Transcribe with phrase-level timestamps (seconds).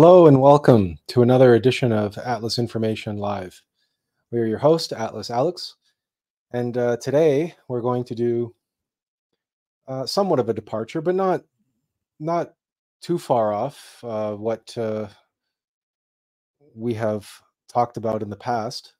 [0.00, 3.62] Hello and welcome to another edition of Atlas Information Live.
[4.30, 5.76] We are your host, Atlas Alex,
[6.54, 8.54] and uh, today we're going to do
[9.86, 11.42] uh, somewhat of a departure, but not
[12.18, 12.54] not
[13.02, 15.08] too far off uh, what uh,
[16.74, 17.30] we have
[17.68, 18.94] talked about in the past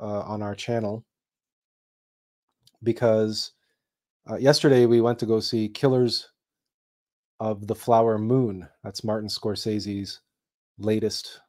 [0.00, 1.04] uh, on our channel.
[2.82, 3.52] Because
[4.28, 6.30] uh, yesterday we went to go see Killers
[7.38, 8.68] of the Flower Moon.
[8.82, 10.20] That's Martin Scorsese's
[10.82, 11.40] latest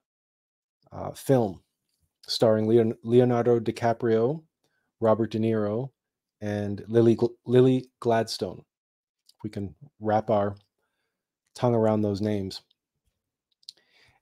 [0.91, 1.61] uh, film,
[2.27, 4.43] starring Leon- Leonardo DiCaprio,
[4.99, 5.89] Robert De Niro,
[6.41, 8.63] and Lily Lily Gladstone.
[9.37, 10.55] If we can wrap our
[11.55, 12.61] tongue around those names.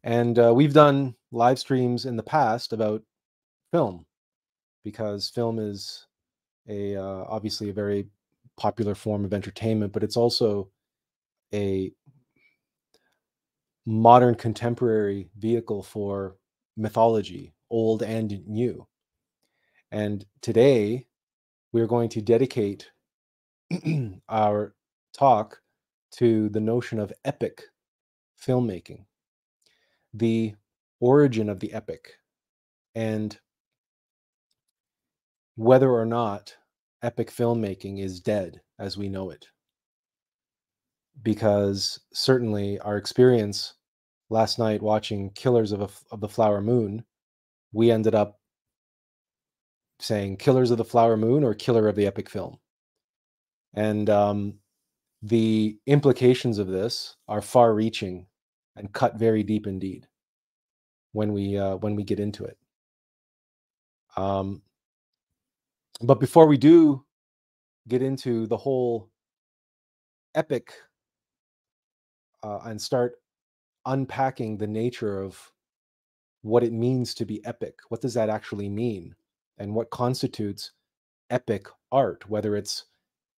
[0.04, 3.04] And uh, we've done live streams in the past about
[3.72, 4.06] film
[4.84, 6.08] because film is
[6.67, 8.08] a uh, obviously a very
[8.58, 10.70] popular form of entertainment, but it's also
[11.54, 11.92] a
[13.86, 16.36] modern contemporary vehicle for
[16.78, 18.88] mythology, old and new.
[19.92, 21.08] And today
[21.73, 22.89] we're going to dedicate
[24.30, 24.76] our
[25.14, 25.61] talk
[26.11, 27.64] to the notion of epic
[28.45, 29.05] filmmaking,
[30.14, 30.55] the
[31.00, 32.14] origin of the epic,
[32.95, 33.38] and
[35.55, 36.55] whether or not
[37.02, 39.48] epic filmmaking is dead as we know it
[41.23, 43.73] because certainly our experience
[44.31, 47.03] last night watching Killers of, a, of the Flower Moon,
[47.73, 48.39] we ended up
[49.99, 52.58] saying Killers of the Flower Moon or Killer of the Epic Film.
[53.73, 54.55] And um,
[55.21, 58.25] the implications of this are far reaching
[58.77, 60.08] and cut very deep indeed
[61.11, 62.58] when we uh, when we get into it.
[64.15, 64.61] Um,
[66.02, 67.03] but before we do
[67.87, 69.09] get into the whole
[70.36, 70.73] epic
[72.43, 73.20] uh, and start
[73.86, 75.52] unpacking the nature of
[76.42, 77.80] what it means to be epic.
[77.89, 79.15] What does that actually mean?
[79.58, 80.71] And what constitutes
[81.30, 82.86] epic art, whether it's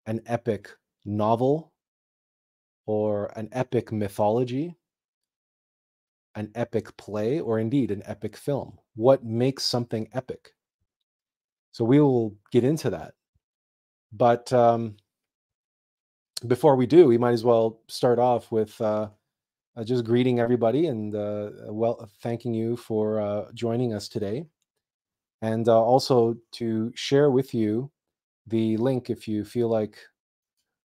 [0.06, 0.70] an epic
[1.04, 1.72] novel
[2.86, 4.76] or an epic mythology,
[6.34, 8.78] an epic play, or indeed an epic film?
[8.94, 10.54] What makes something epic?
[11.72, 13.14] So we will get into that.
[14.12, 14.97] But um,
[16.47, 19.09] before we do, we might as well start off with uh,
[19.77, 24.47] uh, just greeting everybody and uh, well, thanking you for uh, joining us today,
[25.41, 27.91] and uh, also to share with you
[28.47, 29.99] the link if you feel like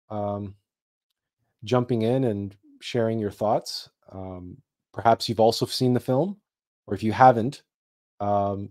[0.08, 0.54] um,
[1.64, 3.90] jumping in and sharing your thoughts.
[4.10, 4.56] Um,
[4.92, 6.36] perhaps you've also seen the film,
[6.86, 7.62] or if you haven't,
[8.18, 8.70] um,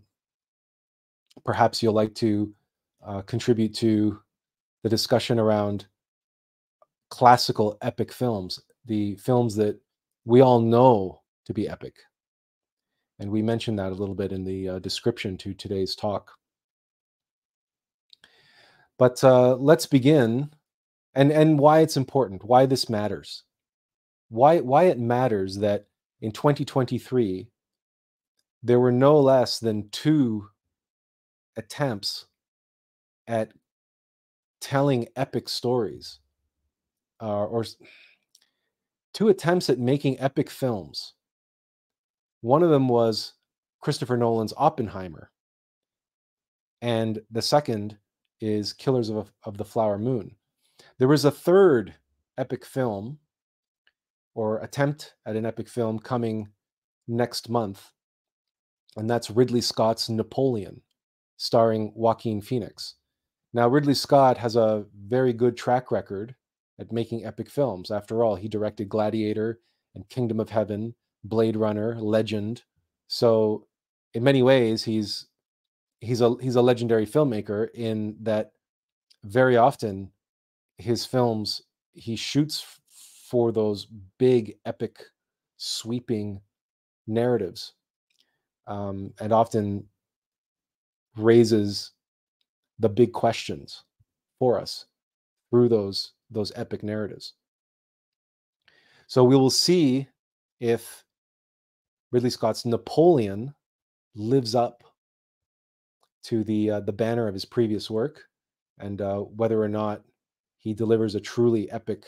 [1.45, 2.53] perhaps you'll like to
[3.05, 4.19] uh, contribute to
[4.83, 5.87] the discussion around
[7.09, 9.79] classical epic films, the films that
[10.29, 11.95] we all know to be epic.
[13.17, 16.31] And we mentioned that a little bit in the uh, description to today's talk.
[18.99, 20.51] But uh, let's begin
[21.15, 23.43] and, and why it's important, why this matters.
[24.29, 25.87] Why, why it matters that
[26.21, 27.47] in 2023,
[28.61, 30.47] there were no less than two
[31.57, 32.27] attempts
[33.27, 33.51] at
[34.61, 36.19] telling epic stories
[37.19, 37.65] uh, or
[39.13, 41.13] two attempts at making epic films.
[42.41, 43.33] One of them was
[43.81, 45.31] Christopher Nolan's Oppenheimer,
[46.81, 47.97] and the second
[48.41, 50.35] is Killers of, of the Flower Moon.
[50.97, 51.95] There was a third
[52.37, 53.19] epic film
[54.35, 56.47] or attempt at an epic film coming
[57.07, 57.91] next month,
[58.95, 60.81] and that's Ridley Scott's Napoleon,
[61.37, 62.95] starring Joaquin Phoenix.
[63.53, 66.35] Now, Ridley Scott has a very good track record
[66.79, 67.91] at making epic films.
[67.91, 69.59] After all, he directed Gladiator
[69.95, 72.63] and Kingdom of Heaven, Blade Runner, Legend.
[73.07, 73.67] So,
[74.13, 75.27] in many ways, he's
[75.99, 78.51] he's a he's a legendary filmmaker in that
[79.23, 80.11] very often
[80.77, 81.61] his films
[81.91, 82.79] he shoots
[83.29, 83.87] for those
[84.17, 85.03] big epic
[85.57, 86.39] sweeping
[87.05, 87.73] narratives
[88.67, 89.83] um, and often
[91.17, 91.91] raises
[92.79, 93.83] the big questions
[94.37, 94.85] for us
[95.49, 97.33] through those those epic narratives.
[99.07, 100.07] So we will see
[100.59, 101.03] if
[102.11, 103.53] Ridley Scott's Napoleon
[104.15, 104.83] lives up
[106.23, 108.25] to the uh, the banner of his previous work,
[108.79, 110.03] and uh, whether or not
[110.57, 112.05] he delivers a truly epic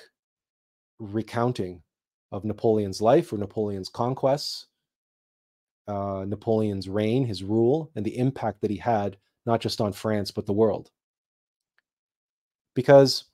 [0.99, 1.81] recounting
[2.31, 4.67] of Napoleon's life or Napoleon's conquests,
[5.87, 10.31] uh, Napoleon's reign, his rule, and the impact that he had not just on France
[10.31, 10.91] but the world.
[12.73, 13.25] Because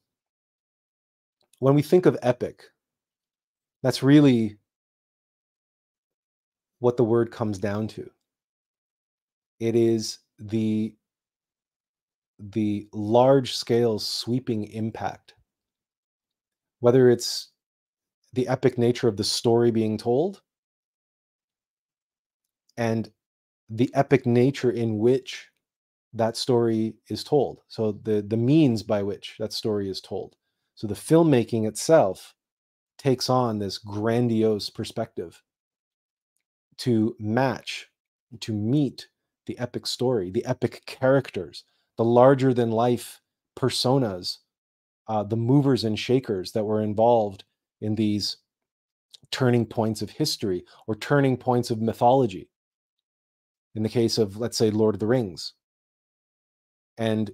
[1.59, 2.63] when we think of epic,
[3.83, 4.57] that's really
[6.79, 8.09] what the word comes down to.
[9.59, 10.95] It is the
[12.39, 15.33] the large scale sweeping impact.
[16.79, 17.49] Whether it's
[18.33, 20.41] the epic nature of the story being told
[22.77, 23.11] and
[23.69, 25.49] the epic nature in which
[26.13, 27.61] that story is told.
[27.67, 30.36] So the the means by which that story is told
[30.77, 32.35] so the filmmaking itself
[32.99, 35.41] takes on this grandiose perspective
[36.77, 37.89] to match
[38.41, 39.07] to meet
[39.47, 41.63] the epic story, the epic characters,
[41.97, 43.21] the larger than life
[43.57, 44.37] personas,
[45.07, 47.43] uh, the movers and shakers that were involved
[47.81, 48.37] in these
[49.31, 52.51] turning points of history or turning points of mythology.
[53.73, 55.53] In the case of, let's say, Lord of the Rings,
[56.99, 57.31] and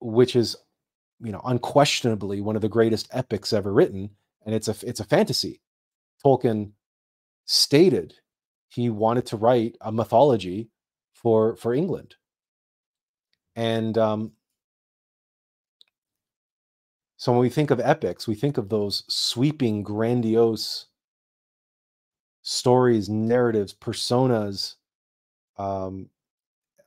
[0.00, 0.56] which is,
[1.20, 4.10] you know, unquestionably one of the greatest epics ever written,
[4.46, 5.60] and it's a it's a fantasy.
[6.24, 6.72] Tolkien
[7.44, 8.14] stated
[8.68, 10.68] he wanted to write a mythology
[11.14, 12.14] for for England.
[13.56, 14.32] And um,
[17.16, 20.86] so when we think of epics, we think of those sweeping, grandiose
[22.42, 24.76] stories, narratives, personas,
[25.56, 26.08] um,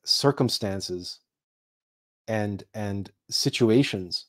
[0.05, 1.19] circumstances,
[2.27, 4.27] and and situations,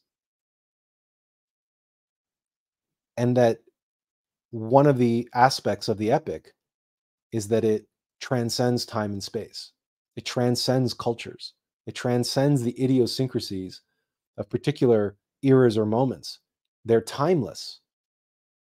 [3.16, 3.58] and that
[4.50, 6.54] one of the aspects of the epic
[7.32, 7.87] is that it
[8.20, 9.72] transcends time and space.
[10.16, 11.54] It transcends cultures.
[11.87, 13.82] It transcends the idiosyncrasies
[14.38, 16.40] of particular eras or moments.
[16.84, 17.81] They're timeless.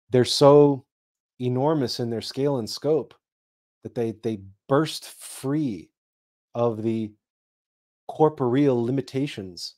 [0.10, 0.86] They're so
[1.40, 3.14] enormous in their scale and scope
[3.84, 5.92] that they they burst free
[6.56, 7.14] of the
[8.08, 9.76] corporeal limitations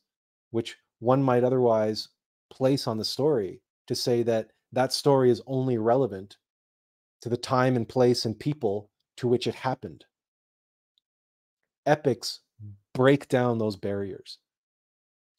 [0.56, 2.08] which one might otherwise
[2.50, 6.38] place on the story to say that that story is only relevant
[7.22, 10.06] to the time and place and people to which it happened
[11.86, 12.40] epics
[12.94, 14.40] break down those barriers.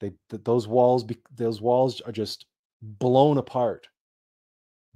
[0.01, 1.05] They those walls
[1.35, 2.47] those walls are just
[2.83, 3.89] blown apart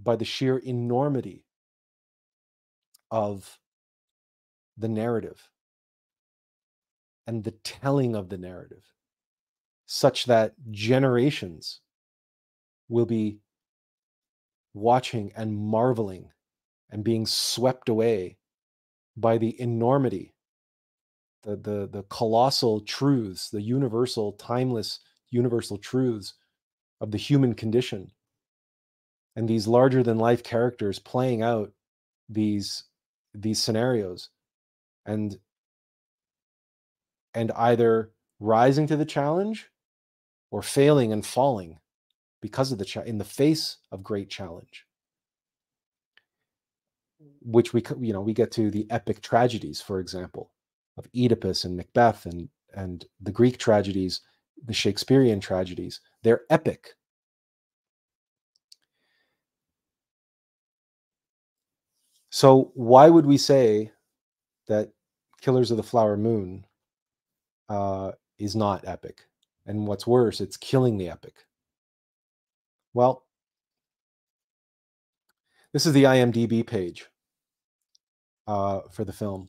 [0.03, 1.47] by the sheer enormity
[3.11, 3.59] of
[4.77, 5.49] the narrative
[7.27, 8.85] and the telling of the narrative
[9.93, 11.81] such that generations
[12.89, 13.41] will be
[14.73, 16.31] watching and marveling
[16.91, 18.39] and being swept away
[19.17, 20.33] by the enormity
[21.43, 25.01] the the the colossal truths, the universal, timeless,
[25.31, 26.35] universal truths
[27.01, 28.13] of the human condition,
[29.35, 31.73] and these larger than life characters playing out
[32.29, 32.85] these
[33.35, 34.29] these scenarios,
[35.05, 35.41] and
[37.35, 39.70] and either rising to the challenge
[40.51, 41.79] or failing and falling
[42.43, 44.87] because of the cha- in the face of great challenge
[47.43, 50.53] which we you know we get to the epic tragedies for example
[50.99, 54.21] of Oedipus and Macbeth and and the Greek tragedies,
[54.65, 56.01] the Shakespearean tragedies.
[56.23, 56.95] They're epic.
[62.31, 63.91] So why would we say
[64.69, 64.93] that
[65.41, 66.65] Killers of the Flower Moon
[67.69, 69.23] uh, is not epic?
[69.71, 71.35] And what's worse, it's killing the epic.
[72.93, 73.25] Well,
[75.73, 77.07] this is the IMDb page
[78.49, 79.49] uh, for the film.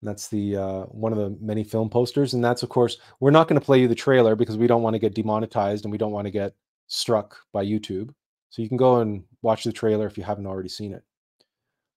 [0.00, 3.48] That's the uh, one of the many film posters, and that's of course we're not
[3.48, 5.98] going to play you the trailer because we don't want to get demonetized and we
[5.98, 6.54] don't want to get
[6.86, 8.14] struck by YouTube.
[8.50, 11.02] So you can go and watch the trailer if you haven't already seen it.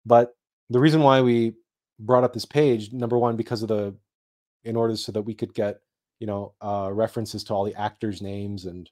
[0.03, 0.35] But
[0.71, 1.53] the reason why we
[1.99, 3.93] brought up this page, number one, because of the,
[4.63, 5.79] in order so that we could get,
[6.19, 8.89] you know, uh, references to all the actors' names and,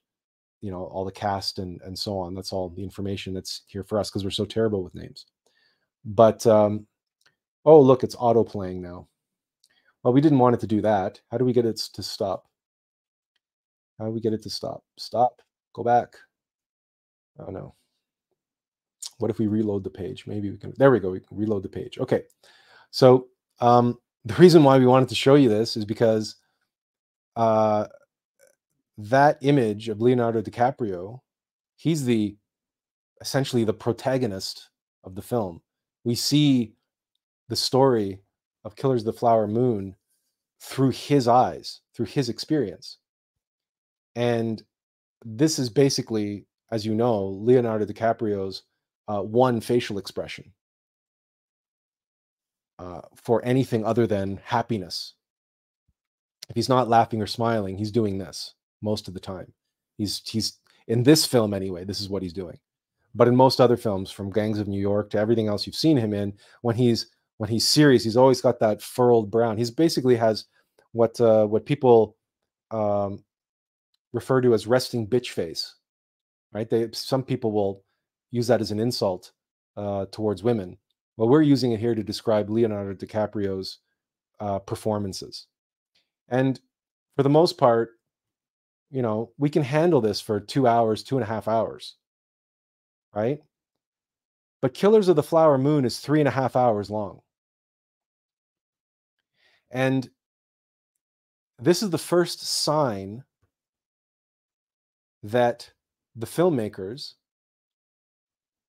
[0.60, 2.34] you know, all the cast and and so on.
[2.34, 5.26] That's all the information that's here for us because we're so terrible with names.
[6.04, 6.86] But um,
[7.68, 9.08] Oh, look, it's auto playing now.
[10.02, 11.20] Well, we didn't want it to do that.
[11.30, 12.46] How do we get it to stop?
[13.98, 14.84] How do we get it to stop?
[14.96, 15.42] Stop.
[15.74, 16.16] Go back.
[17.38, 17.74] Oh, no.
[19.18, 20.26] What if we reload the page?
[20.26, 20.72] Maybe we can.
[20.78, 21.10] There we go.
[21.10, 21.98] We can reload the page.
[21.98, 22.22] Okay.
[22.90, 23.26] So
[23.60, 26.36] um, the reason why we wanted to show you this is because
[27.38, 27.86] uh,
[28.98, 31.20] that image of Leonardo DiCaprio,
[31.76, 32.36] he's the
[33.20, 34.70] essentially the protagonist
[35.04, 35.62] of the film.
[36.04, 36.74] We see
[37.48, 38.20] the story
[38.64, 39.94] of Killers of the Flower Moon
[40.60, 42.98] through his eyes, through his experience.
[44.16, 44.62] And
[45.24, 48.64] this is basically, as you know, Leonardo DiCaprio's
[49.06, 50.52] uh, one facial expression
[52.78, 55.14] uh, for anything other than happiness.
[56.48, 59.52] If he's not laughing or smiling, he's doing this most of the time.
[59.96, 61.84] He's he's in this film anyway.
[61.84, 62.58] This is what he's doing.
[63.14, 65.96] But in most other films, from Gangs of New York to everything else you've seen
[65.96, 69.56] him in, when he's when he's serious, he's always got that furrowed brown.
[69.58, 70.44] He's basically has
[70.92, 72.16] what uh, what people
[72.70, 73.24] um,
[74.12, 75.74] refer to as resting bitch face,
[76.52, 76.68] right?
[76.68, 77.84] They some people will
[78.30, 79.32] use that as an insult
[79.76, 80.78] uh, towards women.
[81.16, 83.78] Well, we're using it here to describe Leonardo DiCaprio's
[84.40, 85.46] uh, performances,
[86.28, 86.60] and
[87.16, 87.90] for the most part,
[88.90, 91.96] you know, we can handle this for two hours, two and a half hours,
[93.14, 93.40] right?
[94.60, 97.20] But Killers of the Flower Moon is three and a half hours long.
[99.70, 100.08] And
[101.58, 103.24] this is the first sign
[105.22, 105.70] that
[106.16, 107.14] the filmmakers,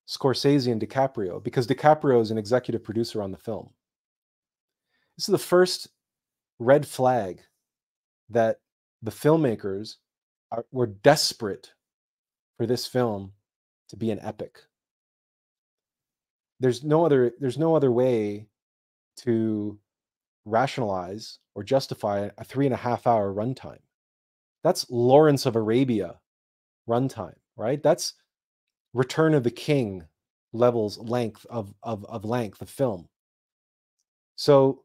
[0.07, 3.69] Scorsese and DiCaprio, because DiCaprio is an executive producer on the film,
[5.17, 5.89] this is the first
[6.59, 7.41] red flag
[8.29, 8.59] that
[9.01, 9.95] the filmmakers
[10.51, 11.71] are, were desperate
[12.57, 13.31] for this film
[13.89, 14.59] to be an epic.
[16.59, 18.47] There's no other there's no other way
[19.17, 19.79] to
[20.45, 23.79] rationalize or justify a three and a half hour runtime.
[24.63, 26.19] That's Lawrence of Arabia
[26.87, 27.81] runtime, right?
[27.81, 28.13] That's
[28.93, 30.03] Return of the King
[30.51, 33.07] levels length of, of, of length of film.
[34.35, 34.83] So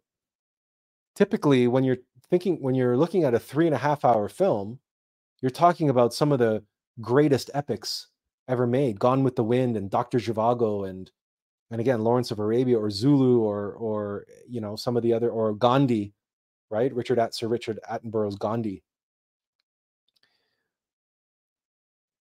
[1.14, 1.98] typically when you're
[2.30, 4.78] thinking when you're looking at a three and a half hour film,
[5.40, 6.64] you're talking about some of the
[7.00, 8.08] greatest epics
[8.48, 10.18] ever made, Gone with the Wind and Dr.
[10.18, 11.10] Zhivago and
[11.70, 15.30] and again Lawrence of Arabia or Zulu or or you know some of the other
[15.30, 16.12] or Gandhi,
[16.70, 16.94] right?
[16.94, 18.82] Richard at Sir Richard Attenborough's Gandhi.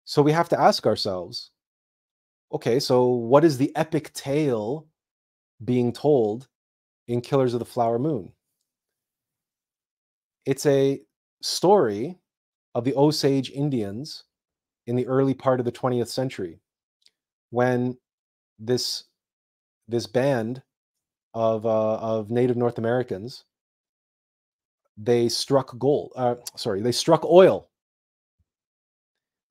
[0.04, 1.52] So we have to ask ourselves,
[2.52, 4.88] okay, so what is the epic tale
[5.64, 6.49] being told
[7.06, 8.32] in Killers of the Flower Moon?
[10.47, 11.00] It's a
[11.42, 12.18] story
[12.75, 14.25] of the Osage Indians
[14.87, 16.61] in the early part of the 20th century
[17.50, 17.97] when
[18.59, 19.04] this
[19.88, 20.62] this band
[21.35, 23.44] of uh, of native North Americans
[24.97, 27.68] they struck gold uh, sorry they struck oil.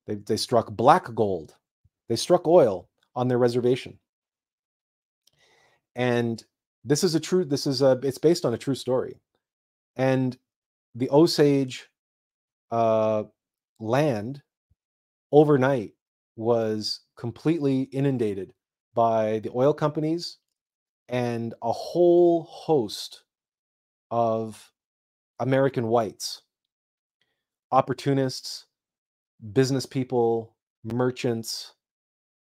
[0.06, 1.54] They, they struck black gold.
[2.08, 3.98] They struck oil on their reservation.
[5.94, 6.42] And
[6.84, 9.20] this is a true this is a it's based on a true story.
[9.96, 10.36] And
[10.94, 11.88] the osage
[12.72, 13.24] uh,
[13.80, 14.42] land
[15.32, 15.92] overnight
[16.36, 18.52] was completely inundated
[18.94, 20.38] by the oil companies
[21.08, 23.24] and a whole host
[24.10, 24.72] of
[25.40, 26.42] American whites,
[27.72, 28.66] opportunists,
[29.52, 31.74] business people, merchants,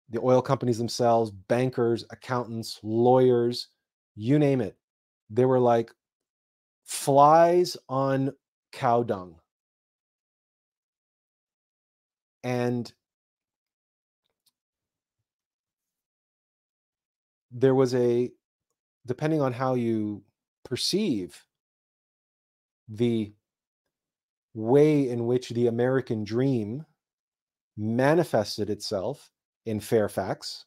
[0.10, 3.70] the oil companies themselves, bankers, accountants, lawyers,
[4.16, 4.78] you name it.
[5.30, 5.92] They were like
[6.88, 8.32] flies on
[8.72, 9.36] cow dung.
[12.44, 12.92] And
[17.52, 18.32] there was a,
[19.06, 20.24] depending on how you
[20.64, 21.44] perceive
[22.88, 23.34] the
[24.54, 26.86] way in which the American dream
[27.76, 29.30] manifested itself
[29.66, 30.66] in Fairfax.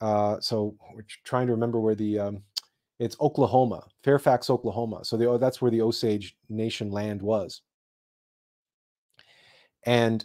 [0.00, 2.42] Uh, so we're trying to remember where the um,
[3.00, 5.04] it's Oklahoma, Fairfax, Oklahoma.
[5.04, 7.62] So the, oh, that's where the Osage Nation land was.
[9.86, 10.22] And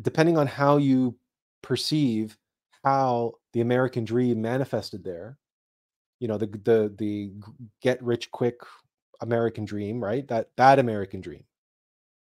[0.00, 1.16] depending on how you
[1.60, 2.38] perceive
[2.84, 5.38] how the American dream manifested there,
[6.20, 7.32] you know, the the the
[7.82, 8.60] get rich quick
[9.20, 10.26] American dream, right?
[10.28, 11.42] That that American dream,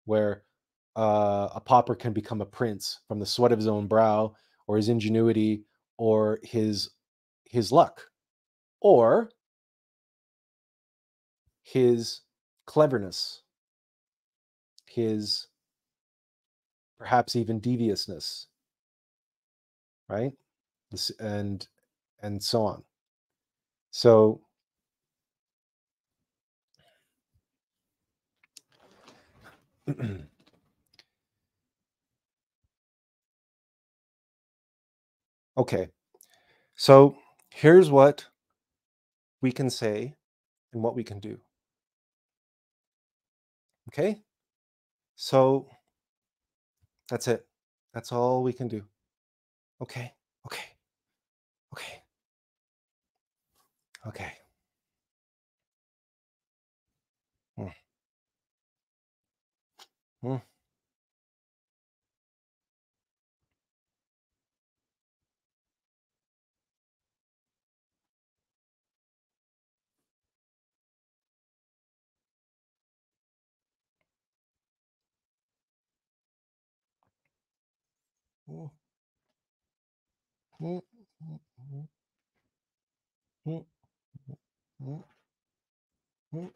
[0.05, 0.45] where
[0.95, 4.35] uh, a pauper can become a prince from the sweat of his own brow,
[4.69, 5.65] or his ingenuity,
[5.99, 6.91] or his
[7.45, 8.07] his luck,
[8.83, 9.31] or
[11.63, 12.23] his
[12.67, 13.43] cleverness,
[14.89, 15.49] his
[16.99, 18.49] perhaps even deviousness,
[20.09, 20.33] right?
[21.21, 21.67] And
[22.23, 22.85] and so on.
[23.93, 24.43] So
[35.59, 35.91] okay.
[36.77, 37.17] So
[37.51, 38.27] here's what
[39.43, 40.15] we can say
[40.73, 41.39] and what we can do.
[43.89, 44.23] Okay?
[45.17, 45.69] So
[47.09, 47.47] that's it.
[47.93, 48.85] That's all we can do.
[49.83, 50.15] Okay.
[50.47, 50.65] Okay.
[51.75, 52.03] Okay.
[54.07, 54.33] Okay.
[57.59, 57.73] Mm.
[60.25, 60.43] Mm.
[78.53, 78.71] お、
[80.61, 80.83] お、お、
[81.21, 81.89] お、
[83.47, 83.67] お、
[84.81, 85.05] お、
[86.33, 86.53] お、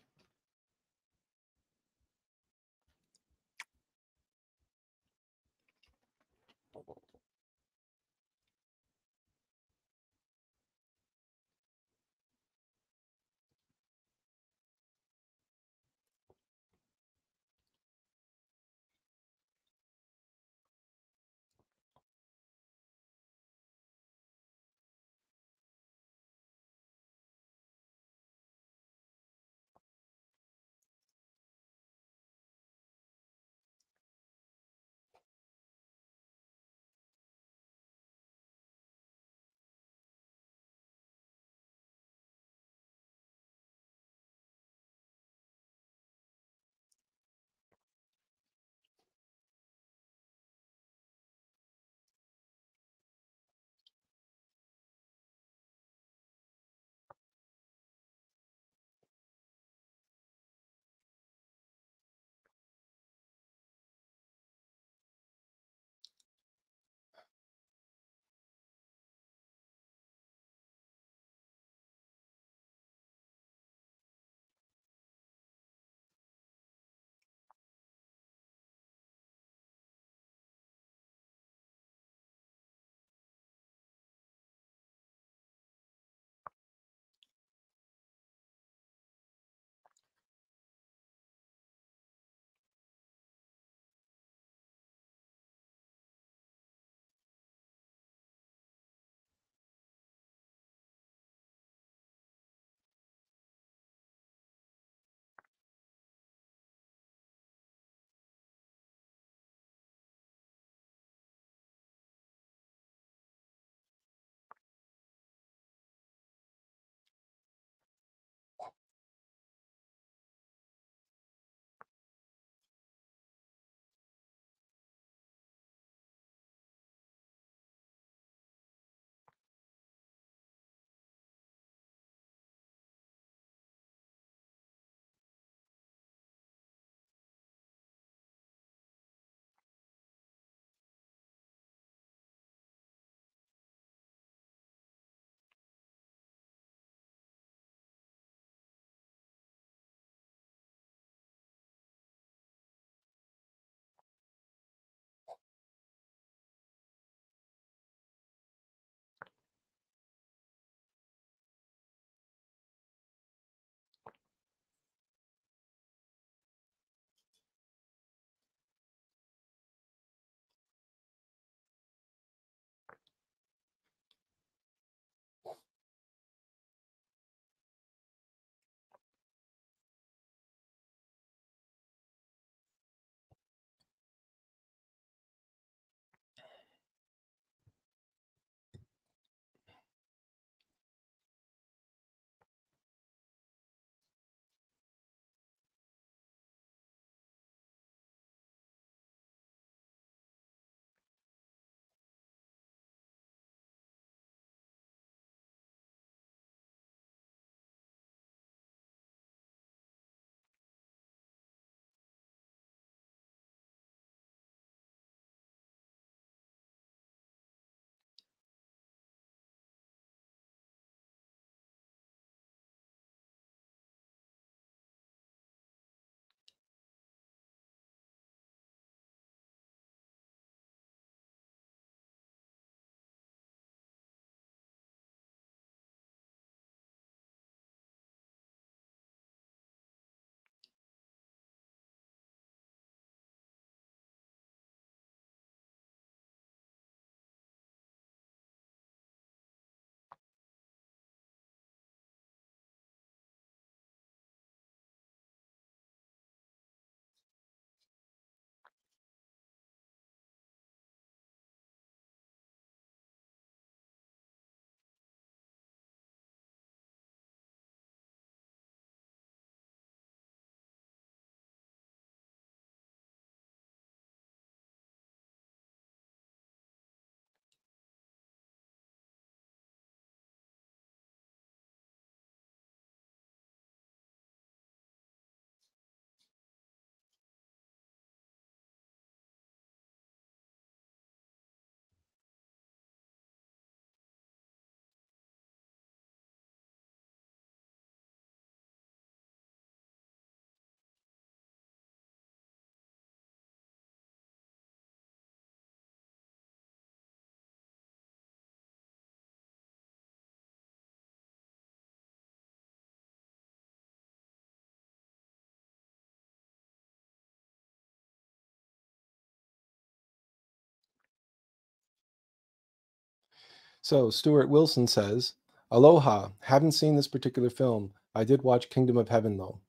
[323.87, 325.35] So Stuart Wilson says,
[325.71, 327.93] Aloha, haven't seen this particular film.
[328.17, 329.61] I did watch Kingdom of Heaven though.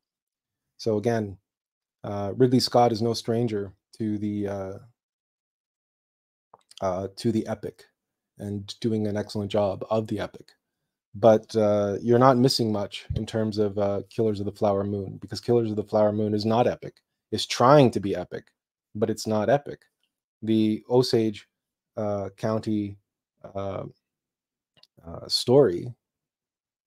[0.77, 1.38] So again,
[2.03, 4.73] uh, Ridley Scott is no stranger to the uh,
[6.82, 7.86] uh, to the epic
[8.39, 10.53] and doing an excellent job of the epic.
[11.13, 15.19] But uh, you're not missing much in terms of uh, Killers of the Flower Moon
[15.21, 16.95] because Killers of the Flower Moon is not epic.
[17.32, 18.47] It's trying to be epic,
[18.95, 19.82] but it's not epic.
[20.41, 21.47] The Osage
[21.95, 22.97] uh, County
[25.05, 25.93] uh, story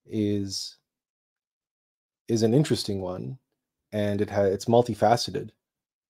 [0.07, 0.77] is
[2.29, 3.39] is an interesting one,
[3.93, 5.51] and it has it's multifaceted,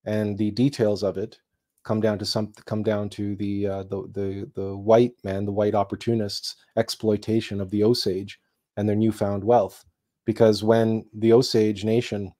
[0.05, 1.39] and the details of it
[1.85, 5.53] come down to some come down to the uh, the the the white man, the
[5.53, 8.39] white opportunists' exploitation of the Osage
[8.77, 9.85] and their newfound wealth.
[10.27, 12.33] Because when the Osage Nation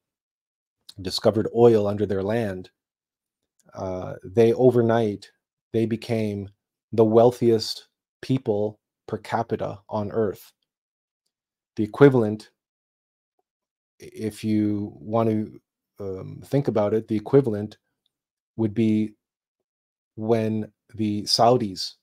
[1.01, 2.71] discovered oil under their land,
[3.75, 5.31] uh, they overnight
[5.73, 6.49] they became
[6.93, 7.89] the wealthiest
[8.21, 8.80] people
[9.11, 10.53] per capita on Earth.
[11.75, 12.51] The equivalent,
[13.99, 15.61] if you want to
[15.99, 17.77] um, think about it, the equivalent
[18.57, 19.15] would be
[20.15, 21.95] when the Saudis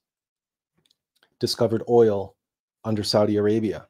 [1.40, 2.36] discovered oil
[2.84, 3.86] under Saudi Arabia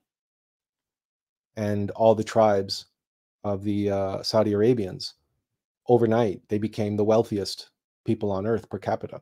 [1.56, 2.86] and all the tribes
[3.42, 5.14] of the uh, Saudi Arabians.
[5.88, 7.70] Overnight, they became the wealthiest
[8.04, 9.20] people on earth per capita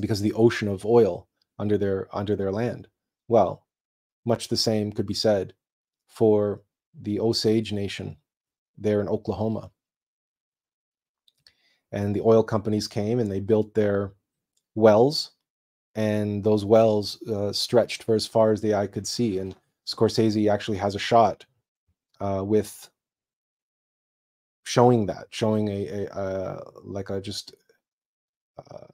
[0.00, 1.27] because the ocean of oil
[1.58, 2.88] under their under their land.
[3.28, 3.66] Well,
[4.24, 5.54] much the same could be said
[6.06, 6.62] for
[7.00, 8.16] the Osage Nation
[8.76, 9.70] there in Oklahoma.
[11.90, 14.12] And the oil companies came and they built their
[14.74, 15.32] wells,
[15.94, 19.38] and those wells uh, stretched for as far as the eye could see.
[19.38, 19.54] And
[19.86, 21.46] Scorsese actually has a shot
[22.20, 22.90] uh, with
[24.64, 27.54] showing that, showing a, a, a like a just
[28.58, 28.86] uh,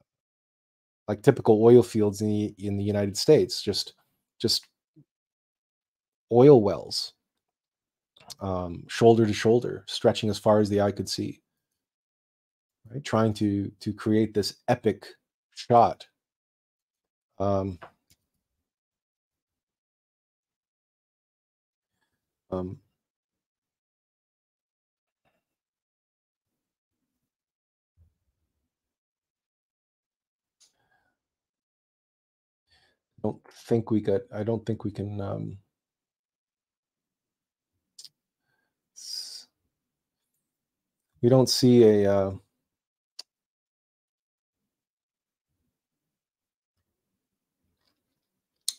[1.08, 3.94] like typical oil fields in the in the United States, just
[4.38, 4.66] just
[6.32, 7.14] oil wells,
[8.40, 11.40] um, shoulder to shoulder, stretching as far as the eye could see.
[12.90, 15.06] Right, trying to to create this epic
[15.54, 16.06] shot.
[17.38, 17.78] Um,
[22.50, 22.78] um,
[33.24, 35.58] don't think we got i don't think we can um
[41.22, 42.32] we don't see a uh,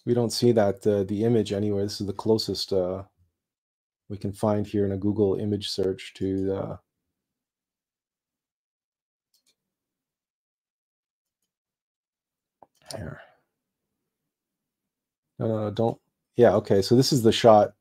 [0.06, 1.84] we don't see that uh, the image anywhere.
[1.84, 3.04] This is the closest uh,
[4.10, 6.80] we can find here in a google image search to the
[12.98, 13.22] here
[15.40, 16.00] no, no, no, don't.
[16.36, 16.82] Yeah, okay.
[16.82, 17.74] So this is the shot.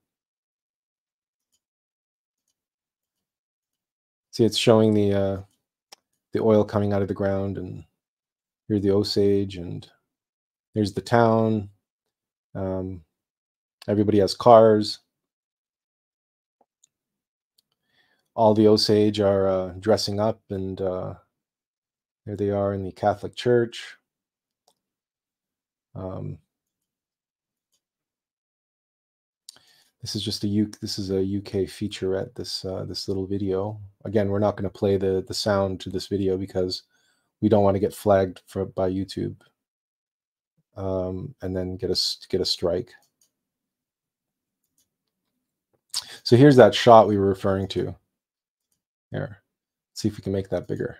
[4.31, 5.41] See, it's showing the uh,
[6.33, 7.85] the oil coming out of the ground, and
[8.67, 9.87] here's the Osage, and
[10.73, 11.69] there's the town.
[12.55, 13.01] Um,
[13.87, 14.99] everybody has cars.
[18.35, 21.15] All the Osage are uh, dressing up, and uh,
[22.25, 23.95] there they are in the Catholic Church.
[25.95, 26.39] Um,
[30.05, 30.69] This is just a U.
[30.81, 32.35] This is a UK featurette.
[32.35, 33.81] This uh, this little video.
[34.03, 36.83] Again, we're not going to play the the sound to this video because
[37.41, 39.35] we don't want to get flagged for by YouTube,
[40.77, 42.91] um, and then get us get a strike.
[46.21, 47.95] So here's that shot we were referring to.
[49.09, 49.41] Here,
[49.89, 50.97] Let's see if we can make that bigger.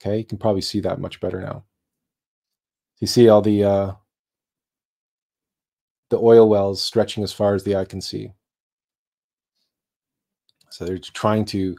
[0.00, 1.64] Okay, you can probably see that much better now.
[3.00, 3.92] You see all the uh,
[6.12, 8.30] the oil wells stretching as far as the eye can see.
[10.68, 11.74] So they're trying to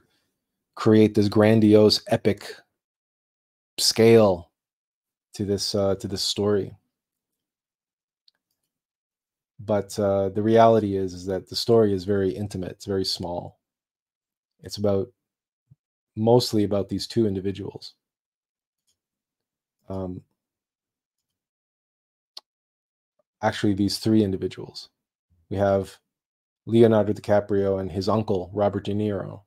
[0.74, 2.52] create this grandiose, epic
[3.78, 4.50] scale
[5.36, 6.76] to this uh, to this story.
[9.60, 12.72] But uh, the reality is, is that the story is very intimate.
[12.72, 13.60] It's very small.
[14.63, 15.10] It's about
[16.15, 17.93] mostly about these two individuals.
[19.89, 20.22] Um,
[23.43, 24.89] actually these three individuals.
[25.49, 25.99] We have
[26.65, 29.41] Leonardo DiCaprio and his uncle, Robert De Niro,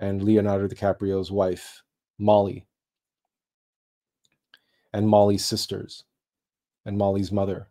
[0.00, 1.82] and Leonardo DiCaprio's wife,
[2.18, 2.66] Molly,
[4.92, 6.04] and Molly's sisters,
[6.86, 7.68] and Molly's mother.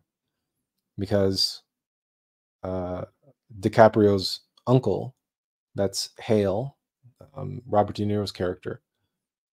[0.96, 1.62] Because
[2.62, 3.04] uh,
[3.60, 5.16] DiCaprio's uncle,
[5.74, 6.76] that's Hale,
[7.36, 8.80] um, Robert De Niro's character,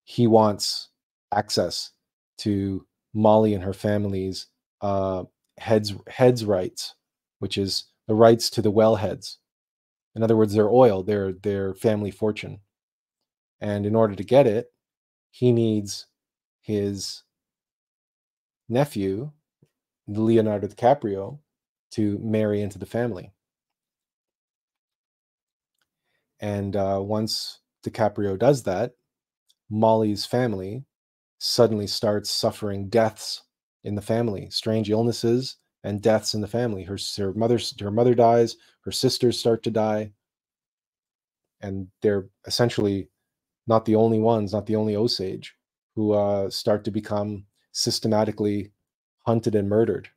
[0.04, 0.89] he wants
[1.34, 1.91] access
[2.38, 4.48] to Molly and her family's
[4.82, 5.24] uh,
[5.58, 6.96] heads heads rights,
[7.39, 9.38] which is the rights to the wellheads.
[10.15, 12.60] In other words, their oil, their their family fortune.
[13.62, 14.68] And in order to get it,
[15.32, 16.08] he needs
[16.62, 17.24] his
[18.70, 19.32] nephew,
[20.08, 21.39] Leonardo DiCaprio,
[21.91, 23.32] to marry into the family.
[26.39, 28.94] And uh, once DiCaprio does that,
[29.70, 30.86] Molly's family
[31.38, 33.44] suddenly starts suffering deaths
[33.86, 36.84] in the family, strange illnesses and deaths in the family.
[36.84, 40.12] Her, her mother her mother dies, her sisters start to die,
[41.62, 43.10] and they're essentially
[43.67, 45.56] not the only ones, not the only Osage
[45.95, 48.71] who uh, start to become systematically
[49.26, 50.10] hunted and murdered.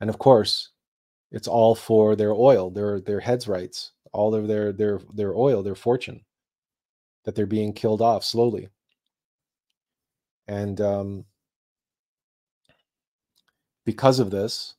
[0.00, 0.70] And of course,
[1.30, 5.62] it's all for their oil, their their heads rights, all of their their their oil,
[5.62, 6.24] their fortune
[7.24, 8.68] that they're being killed off slowly.
[10.46, 11.24] And um,
[13.84, 14.74] because of this,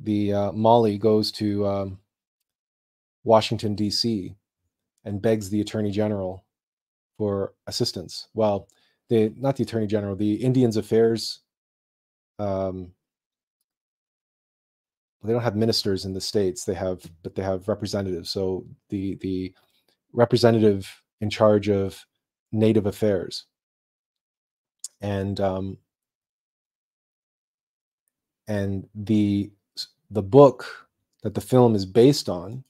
[0.00, 1.98] the uh, Molly goes to um,
[3.24, 4.34] Washington D.C.
[5.04, 6.44] and begs the Attorney General
[7.18, 8.28] for assistance.
[8.34, 8.68] Well,
[9.08, 11.40] the not the Attorney General, the Indians Affairs.
[12.38, 12.92] Um,
[15.24, 16.64] they don't have ministers in the states.
[16.64, 18.30] They have, but they have representatives.
[18.30, 19.54] So the the
[20.12, 22.04] representative in charge of
[22.52, 23.46] Native affairs,
[25.00, 25.78] and um,
[28.48, 29.50] and the
[30.10, 30.88] the book
[31.22, 32.64] that the film is based on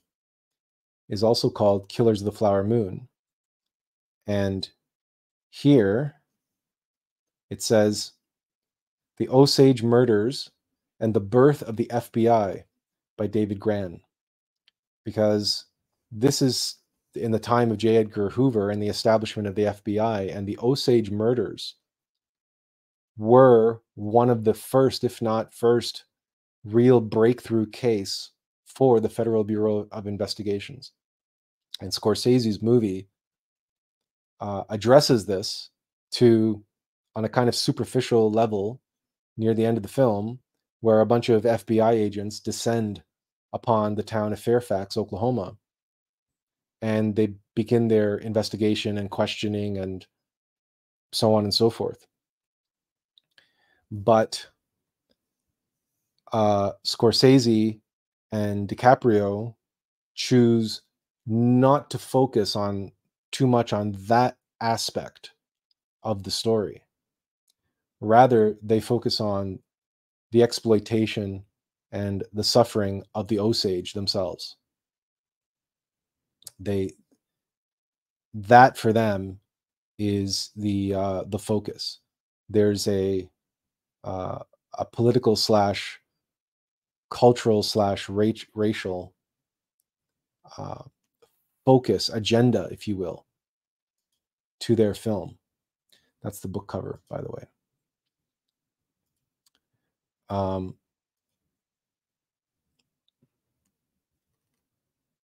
[1.08, 3.08] is also called Killers of the Flower Moon.
[4.26, 4.68] And
[5.50, 6.14] here
[7.50, 8.12] it says
[9.18, 10.50] The Osage Murders
[10.98, 12.64] and the Birth of the FBI
[13.16, 14.00] by David Grann.
[15.04, 15.66] Because
[16.10, 16.76] this is
[17.14, 17.96] in the time of J.
[17.96, 21.74] Edgar Hoover and the establishment of the FBI, and the Osage murders
[23.16, 26.04] were one of the first, if not first,
[26.64, 28.30] real breakthrough case
[28.66, 30.92] for the Federal Bureau of Investigations.
[31.80, 33.08] And Scorsese's movie
[34.40, 35.70] uh, addresses this
[36.12, 36.62] to,
[37.14, 38.80] on a kind of superficial level,
[39.36, 40.40] near the end of the film,
[40.80, 43.02] where a bunch of FBI agents descend
[43.52, 45.56] upon the town of Fairfax, Oklahoma,
[46.82, 50.06] and they begin their investigation and questioning and
[51.12, 52.06] so on and so forth.
[53.90, 54.46] But
[56.32, 57.80] uh, Scorsese
[58.32, 59.54] and DiCaprio
[60.14, 60.82] choose
[61.26, 62.92] not to focus on
[63.32, 65.32] too much on that aspect
[66.02, 66.82] of the story.
[68.00, 69.58] Rather, they focus on
[70.32, 71.44] the exploitation
[71.92, 74.56] and the suffering of the Osage themselves.
[76.58, 76.92] They
[78.34, 79.40] that for them
[79.98, 82.00] is the uh, the focus.
[82.48, 83.28] There's a
[84.06, 84.38] uh,
[84.78, 86.00] a political slash
[87.10, 89.12] cultural slash racial
[90.56, 90.82] uh,
[91.64, 93.26] focus agenda, if you will,
[94.60, 95.36] to their film.
[96.22, 97.44] That's the book cover, by the way.
[100.28, 100.74] Um,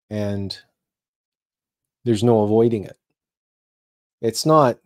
[0.10, 0.58] and
[2.04, 2.98] there's no avoiding it.
[4.22, 4.80] It's not,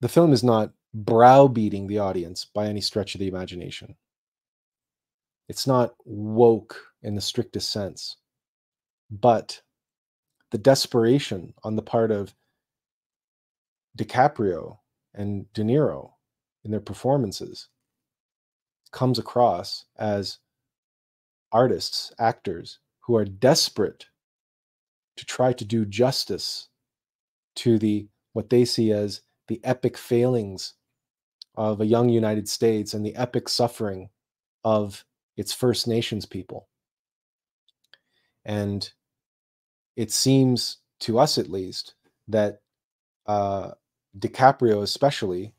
[0.00, 3.96] the film is not browbeating the audience by any stretch of the imagination.
[5.48, 8.16] It's not woke in the strictest sense,
[9.10, 9.60] but
[10.50, 12.34] the desperation on the part of
[13.96, 14.78] DiCaprio
[15.14, 16.12] and De Niro
[16.64, 17.68] in their performances
[18.92, 20.38] comes across as
[21.52, 24.06] artists, actors who are desperate
[25.16, 26.68] to try to do justice
[27.56, 30.74] to the what they see as the epic failings
[31.56, 34.08] of a young United States and the epic suffering
[34.64, 35.04] of
[35.36, 36.68] its First Nations people.
[38.44, 38.90] And
[39.96, 41.94] it seems to us, at least,
[42.28, 42.60] that
[43.26, 43.72] uh,
[44.18, 45.54] DiCaprio, especially,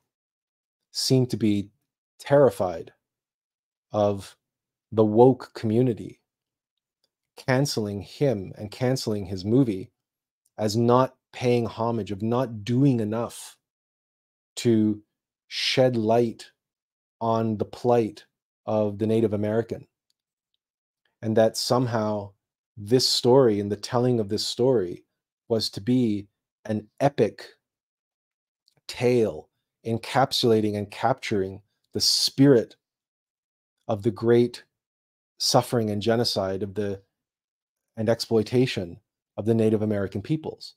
[0.92, 1.70] seemed to be
[2.20, 2.92] terrified
[3.92, 4.36] of
[4.92, 6.20] the woke community
[7.38, 9.92] canceling him and canceling his movie
[10.58, 13.58] as not paying homage, of not doing enough
[14.58, 15.02] to
[15.54, 16.50] shed light
[17.20, 18.24] on the plight
[18.66, 19.86] of the Native American.
[21.22, 22.32] And that somehow
[22.78, 25.04] this story and the telling of this story
[25.50, 26.30] was to be
[26.64, 27.50] an epic
[28.88, 29.50] tale
[29.86, 31.62] encapsulating and capturing
[31.92, 32.78] the spirit
[33.90, 34.64] of the great
[35.38, 37.02] suffering and genocide of the
[37.98, 39.02] and exploitation
[39.36, 40.76] of the Native American peoples.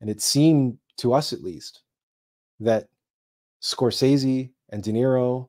[0.00, 1.82] And it seemed to us at least
[2.60, 2.88] that
[3.62, 5.48] Scorsese and De Niro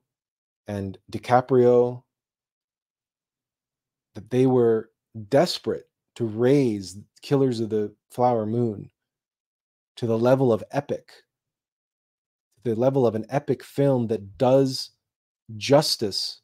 [0.67, 2.03] and DiCaprio
[4.15, 4.89] that they were
[5.29, 8.89] desperate to raise Killers of the Flower Moon
[9.97, 11.11] to the level of epic,
[12.63, 14.91] the level of an epic film that does
[15.55, 16.41] justice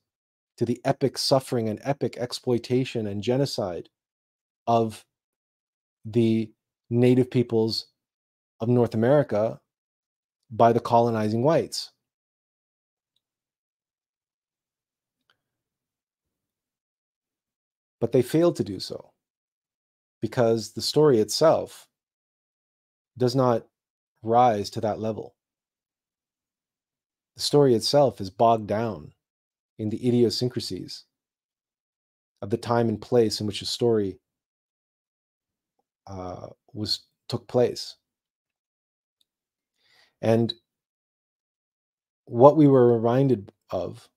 [0.57, 3.89] to the epic suffering and epic exploitation and genocide
[4.67, 5.03] of
[6.05, 6.51] the
[6.89, 7.87] native peoples
[8.59, 9.59] of North America
[10.55, 11.91] by the colonizing whites.
[17.99, 19.11] But they failed to do so
[20.21, 21.87] because the story itself
[23.17, 23.65] does not
[24.21, 25.35] rise to that level.
[27.35, 29.13] The story itself is bogged down
[29.79, 31.05] in the idiosyncrasies
[32.41, 34.19] of the time and place in which the story
[36.05, 37.95] uh, was took place.
[40.23, 40.53] And
[42.25, 44.07] what we were reminded of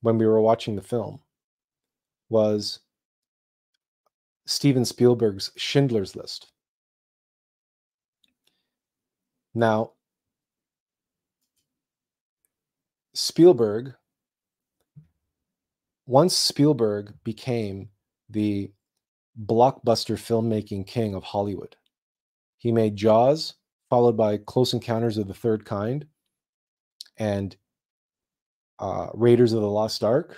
[0.00, 1.18] when we were watching the film
[2.28, 2.78] was
[4.46, 6.52] Steven Spielberg's Schindler's List.
[9.54, 9.92] Now,
[13.12, 13.94] Spielberg,
[16.06, 17.88] once Spielberg became
[18.30, 18.70] the
[19.42, 21.74] blockbuster filmmaking king of Hollywood,
[22.58, 23.54] he made Jaws,
[23.88, 26.06] followed by Close Encounters of the Third Kind
[27.18, 27.56] and
[28.78, 30.36] uh, Raiders of the Lost Ark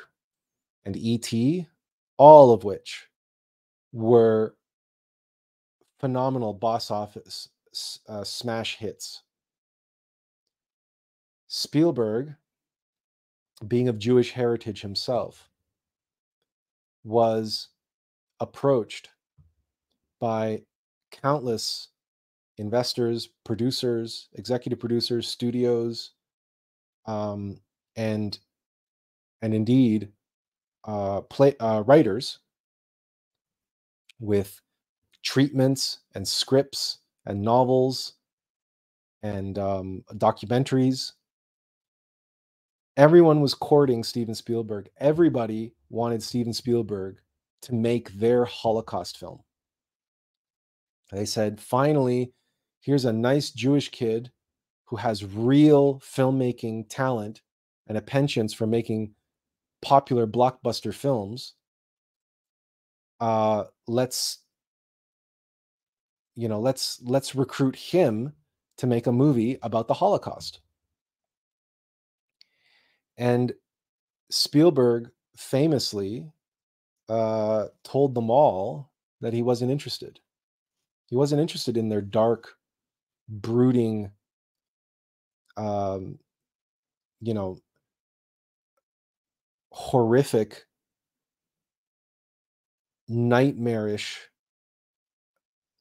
[0.85, 1.67] and E.T.,
[2.17, 3.09] all of which
[3.93, 4.55] were
[5.99, 7.49] phenomenal box office
[8.09, 9.23] uh, smash hits.
[11.49, 12.35] Spielberg,
[13.67, 15.49] being of Jewish heritage himself,
[17.05, 17.69] was
[18.41, 19.09] approached
[20.21, 20.63] by
[21.11, 21.89] countless
[22.59, 26.13] investors, producers, executive producers, studios,
[27.07, 27.59] um,
[27.97, 28.39] and
[29.43, 30.09] and indeed
[30.85, 32.41] uh, play uh, writers
[34.21, 34.61] with
[35.23, 38.15] treatments and scripts and novels
[39.23, 41.13] and um, documentaries.
[42.97, 44.89] Everyone was courting Steven Spielberg.
[44.99, 47.19] Everybody wanted Steven Spielberg
[47.63, 49.41] to make their Holocaust film.
[51.13, 52.33] They said, finally,
[52.89, 54.31] here's a nice Jewish kid
[54.87, 57.43] who has real filmmaking talent
[57.87, 59.13] and a penchant for making
[59.83, 61.53] popular blockbuster films.
[63.21, 64.39] Uh, let's
[66.35, 68.33] you know let's let's recruit him
[68.79, 70.61] to make a movie about the holocaust
[73.17, 73.53] and
[74.31, 76.31] spielberg famously
[77.09, 80.21] uh, told them all that he wasn't interested
[81.09, 82.58] he wasn't interested in their dark
[83.29, 84.11] brooding
[85.57, 86.19] um,
[87.21, 87.59] you know
[89.73, 90.65] horrific
[93.09, 94.29] nightmarish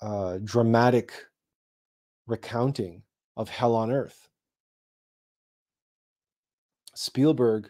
[0.02, 1.14] uh, dramatic
[2.28, 3.04] recounting
[3.36, 4.30] of hell on earth.
[6.96, 7.70] Spielberg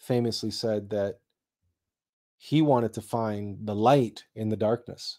[0.00, 1.20] famously said that
[2.38, 5.18] he wanted to find the light in the darkness.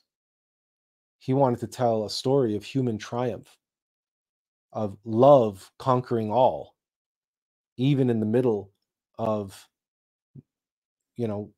[1.19, 3.57] He wanted to tell a story of human triumph,
[4.71, 6.75] of love conquering all,
[7.77, 8.71] even in the middle
[9.17, 9.67] of,
[11.15, 11.51] you know,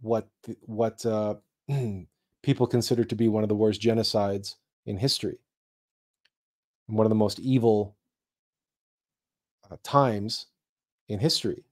[0.00, 0.28] what
[0.62, 1.34] what uh,
[2.42, 5.38] people consider to be one of the worst genocides in history,
[6.88, 7.96] and one of the most evil
[9.70, 10.46] uh, times
[11.08, 11.64] in history.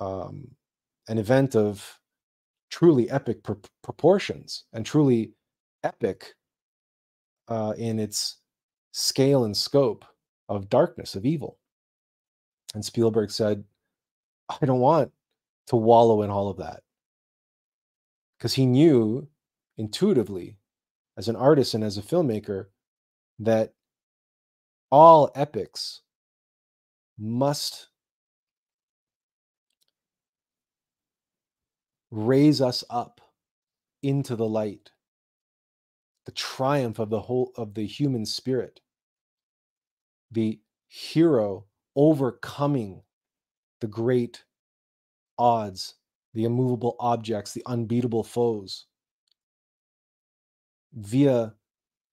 [0.00, 0.48] Um,
[1.08, 1.98] an event of
[2.70, 5.32] truly epic pr- proportions and truly
[5.84, 6.34] epic
[7.52, 8.36] uh, in its
[8.92, 10.06] scale and scope
[10.48, 11.58] of darkness, of evil.
[12.74, 13.62] And Spielberg said,
[14.48, 15.12] I don't want
[15.66, 16.80] to wallow in all of that
[18.38, 19.28] because he knew
[19.76, 20.56] intuitively
[21.18, 22.68] as an artist and as a filmmaker
[23.38, 23.74] that
[24.90, 26.00] all epics
[27.18, 27.88] must
[32.10, 33.20] raise us up
[34.02, 34.91] into the light
[36.26, 38.80] the triumph of the whole of the human spirit
[40.30, 41.64] the hero
[41.96, 43.02] overcoming
[43.80, 44.44] the great
[45.38, 45.94] odds
[46.34, 48.86] the immovable objects, the unbeatable foes,
[50.94, 51.54] via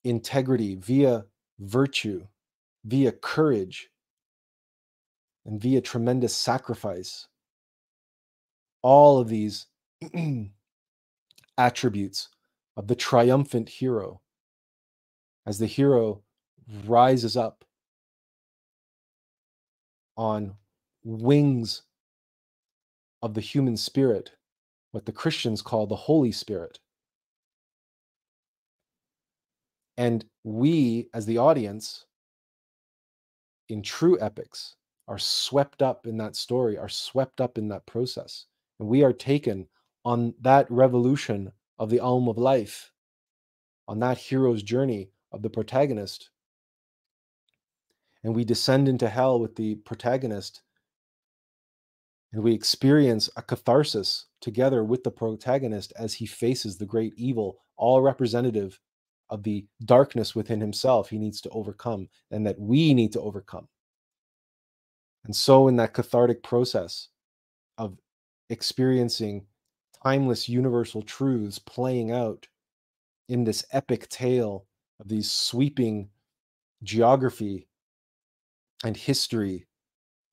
[0.04, 1.26] integrity, via
[1.60, 2.28] virtue,
[2.86, 3.90] via courage,
[5.46, 7.28] and via tremendous sacrifice.
[8.82, 9.68] All of these
[11.58, 12.30] attributes
[12.80, 14.22] of the triumphant hero,
[15.46, 16.24] as the hero
[16.86, 17.66] rises up
[20.16, 20.54] on
[21.04, 21.82] wings
[23.22, 24.32] of the human spirit,
[24.92, 26.80] what the Christians call the Holy Spirit.
[29.98, 32.06] And we, as the audience,
[33.68, 34.76] in true epics,
[35.10, 38.46] are swept up in that story, are swept up in that process.
[38.80, 39.68] And we are taken
[40.06, 42.92] on that revolution of the Alm of life,
[43.88, 46.30] on that hero's journey of the protagonist.
[48.24, 50.62] And we descend into hell with the protagonist
[52.32, 57.58] and we experience a catharsis together with the protagonist as he faces the great evil,
[57.76, 58.80] all representative
[59.30, 63.68] of the darkness within himself he needs to overcome and that we need to overcome.
[65.26, 67.10] And so, in that cathartic process
[67.78, 67.98] of
[68.50, 69.46] experiencing
[70.04, 72.48] timeless universal truths playing out
[73.28, 74.66] in this epic tale
[75.00, 76.10] of these sweeping
[76.84, 77.68] geography
[78.84, 79.68] and history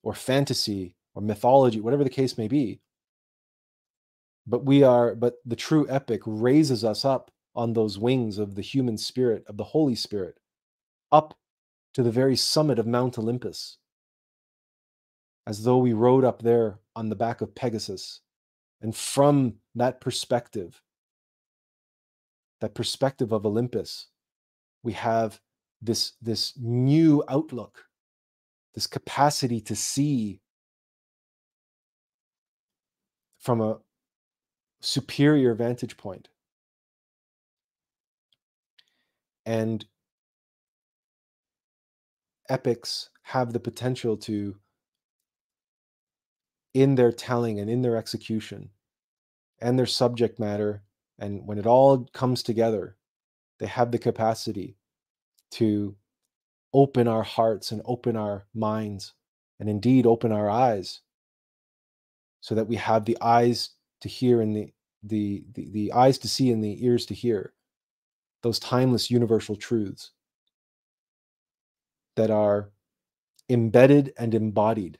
[0.03, 2.79] or fantasy or mythology, whatever the case may be.
[4.45, 8.61] But we are, but the true epic raises us up on those wings of the
[8.61, 10.39] human spirit, of the Holy Spirit,
[11.11, 11.37] up
[11.93, 13.77] to the very summit of Mount Olympus,
[15.45, 18.21] as though we rode up there on the back of Pegasus.
[18.81, 20.81] And from that perspective,
[22.61, 24.07] that perspective of Olympus,
[24.83, 25.39] we have
[25.81, 27.85] this, this new outlook,
[28.73, 30.41] this capacity to see
[33.39, 33.77] from a
[34.81, 36.29] superior vantage point.
[39.45, 39.85] And
[42.49, 44.55] epics have the potential to,
[46.81, 48.69] in their telling and in their execution
[49.59, 50.83] and their subject matter,
[51.17, 52.95] and when it all comes together,
[53.57, 54.77] they have the capacity
[55.49, 55.95] to
[56.75, 59.13] open our hearts and open our minds
[59.59, 61.01] and indeed open our eyes
[62.41, 63.71] so that we have the eyes
[64.01, 64.71] to hear and the,
[65.01, 67.53] the, the, the eyes to see and the ears to hear
[68.43, 70.11] those timeless universal truths
[72.15, 72.69] that are
[73.49, 74.99] embedded and embodied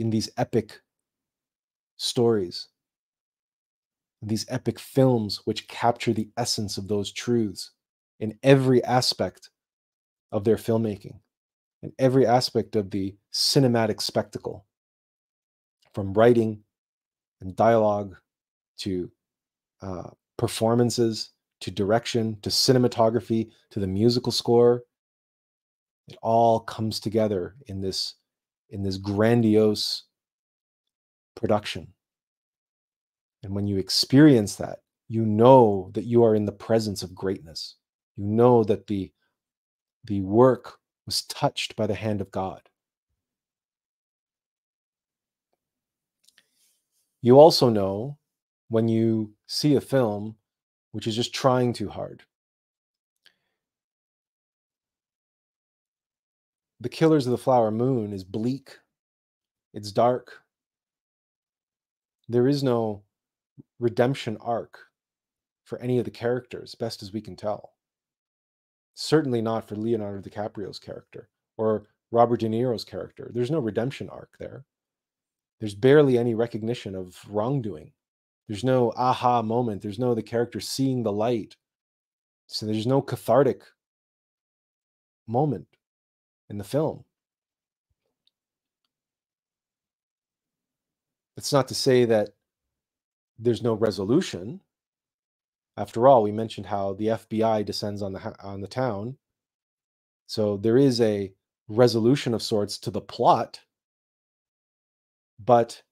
[0.00, 0.80] in these epic
[1.98, 2.68] stories,
[4.22, 7.72] these epic films, which capture the essence of those truths
[8.18, 9.50] in every aspect
[10.32, 11.20] of their filmmaking,
[11.82, 14.64] in every aspect of the cinematic spectacle
[15.92, 16.62] from writing
[17.42, 18.16] and dialogue
[18.78, 19.10] to
[19.82, 21.30] uh, performances
[21.60, 24.82] to direction to cinematography to the musical score.
[26.08, 28.14] It all comes together in this
[28.70, 30.04] in this grandiose
[31.34, 31.92] production.
[33.42, 37.74] And when you experience that you know that you are in the presence of greatness.
[38.16, 39.12] You know that the
[40.04, 42.62] the work was touched by the hand of god.
[47.22, 48.18] You also know
[48.68, 50.36] when you see a film
[50.92, 52.22] which is just trying too hard.
[56.80, 58.78] The Killers of the Flower Moon is bleak,
[59.74, 60.42] it's dark.
[62.28, 63.02] There is no
[63.78, 64.78] redemption arc
[65.64, 67.74] for any of the characters, best as we can tell.
[68.94, 73.30] Certainly not for Leonardo DiCaprio's character or Robert De Niro's character.
[73.34, 74.64] There's no redemption arc there
[75.60, 77.92] there's barely any recognition of wrongdoing.
[78.48, 79.82] There's no aha moment.
[79.82, 81.54] There's no the character seeing the light.
[82.46, 83.62] So there's no cathartic
[85.28, 85.66] moment
[86.50, 87.04] in the film.
[91.38, 92.34] It's not to say that
[93.38, 94.60] there's no resolution.
[95.78, 99.16] After all, we mentioned how the FBI descends on the on the town.
[100.26, 101.32] So there is a
[101.68, 103.60] resolution of sorts to the plot
[105.44, 105.82] but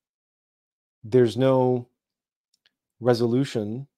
[1.02, 1.88] there's no
[3.00, 3.88] resolution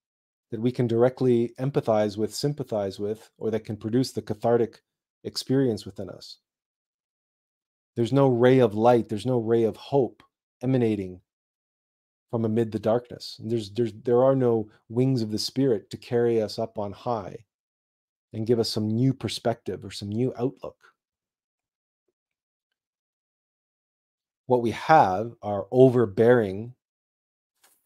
[0.50, 4.80] that we can directly empathize with, sympathize with, or that can produce the cathartic
[5.24, 6.38] experience within us.
[7.97, 10.22] There's no ray of light, there's no ray of hope
[10.62, 11.20] emanating
[12.30, 13.36] from amid the darkness.
[13.41, 16.93] And there's there's there are no wings of the spirit to carry us up on
[16.93, 17.45] high
[18.32, 20.76] and give us some new perspective or some new outlook.
[24.51, 26.74] what we have are overbearing,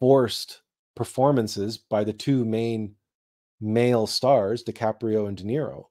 [0.00, 0.62] forced
[0.96, 2.94] performances by the two main
[3.61, 5.88] male stars, DiCaprio and De Niro,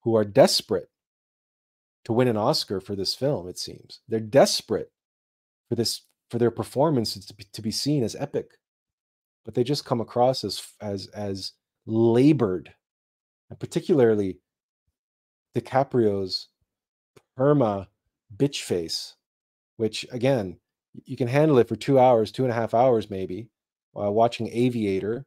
[0.00, 0.88] who are desperate
[2.04, 4.00] to win an Oscar for this film, it seems.
[4.08, 4.90] They're desperate
[5.68, 8.50] for this for their performances to be, to be seen as epic.
[9.44, 11.52] But they just come across as as as
[11.86, 12.72] labored.
[13.50, 14.38] And particularly
[15.56, 16.48] DiCaprio's
[17.38, 17.86] perma
[18.36, 19.14] bitch face,
[19.76, 20.58] which again,
[21.04, 23.48] you can handle it for two hours, two and a half hours maybe,
[23.92, 25.24] while watching Aviator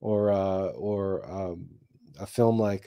[0.00, 1.68] or uh, or um,
[2.18, 2.86] a film like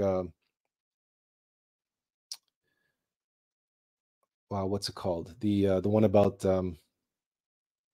[4.51, 5.35] uh, wow, what's it called?
[5.39, 6.77] The uh, the one about um,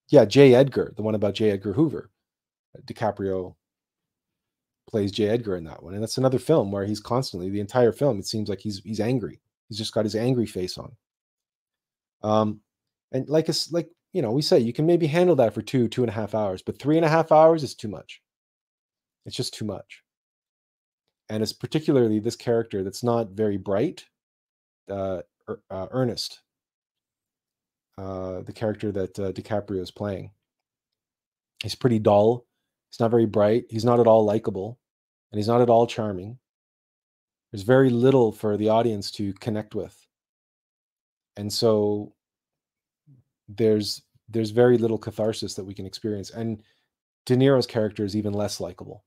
[0.08, 0.54] yeah, J.
[0.54, 1.50] Edgar, the one about J.
[1.50, 2.10] Edgar Hoover.
[2.86, 3.54] DiCaprio
[4.88, 5.28] plays J.
[5.28, 8.18] Edgar in that one, and that's another film where he's constantly the entire film.
[8.18, 9.40] It seems like he's he's angry.
[9.68, 10.92] He's just got his angry face on.
[12.22, 12.60] Um,
[13.12, 15.88] and like it's like you know we say you can maybe handle that for two
[15.88, 18.22] two and a half hours, but three and a half hours is too much.
[19.26, 20.02] It's just too much.
[21.28, 24.06] And it's particularly this character that's not very bright,
[24.90, 26.40] uh, er, uh, Ernest,
[27.98, 30.30] uh, the character that uh, DiCaprio is playing.
[31.62, 32.46] He's pretty dull.
[32.90, 33.64] He's not very bright.
[33.68, 34.78] He's not at all likable,
[35.32, 36.38] and he's not at all charming.
[37.50, 39.96] There's very little for the audience to connect with,
[41.36, 42.14] and so
[43.48, 46.30] there's there's very little catharsis that we can experience.
[46.30, 46.62] And
[47.26, 49.04] De Niro's character is even less likable.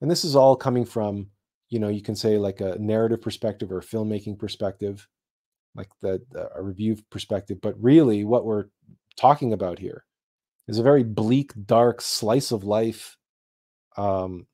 [0.00, 1.30] And this is all coming from,
[1.68, 5.06] you know, you can say like a narrative perspective or a filmmaking perspective,
[5.80, 7.58] like the, the a review perspective.
[7.60, 8.66] But really, what we're
[9.16, 10.04] talking about here
[10.68, 13.16] is a very bleak, dark slice of life
[13.96, 14.46] um,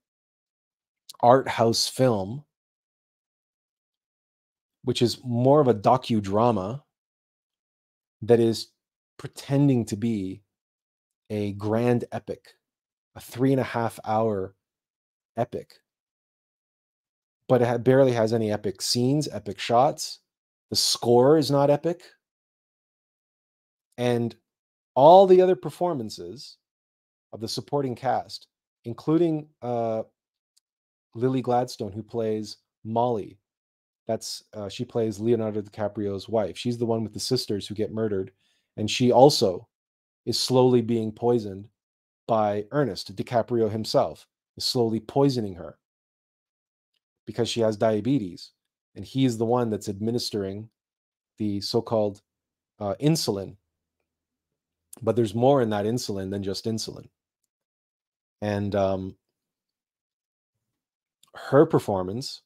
[1.21, 2.45] art house film,
[4.85, 6.83] which is more of a docudrama
[8.23, 8.69] that is
[9.19, 10.43] pretending to be
[11.29, 12.55] a grand epic,
[13.17, 14.55] a three and a half hour
[15.37, 15.75] epic.
[17.49, 20.21] But it barely has any epic scenes, epic shots.
[20.71, 22.03] The score is not epic.
[23.99, 24.35] And
[24.95, 26.59] all the other performances
[27.33, 28.49] of the supporting cast,
[28.85, 30.03] including uh,
[31.15, 33.39] Lily Gladstone, who plays Molly.
[34.07, 36.57] That's uh, she plays Leonardo DiCaprio's wife.
[36.57, 38.31] She's the one with the sisters who get murdered,
[38.77, 39.67] and she also
[40.25, 41.69] is slowly being poisoned
[42.27, 45.79] by Ernest DiCaprio himself is slowly poisoning her
[47.27, 48.53] because she has diabetes.
[48.97, 50.71] And he's the one that's administering
[51.39, 52.23] the so called
[52.81, 53.57] uh, insulin.
[55.03, 57.09] But there's more in that insulin than just insulin.
[58.41, 59.17] And um,
[61.35, 62.43] her performance,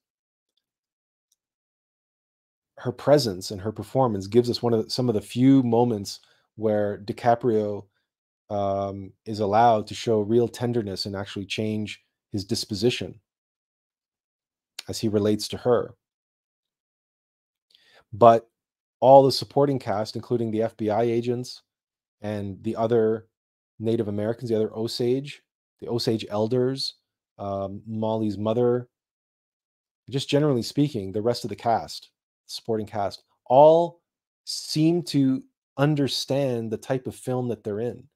[2.79, 6.21] her presence and her performance gives us one of the, some of the few moments
[6.57, 7.85] where DiCaprio
[8.51, 13.21] um, is allowed to show real tenderness and actually change his disposition
[14.89, 15.95] as he relates to her.
[18.13, 18.49] But
[19.01, 21.63] all the supporting cast, including the FBI agents
[22.21, 23.27] and the other
[23.79, 25.43] Native Americans, the other Osage,
[25.81, 26.97] the Osage elders,
[27.39, 28.89] um, Molly's mother,
[30.11, 32.11] just generally speaking, the rest of the cast,
[32.47, 34.01] supporting cast, all
[34.45, 35.43] seem to
[35.79, 38.07] understand the type of film that they're in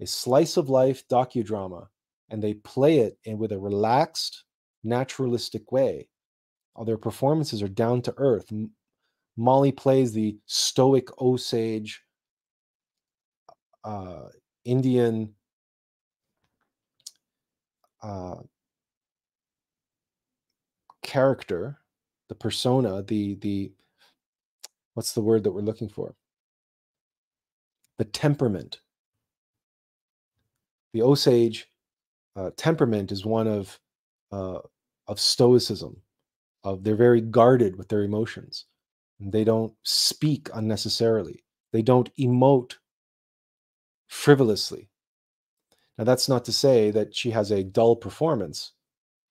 [0.00, 1.86] a slice of life docudrama,
[2.30, 4.44] and they play it in with a relaxed,
[4.82, 6.08] naturalistic way.
[6.74, 8.50] All their performances are down to earth.
[9.36, 12.02] Molly plays the stoic Osage
[13.84, 14.24] uh,
[14.64, 15.34] Indian
[18.02, 18.36] uh,
[21.02, 21.78] character,
[22.28, 23.72] the persona, the the
[24.94, 26.14] what's the word that we're looking for?
[27.98, 28.80] The temperament
[30.92, 31.68] the Osage
[32.36, 33.78] uh, temperament is one of
[34.32, 34.58] uh,
[35.06, 35.96] of stoicism.
[36.62, 38.66] Of they're very guarded with their emotions.
[39.20, 41.44] They don't speak unnecessarily.
[41.72, 42.76] They don't emote
[44.08, 44.88] frivolously.
[45.98, 48.72] Now that's not to say that she has a dull performance,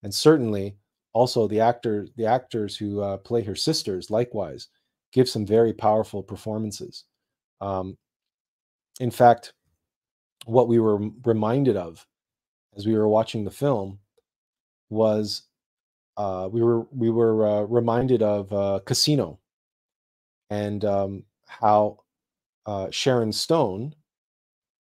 [0.03, 0.77] and certainly
[1.13, 4.69] also the actor the actors who uh, play her sisters likewise
[5.11, 7.05] give some very powerful performances.
[7.61, 7.97] Um,
[8.99, 9.53] in fact,
[10.45, 12.05] what we were reminded of
[12.77, 13.99] as we were watching the film
[14.89, 15.43] was
[16.17, 19.39] uh, we were we were uh, reminded of uh, Casino
[20.49, 21.99] and um, how
[22.65, 23.95] uh, Sharon Stone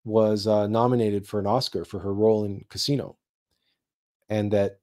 [0.04, 3.16] was uh, nominated for an Oscar for her role in Casino,
[4.28, 4.80] and that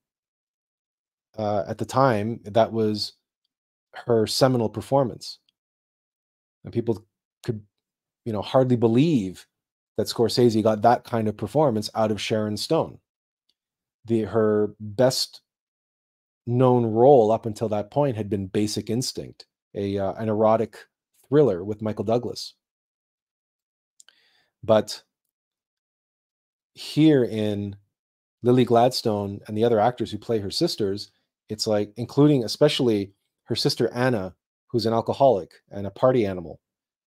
[1.37, 3.13] uh, at the time that was
[4.05, 5.39] her seminal performance,
[6.63, 7.05] and people
[7.43, 7.61] could
[8.25, 9.45] you know hardly believe
[9.97, 12.99] that Scorsese got that kind of performance out of Sharon Stone.
[14.05, 15.41] The her best
[16.45, 19.45] known role up until that point had been Basic Instinct,
[19.75, 20.77] a uh, an erotic
[21.27, 22.53] thriller with Michael Douglas.
[24.63, 25.03] But
[26.73, 27.75] here in
[28.41, 31.11] Lily Gladstone and the other actors who play her sisters,
[31.49, 33.13] it's like including especially
[33.45, 34.35] her sister Anna,
[34.67, 36.59] who's an alcoholic and a party animal.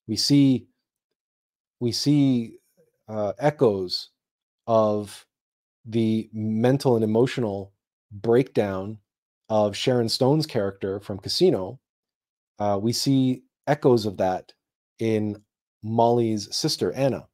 [0.07, 0.67] We see
[1.79, 2.59] we see
[3.07, 4.09] uh, echoes
[4.67, 5.25] of
[5.85, 7.73] the mental and emotional
[8.11, 8.99] breakdown
[9.49, 11.79] of Sharon Stone's character from Casino.
[12.59, 14.51] Uh, we see echoes of that
[14.99, 15.41] in
[15.83, 17.27] Molly's sister Anna.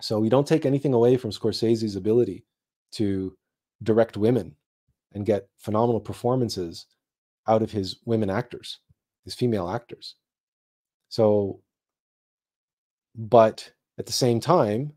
[0.00, 2.44] So we don't take anything away from Scorsese's ability
[2.92, 3.36] to
[3.82, 4.54] direct women
[5.12, 6.86] and get phenomenal performances
[7.46, 8.78] out of his women actors,
[9.24, 10.14] his female actors.
[11.08, 11.60] So,
[13.14, 14.92] but at the same time,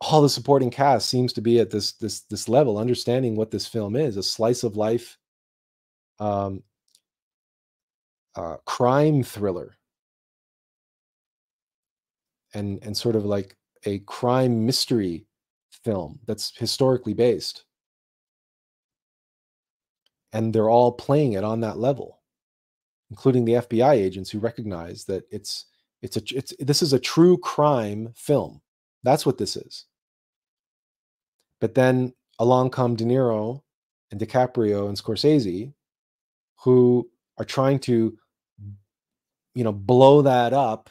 [0.00, 3.66] all the supporting cast seems to be at this this this level, understanding what this
[3.66, 5.18] film is a slice of life,
[6.20, 6.62] um,
[8.40, 9.76] uh, crime thriller,
[12.54, 15.26] and and sort of like a crime mystery
[15.84, 17.64] film that's historically based.
[20.32, 22.20] And they're all playing it on that level
[23.10, 25.66] including the FBI agents who recognize that it's
[26.02, 28.60] it's a it's this is a true crime film.
[29.02, 29.86] That's what this is.
[31.60, 33.62] But then along come De Niro
[34.10, 35.72] and DiCaprio and Scorsese
[36.56, 38.16] who are trying to
[39.60, 40.88] you know blow that up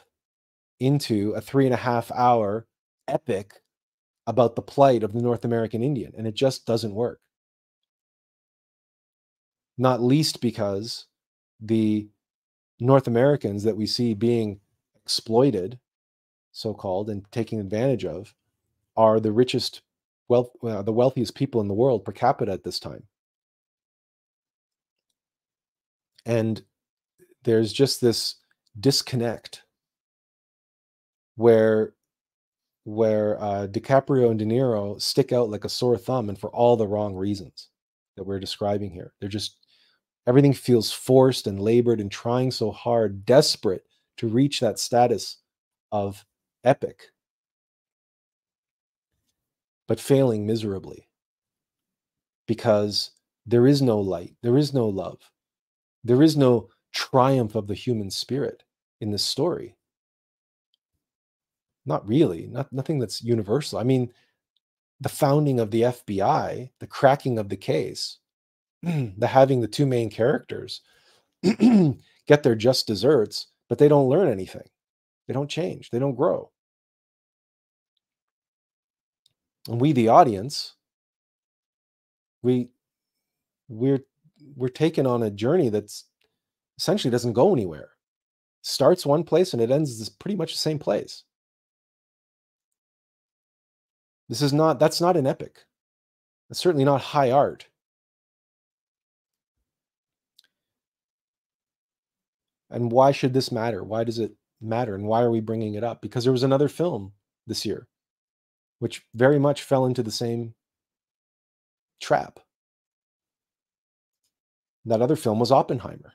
[0.78, 2.68] into a three and a half hour
[3.08, 3.54] epic
[4.28, 7.18] about the plight of the North American Indian, and it just doesn't work.
[9.76, 11.06] Not least because
[11.60, 12.06] the
[12.78, 14.60] North Americans that we see being
[15.02, 15.80] exploited,
[16.52, 18.36] so called, and taken advantage of,
[18.96, 19.82] are the richest,
[20.28, 23.02] wealth, uh, the wealthiest people in the world per capita at this time.
[26.24, 26.62] And
[27.42, 28.36] there's just this
[28.78, 29.62] disconnect
[31.36, 31.94] where
[32.84, 36.76] where uh, DiCaprio and De Niro stick out like a sore thumb, and for all
[36.76, 37.68] the wrong reasons
[38.16, 39.12] that we're describing here.
[39.20, 39.56] They're just
[40.26, 43.84] everything feels forced and labored and trying so hard, desperate
[44.18, 45.38] to reach that status
[45.92, 46.24] of
[46.64, 47.04] epic,
[49.88, 51.08] but failing miserably
[52.46, 53.12] because
[53.46, 55.18] there is no light, there is no love,
[56.04, 58.62] there is no triumph of the human spirit
[59.00, 59.76] in this story.
[61.86, 62.46] Not really.
[62.46, 63.78] Not nothing that's universal.
[63.78, 64.12] I mean,
[65.00, 68.18] the founding of the FBI, the cracking of the case,
[68.82, 70.82] the having the two main characters
[71.42, 74.68] get their just desserts, but they don't learn anything.
[75.26, 75.90] They don't change.
[75.90, 76.50] They don't grow.
[79.68, 80.74] And we, the audience,
[82.42, 82.70] we
[83.68, 84.00] we're
[84.56, 86.04] we're taken on a journey that's
[86.80, 87.90] essentially doesn't go anywhere.
[88.62, 91.24] Starts one place and it ends pretty much the same place.
[94.30, 95.66] This is not, that's not an epic.
[96.48, 97.66] It's certainly not high art.
[102.70, 103.84] And why should this matter?
[103.84, 104.94] Why does it matter?
[104.94, 106.00] And why are we bringing it up?
[106.00, 107.12] Because there was another film
[107.46, 107.88] this year,
[108.78, 110.54] which very much fell into the same
[112.00, 112.40] trap.
[114.86, 116.14] That other film was Oppenheimer.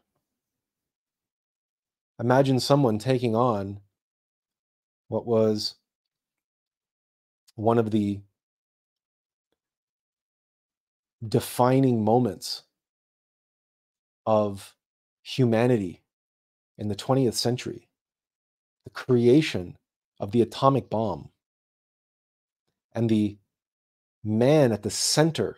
[2.20, 3.82] Imagine someone taking on
[5.07, 5.76] what was
[7.55, 8.22] one of the
[11.28, 12.63] defining moments
[14.26, 14.76] of
[15.22, 16.03] humanity
[16.78, 17.89] in the 20th century.
[18.84, 19.78] The creation
[20.20, 21.30] of the atomic bomb.
[22.93, 23.38] And the
[24.24, 25.57] man at the center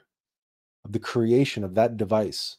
[0.83, 2.57] of the creation of that device,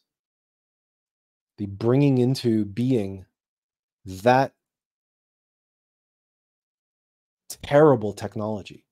[1.56, 3.26] the bringing into being
[4.08, 4.54] that
[7.62, 8.84] terrible technology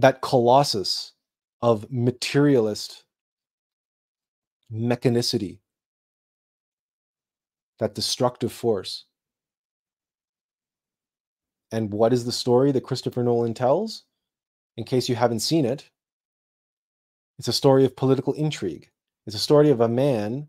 [0.00, 1.12] that colossus
[1.60, 3.04] of materialist
[4.72, 5.58] mechanicity,
[7.78, 9.04] that destructive force.
[11.72, 14.04] And what is the story that Christopher Nolan tells?
[14.76, 15.90] In case you haven't seen it,
[17.38, 18.88] it's a story of political intrigue.
[19.26, 20.48] It's a story of a man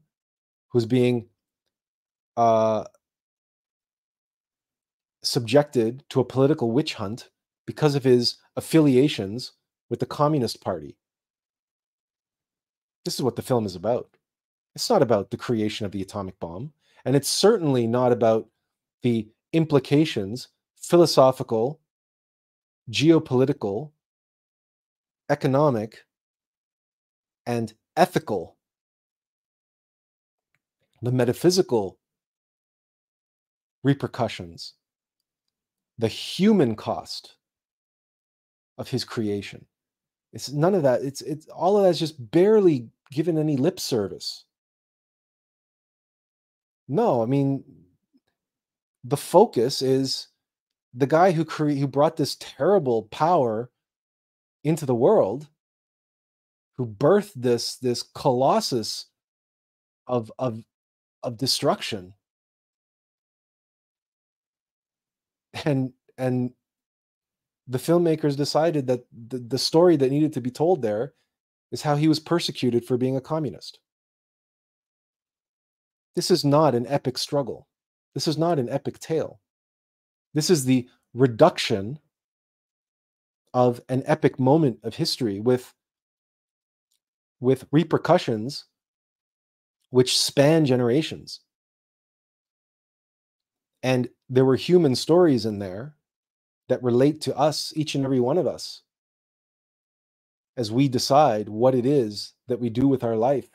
[0.69, 1.27] who's being
[2.39, 2.85] uh,
[5.21, 7.29] subjected to a political witch hunt
[7.67, 9.51] because of his affiliations
[9.89, 10.95] with the Communist Party.
[13.03, 14.15] This is what the film is about.
[14.73, 16.71] It's not about the creation of the atomic bomb,
[17.03, 18.47] and it's certainly not about
[19.01, 21.81] the implications, philosophical,
[22.89, 23.91] geopolitical,
[25.29, 26.05] economic,
[27.45, 28.55] and ethical,
[31.01, 31.99] the metaphysical
[33.83, 34.73] repercussions,
[35.97, 37.35] the human cost
[38.77, 39.65] of his creation.
[40.33, 41.01] It's none of that.
[41.01, 44.45] It's it's all of that's just barely given any lip service.
[46.87, 47.63] No, I mean,
[49.03, 50.27] the focus is
[50.93, 53.69] the guy who cre- who brought this terrible power
[54.63, 55.47] into the world,
[56.77, 59.07] who birthed this this colossus
[60.07, 60.63] of of
[61.23, 62.13] of destruction,
[65.65, 66.51] and and
[67.67, 71.13] the filmmakers decided that the, the story that needed to be told there
[71.71, 73.79] is how he was persecuted for being a communist.
[76.15, 77.67] This is not an epic struggle.
[78.15, 79.39] This is not an epic tale.
[80.33, 81.99] This is the reduction
[83.53, 85.73] of an epic moment of history with,
[87.39, 88.65] with repercussions
[89.91, 91.41] which span generations.
[93.83, 95.95] And there were human stories in there
[96.67, 98.83] that relate to us, each and every one of us,
[100.55, 103.49] as we decide what it is that we do with our life.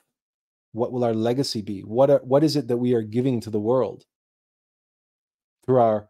[0.72, 1.82] What will our legacy be?
[1.82, 4.04] What, are, what is it that we are giving to the world
[5.64, 6.08] through our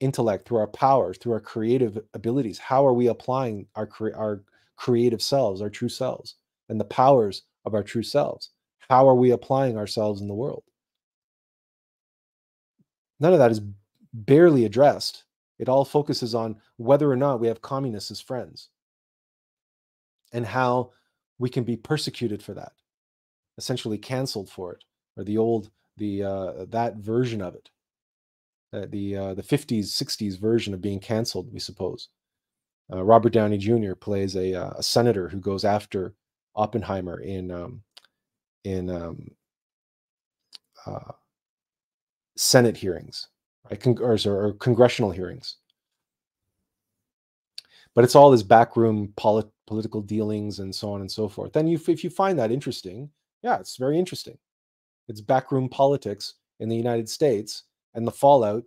[0.00, 2.58] intellect, through our powers, through our creative abilities?
[2.58, 4.42] How are we applying our, our
[4.76, 6.34] creative selves, our true selves,
[6.68, 8.50] and the powers of our true selves?
[8.90, 10.64] How are we applying ourselves in the world?
[13.20, 13.62] None of that is
[14.14, 15.24] barely addressed
[15.58, 18.68] it all focuses on whether or not we have communists as friends
[20.32, 20.90] and how
[21.38, 22.72] we can be persecuted for that,
[23.58, 24.84] essentially canceled for it,
[25.16, 27.70] or the old the uh, that version of it,
[28.72, 32.08] uh, the uh, the 50s 60s version of being canceled, we suppose.
[32.92, 33.94] Uh, Robert Downey Jr.
[33.94, 36.14] plays a, uh, a senator who goes after
[36.56, 37.82] Oppenheimer in um,
[38.64, 39.30] in um,
[40.84, 41.12] uh,
[42.36, 43.28] Senate hearings
[43.70, 43.80] right?
[43.80, 45.56] Con- or, or, congressional hearings.
[47.94, 51.52] But it's all this backroom polit- political dealings and so on and so forth.
[51.52, 53.10] Then you, if you find that interesting,
[53.42, 54.38] yeah, it's very interesting.
[55.08, 58.64] It's backroom politics in the United States and the fallout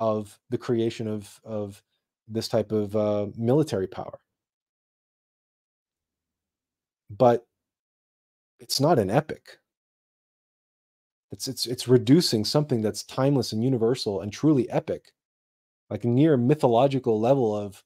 [0.00, 1.82] of the creation of, of
[2.28, 4.18] this type of uh, military power.
[7.08, 7.46] But
[8.58, 9.58] it's not an epic.
[11.32, 15.12] It's it's it's reducing something that's timeless and universal and truly epic,
[15.90, 17.84] like near mythological level of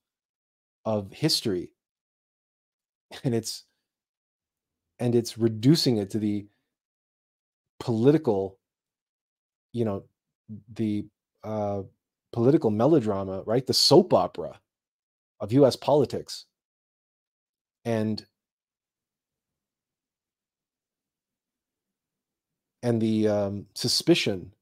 [0.84, 1.72] of history.
[3.24, 3.64] And it's
[4.98, 6.46] and it's reducing it to the
[7.80, 8.58] political,
[9.72, 10.04] you know,
[10.74, 11.06] the
[11.44, 11.82] uh,
[12.32, 13.66] political melodrama, right?
[13.66, 14.60] The soap opera
[15.40, 16.46] of US politics.
[17.84, 18.24] And
[22.82, 24.52] and the um, suspicion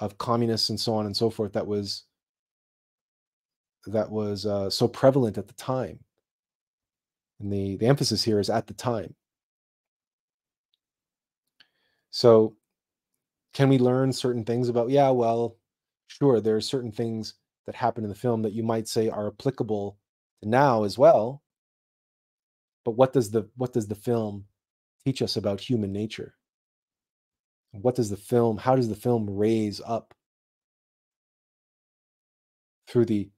[0.00, 2.04] of communists and so on and so forth that was
[3.86, 5.98] that was uh, so prevalent at the time.
[7.40, 9.14] And the the emphasis here is at the time.
[12.10, 12.56] So
[13.54, 15.56] can we learn certain things about yeah well
[16.08, 17.34] sure there are certain things
[17.66, 19.98] that happen in the film that you might say are applicable
[20.42, 21.42] now as well.
[22.84, 24.44] But what does the what does the film
[25.04, 26.34] teach us about human nature
[27.72, 30.14] what does the film how does the film raise up
[32.88, 33.30] through the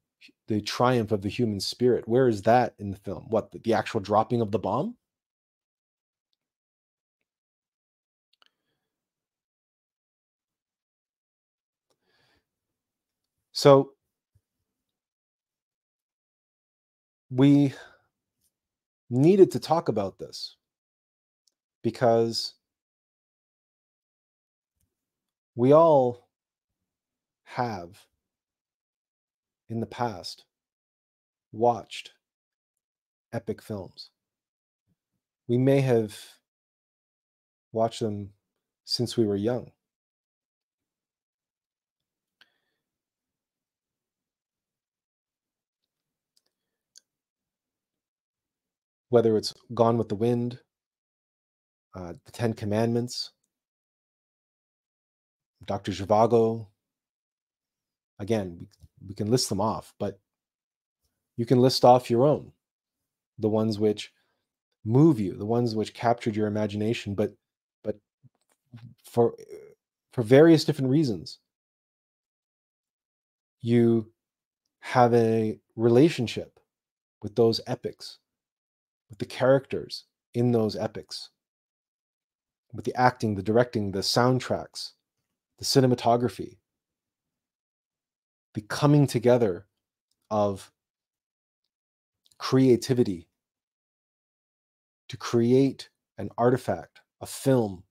[0.49, 2.09] the triumph of the human spirit?
[2.09, 3.26] Where is that in the film?
[3.31, 4.97] What the, actual dropping of the bomb?
[13.53, 13.93] So
[17.31, 17.74] we
[19.11, 20.57] needed to talk about this
[21.83, 22.55] because
[25.55, 26.28] we all
[27.44, 28.07] have
[29.68, 30.44] in the past
[31.53, 32.12] watched
[33.32, 34.11] epic films.
[35.48, 36.16] We may have
[37.72, 38.30] watched them
[38.84, 39.72] since we were young.
[49.09, 50.61] Whether it's Gone with the Wind,
[51.96, 53.32] uh, The Ten Commandments,
[55.66, 55.92] Dr.
[55.92, 56.66] Zhivago.
[58.18, 58.66] Again, we,
[59.08, 60.18] we can list them off, but
[61.36, 62.52] you can list off your own,
[63.38, 64.12] the ones which
[64.84, 67.34] move you, the ones which captured your imagination, but
[67.82, 67.96] but
[69.04, 69.34] for
[70.12, 71.38] for various different reasons,
[73.61, 74.11] you
[74.80, 76.58] have a relationship
[77.22, 78.18] with those epics,
[79.08, 80.04] with the characters
[80.34, 81.30] in those epics,
[82.72, 84.92] with the acting, the directing, the soundtracks,
[85.61, 86.56] the cinematography,
[88.54, 89.66] the coming together
[90.30, 90.72] of
[92.38, 93.28] creativity
[95.08, 97.84] to create an artifact, a film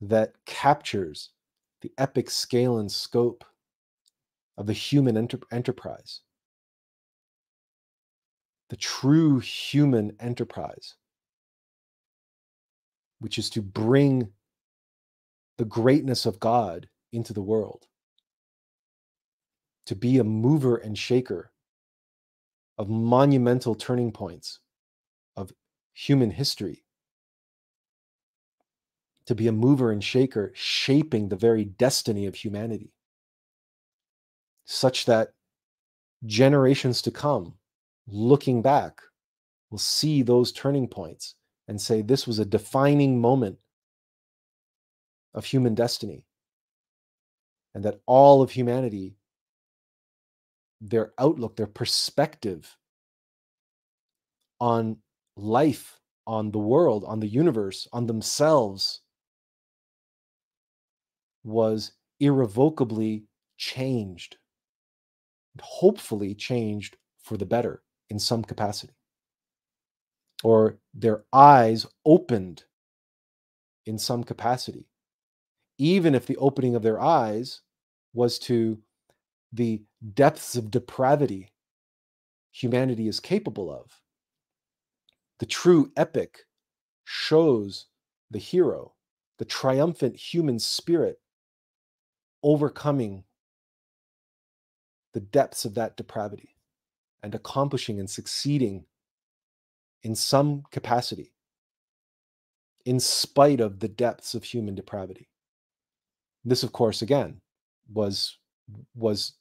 [0.00, 1.30] that captures
[1.82, 3.44] the epic scale and scope
[4.56, 6.20] of the human enter- enterprise,
[8.70, 10.94] the true human enterprise,
[13.18, 14.32] which is to bring
[15.58, 17.86] the greatness of God into the world,
[19.86, 21.52] to be a mover and shaker
[22.78, 24.60] of monumental turning points
[25.36, 25.52] of
[25.92, 26.84] human history.
[29.26, 32.92] To be a mover and shaker, shaping the very destiny of humanity,
[34.64, 35.34] such that
[36.26, 37.54] generations to come,
[38.08, 39.00] looking back,
[39.70, 41.34] will see those turning points
[41.68, 43.58] and say, This was a defining moment
[45.34, 46.26] of human destiny.
[47.74, 49.16] And that all of humanity,
[50.80, 52.76] their outlook, their perspective
[54.60, 54.98] on
[55.36, 59.00] life, on the world, on the universe, on themselves
[61.44, 63.24] was irrevocably
[63.56, 64.36] changed,
[65.60, 68.94] hopefully changed for the better in some capacity,
[70.44, 72.64] or their eyes opened
[73.86, 74.86] in some capacity,
[75.82, 77.60] even if the opening of their eyes
[78.14, 78.78] was to
[79.52, 79.82] the
[80.14, 81.52] depths of depravity
[82.52, 84.00] humanity is capable of.
[85.40, 86.44] The true epic
[87.04, 87.86] shows
[88.30, 88.92] the hero,
[89.38, 91.18] the triumphant human spirit
[92.44, 93.24] overcoming
[95.14, 96.54] the depths of that depravity
[97.24, 98.84] and accomplishing and succeeding
[100.04, 101.34] in some capacity
[102.84, 105.31] in spite of the depths of human depravity
[106.44, 107.40] this of course again
[107.92, 108.38] was
[108.94, 109.34] was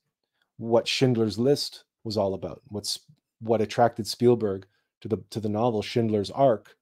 [0.58, 3.00] what schindler's list was all about what's
[3.40, 4.66] what attracted spielberg
[5.02, 6.76] to the to the novel schindler's ark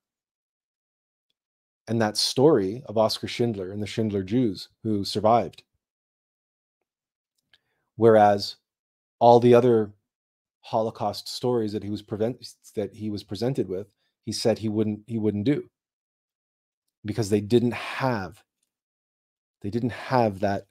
[1.89, 5.63] and that story of oscar schindler and the schindler jews who survived.
[7.95, 8.55] Whereas
[9.19, 9.91] all the other
[10.61, 12.45] Holocaust stories that he was prevent
[12.75, 13.91] that he was presented with,
[14.23, 15.67] he said he wouldn't he wouldn't do
[17.03, 18.43] because they didn't have
[19.61, 20.67] they didn't have that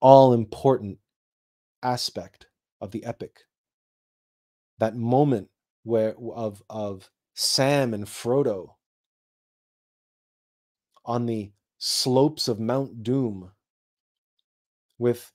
[0.00, 0.98] all important
[1.82, 2.46] aspect
[2.80, 3.40] of the epic.
[4.78, 5.48] That moment
[5.84, 8.74] where of of Sam and Frodo
[11.04, 13.50] on the slopes of Mount Doom
[14.98, 15.32] with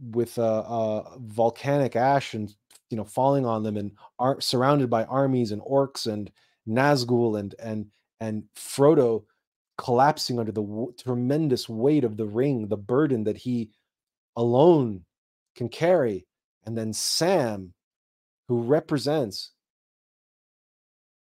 [0.00, 2.54] with uh, uh, volcanic ash and
[2.90, 6.30] you know falling on them and are surrounded by armies and orcs and
[6.68, 7.86] Nazgul and and
[8.20, 9.24] and Frodo
[9.78, 13.70] collapsing under the w- tremendous weight of the ring, the burden that he
[14.36, 15.04] alone
[15.54, 16.26] can carry,
[16.64, 17.72] and then Sam,
[18.48, 19.52] who represents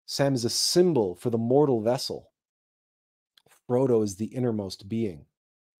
[0.06, 2.30] Sam is a symbol for the mortal vessel.
[3.68, 5.26] Frodo is the innermost being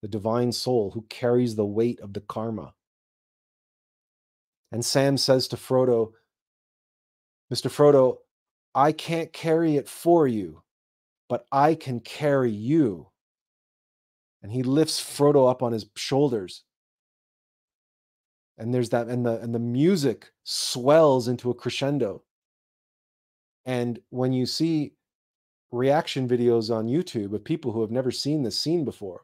[0.02, 2.74] the divine soul who carries the weight of the karma.
[4.72, 6.12] And Sam says to Frodo,
[7.52, 7.70] Mr.
[7.70, 8.18] Frodo,
[8.74, 10.62] I can't carry it for you,
[11.28, 13.08] but I can carry you.
[14.42, 16.62] And he lifts Frodo up on his shoulders.
[18.58, 22.22] And there's that, and the and the music swells into a crescendo.
[23.66, 24.92] And when you see
[25.72, 29.22] reaction videos on YouTube of people who have never seen this scene before,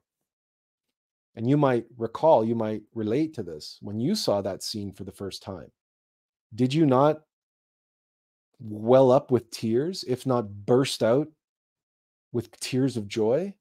[1.34, 5.05] and you might recall, you might relate to this when you saw that scene for
[5.05, 5.70] the first time.
[6.55, 7.22] Did you not
[8.61, 11.28] well up with tears, if not burst out
[12.33, 13.55] with tears of joy?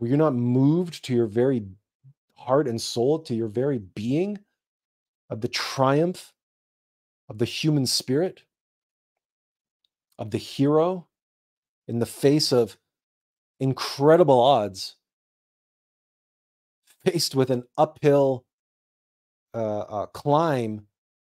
[0.00, 1.64] Were you not moved to your very
[2.34, 4.38] heart and soul, to your very being
[5.30, 6.32] of the triumph
[7.28, 8.42] of the human spirit,
[10.18, 11.06] of the hero
[11.88, 12.76] in the face of
[13.60, 14.96] incredible odds
[17.04, 18.44] faced with an uphill
[19.54, 20.86] uh, uh, climb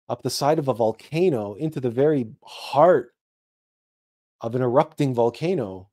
[0.09, 3.13] up the side of a volcano into the very heart
[4.41, 5.88] of an erupting volcano.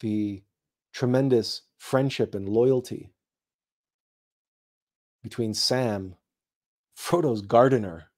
[0.00, 0.42] The
[0.92, 3.10] tremendous friendship and loyalty
[5.22, 6.16] between Sam,
[6.94, 8.10] Frodo's gardener,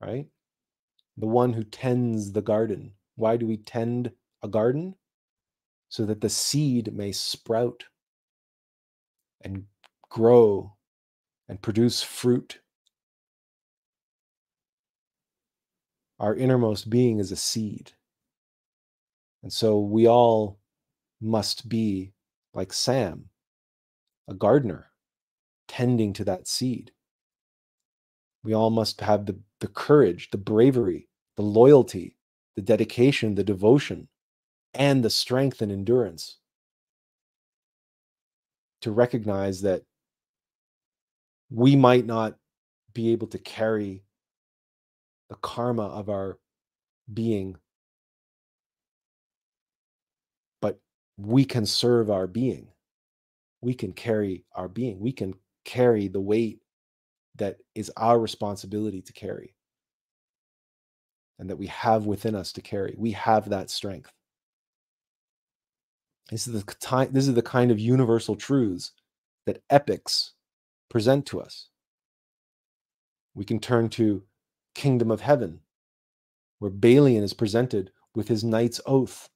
[0.00, 0.26] right?
[1.16, 2.92] The one who tends the garden.
[3.14, 4.96] Why do we tend a garden?
[5.88, 7.84] so that the seed may sprout
[9.40, 9.64] and
[10.10, 10.74] grow
[11.48, 12.60] and produce fruit.
[16.18, 17.92] Our innermost being is a seed.
[19.46, 20.58] And so we all
[21.20, 22.12] must be
[22.52, 23.26] like Sam,
[24.26, 24.90] a gardener,
[25.68, 26.90] tending to that seed.
[28.42, 32.16] We all must have the, the courage, the bravery the loyalty,
[32.56, 34.08] the dedication, the devotion,
[34.74, 36.38] and the strength and endurance
[38.80, 39.82] to recognize that
[41.50, 42.36] we might not
[42.92, 44.02] be able to carry
[45.28, 46.38] the karma of our
[47.12, 47.56] being,
[50.60, 50.80] but
[51.16, 52.68] we can serve our being.
[53.60, 55.00] We can carry our being.
[55.00, 56.60] We can carry the weight
[57.36, 59.54] that is our responsibility to carry
[61.38, 62.94] and that we have within us to carry.
[62.96, 64.12] We have that strength.
[66.30, 68.92] This is the time, this is the kind of universal truths
[69.46, 70.32] that epics
[70.88, 71.68] present to us.
[73.34, 74.22] We can turn to
[74.74, 75.60] Kingdom of Heaven,
[76.58, 79.28] where Balian is presented with his knight's oath.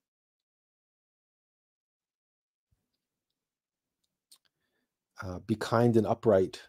[5.24, 6.62] Uh, be kind and upright,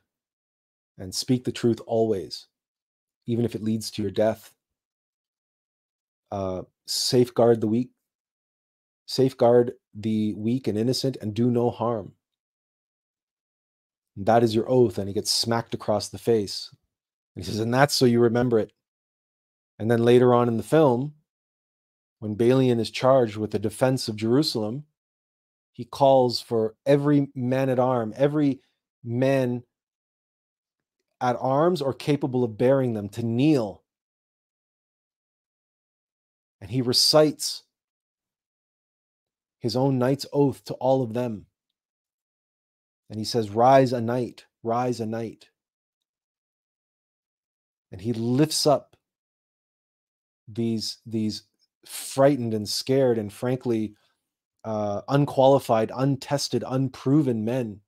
[0.97, 2.47] and speak the truth always,
[3.25, 4.53] even if it leads to your death.
[6.31, 7.91] Uh, safeguard the weak,
[9.05, 12.13] safeguard the weak and innocent, and do no harm.
[14.17, 14.97] That is your oath.
[14.97, 16.69] And he gets smacked across the face.
[17.35, 18.73] And he says, and that's so you remember it.
[19.79, 21.13] And then later on in the film,
[22.19, 24.83] when Balian is charged with the defense of Jerusalem,
[25.71, 28.61] he calls for every man at arm, every
[29.03, 29.63] man
[31.19, 33.83] at arms or capable of bearing them to kneel.
[36.59, 37.63] And he recites
[39.59, 41.45] his own knight's oath to all of them.
[43.09, 45.49] And he says, Rise a knight, rise a knight.
[47.91, 48.95] And he lifts up
[50.47, 51.43] these, these
[51.85, 53.95] frightened and scared and frankly
[54.63, 57.81] uh, unqualified, untested, unproven men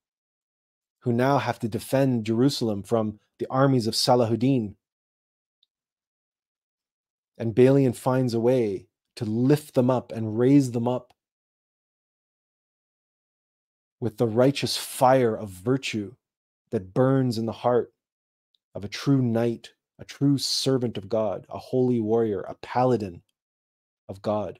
[1.02, 4.76] who now have to defend Jerusalem from the armies of Salahuddin.
[7.38, 11.14] And Balian finds a way to lift them up and raise them up
[14.00, 16.14] with the righteous fire of virtue
[16.72, 17.94] that burns in the heart
[18.74, 23.22] of a true knight, a true servant of God, a holy warrior, a paladin
[24.10, 24.60] of God.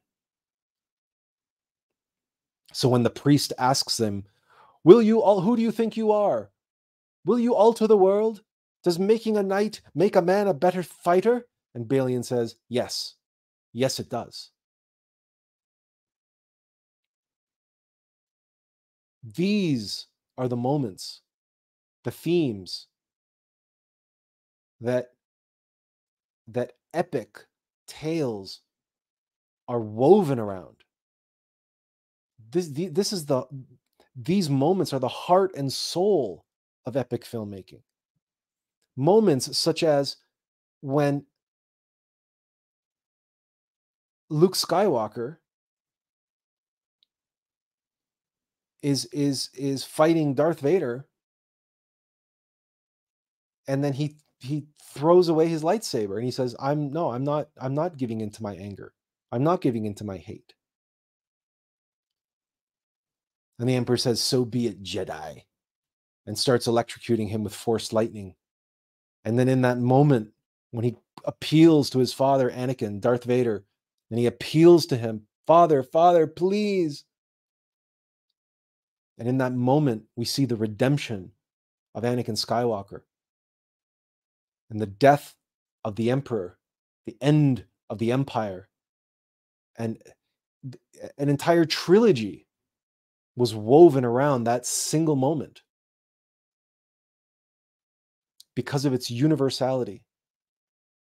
[2.74, 4.26] So when the priest asks them,
[4.84, 6.52] Will you all, who do you think you are?
[7.26, 8.42] Will you alter the world?
[8.84, 11.48] Does making a knight make a man a better fighter?
[11.74, 13.16] And Balian says, Yes.
[13.72, 14.52] Yes, it does.
[19.24, 20.08] These
[20.38, 21.22] are the moments,
[22.04, 22.88] the themes
[24.82, 25.12] that
[26.48, 27.46] that epic
[27.88, 28.62] tales
[29.70, 30.83] are woven around.
[32.54, 33.46] This this is the
[34.16, 36.46] these moments are the heart and soul
[36.86, 37.82] of epic filmmaking.
[38.96, 40.18] Moments such as
[40.82, 41.26] when
[44.30, 45.38] Luke Skywalker
[48.84, 51.08] is is is fighting Darth Vader
[53.68, 57.50] and then he he throws away his lightsaber and he says I'm no I'm not
[57.60, 58.94] I'm not giving into my anger
[59.32, 60.54] I'm not giving into my hate
[63.60, 65.44] and the emperor says so be it Jedi
[66.26, 68.36] and starts electrocuting him with force lightning
[69.26, 70.32] and then in that moment
[70.72, 70.96] when he
[71.26, 73.64] appeals to his father Anakin Darth Vader
[74.10, 77.06] and he appeals to him father father please
[79.18, 81.32] and in that moment, we see the redemption
[81.94, 83.02] of Anakin Skywalker
[84.70, 85.36] and the death
[85.84, 86.58] of the Emperor,
[87.06, 88.70] the end of the Empire.
[89.76, 90.02] And
[90.66, 92.48] uh, an entire trilogy
[93.36, 95.62] was woven around that single moment
[98.56, 100.04] because of its universality,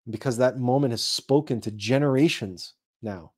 [0.09, 3.31] because that moment has spoken to generations now.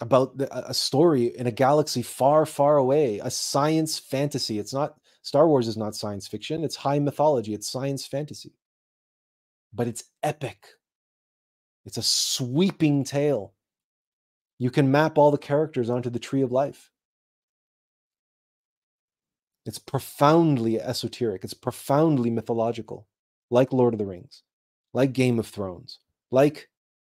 [0.00, 4.58] about the, a story in a galaxy far, far away, a science fantasy.
[4.58, 6.62] It's not Star Wars is not science fiction.
[6.62, 7.54] It's high mythology.
[7.54, 8.52] It's science fantasy,
[9.72, 10.66] but it's epic.
[11.84, 13.54] It's a sweeping tale.
[14.58, 16.90] You can map all the characters onto the tree of life.
[19.66, 21.44] It's profoundly esoteric.
[21.44, 23.08] It's profoundly mythological,
[23.50, 24.42] like Lord of the Rings,
[24.94, 25.98] like Game of Thrones,
[26.30, 26.68] like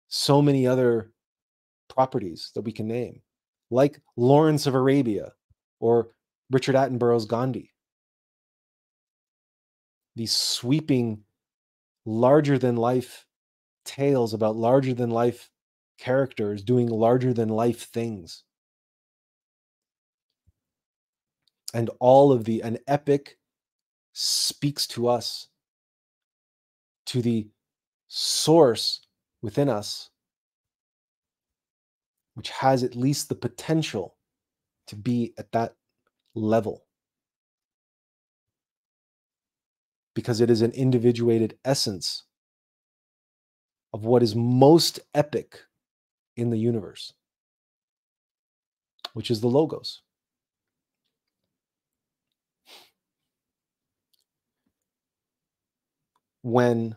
[0.08, 1.12] so many other
[1.90, 3.22] properties that we can name,
[3.70, 5.34] like Lawrence of Arabia
[5.80, 6.12] or
[6.50, 7.72] Richard Attenborough's Gandhi.
[10.16, 11.24] These sweeping,
[12.06, 13.26] larger than life
[13.84, 15.50] tales about larger than life
[15.98, 18.44] characters doing larger than life things.
[21.74, 23.38] And all of the, an epic
[24.14, 25.48] speaks to us
[27.08, 27.48] to the
[28.08, 29.02] source
[29.42, 30.10] within us,
[32.36, 34.16] which has at least the potential
[34.88, 35.76] to be at that
[36.34, 36.86] level.
[40.14, 42.24] Because it is an individuated essence
[43.94, 45.60] of what is most epic
[46.36, 47.14] in the universe,
[49.14, 50.02] which is the Logos.
[56.42, 56.96] When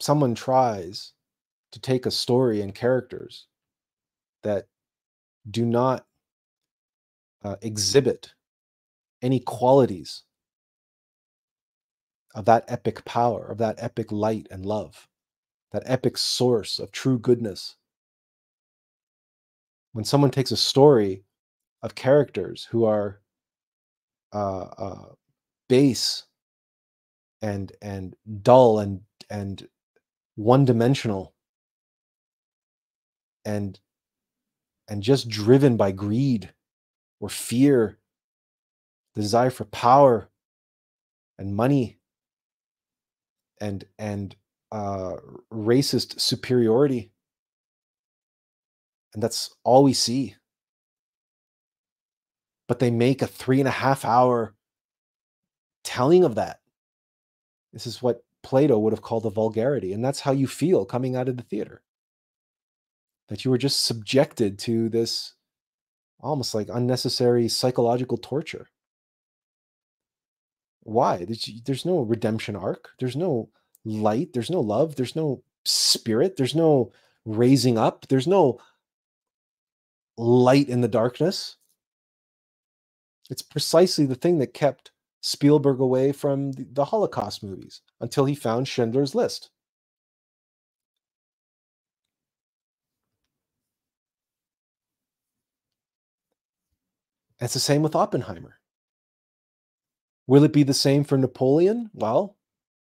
[0.00, 1.12] someone tries
[1.72, 3.46] to take a story and characters
[4.42, 4.66] that
[5.50, 6.06] do not
[7.44, 8.34] uh, exhibit
[9.22, 10.24] any qualities
[12.36, 15.08] of that epic power, of that epic light and love,
[15.72, 17.76] that epic source of true goodness.
[19.92, 21.24] When someone takes a story
[21.82, 23.20] of characters who are
[24.34, 25.06] uh, uh,
[25.68, 26.24] base
[27.40, 29.68] and and dull and and
[30.34, 31.34] one dimensional
[33.46, 33.80] and
[34.88, 36.52] and just driven by greed
[37.20, 37.98] or fear
[39.14, 40.28] desire for power
[41.38, 41.95] and money
[43.60, 44.36] and and
[44.72, 45.16] uh,
[45.52, 47.10] racist superiority.
[49.14, 50.36] And that's all we see.
[52.68, 54.54] But they make a three and a half hour
[55.84, 56.60] telling of that.
[57.72, 61.16] This is what plato would have called a vulgarity and that's how you feel coming
[61.16, 61.82] out of the theater.
[63.28, 65.34] That you were just subjected to this
[66.20, 68.68] almost like unnecessary psychological torture.
[70.86, 71.24] Why?
[71.24, 72.90] There's, there's no redemption arc.
[73.00, 73.50] There's no
[73.84, 74.32] light.
[74.32, 74.94] There's no love.
[74.94, 76.36] There's no spirit.
[76.36, 76.92] There's no
[77.24, 78.06] raising up.
[78.08, 78.60] There's no
[80.16, 81.56] light in the darkness.
[83.28, 88.36] It's precisely the thing that kept Spielberg away from the, the Holocaust movies until he
[88.36, 89.50] found Schindler's List.
[97.40, 98.60] It's the same with Oppenheimer.
[100.26, 101.90] Will it be the same for Napoleon?
[101.94, 102.36] Well,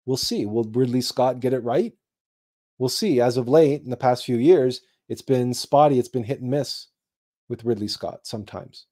[0.06, 0.46] we'll see.
[0.46, 1.94] Will Ridley Scott get it right?
[2.78, 3.20] We'll see.
[3.20, 6.52] As of late, in the past few years, it's been spotty, it's been hit and
[6.52, 6.88] miss
[7.50, 8.86] with Ridley Scott sometimes.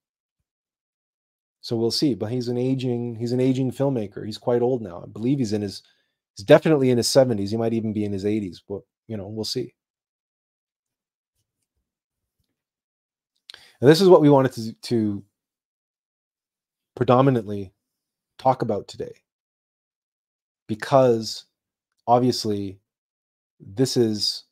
[1.62, 2.16] So we'll see.
[2.16, 4.26] But he's an aging, he's an aging filmmaker.
[4.26, 5.04] He's quite old now.
[5.04, 5.84] I believe he's in his
[6.36, 7.50] he's definitely in his 70s.
[7.50, 9.74] He might even be in his 80s, but you know, we'll see.
[13.82, 15.24] And this is what we wanted to, to
[16.96, 17.74] predominantly
[18.40, 19.14] talk about today
[20.68, 21.46] because
[22.08, 22.80] obviously
[23.60, 24.46] this is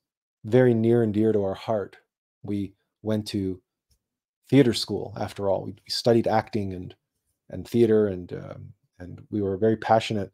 [0.46, 1.98] very near and dear to our heart.
[2.44, 3.62] We went to
[4.50, 5.64] theater school after all.
[5.66, 6.94] We, studied acting and
[7.50, 10.34] and theater and um, and we were very passionate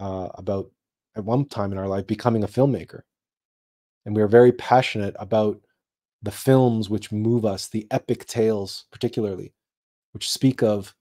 [0.00, 0.70] uh, about
[1.16, 3.02] at one time in our life becoming a filmmaker.
[4.06, 5.60] And we are very passionate about
[6.22, 9.52] the films which move us, the epic tales particularly,
[10.12, 10.94] which speak of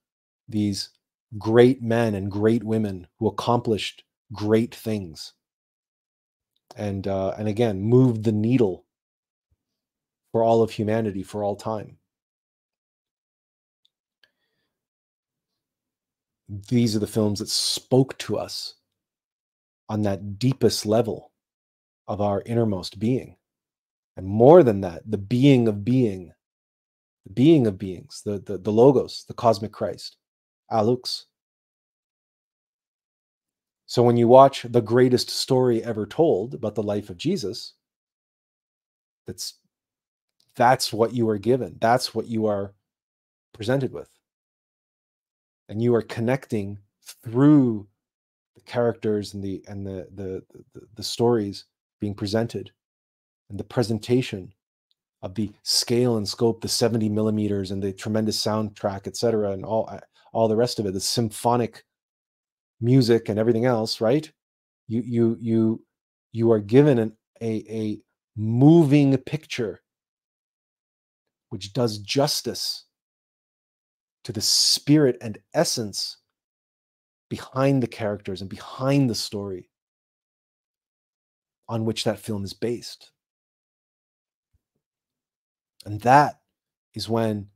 [0.50, 0.90] these
[1.38, 5.34] great men and great women who accomplished great things.
[6.76, 8.86] And uh, and again moved the needle
[10.32, 11.98] for all of humanity for all time.
[16.70, 18.76] These are the films that spoke to us
[19.90, 21.32] on that deepest level
[22.08, 23.36] of our innermost being.
[24.16, 26.34] And more than that the being of being
[27.26, 30.18] the being of beings the the, the logos the cosmic christ
[30.72, 31.26] Alux.
[33.86, 37.74] So when you watch the greatest story ever told about the life of Jesus,
[39.26, 39.56] that's
[40.56, 41.78] that's what you are given.
[41.80, 42.74] That's what you are
[43.54, 44.10] presented with.
[45.70, 46.80] And you are connecting
[47.24, 47.88] through
[48.56, 51.66] the characters and the and the the the, the stories
[52.00, 52.72] being presented
[53.50, 54.54] and the presentation
[55.22, 59.90] of the scale and scope, the 70 millimeters and the tremendous soundtrack, etc., and all
[60.38, 61.84] all the rest of it, the symphonic
[62.80, 64.32] music and everything else, right?
[64.88, 65.84] You you you
[66.32, 68.00] you are given an, a a
[68.36, 69.82] moving picture
[71.50, 72.86] which does justice
[74.26, 76.18] to the spirit and essence
[77.30, 79.72] behind the characters and behind the story
[81.68, 83.12] on which that film is based.
[85.84, 86.36] And that
[86.94, 87.48] is when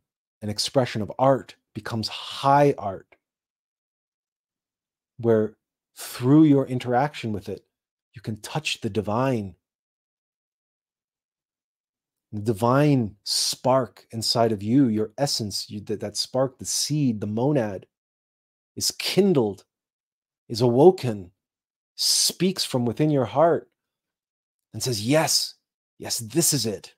[0.41, 3.15] an expression of art becomes high art,
[5.17, 5.55] where
[5.95, 7.65] through your interaction with it,
[8.13, 9.55] you can touch the divine.
[12.31, 17.27] The divine spark inside of you, your essence, you, that, that spark, the seed, the
[17.27, 17.87] monad,
[18.75, 19.65] is kindled,
[20.47, 21.31] is awoken,
[21.95, 23.69] speaks from within your heart
[24.73, 25.55] and says, Yes,
[25.97, 26.95] yes, this is it.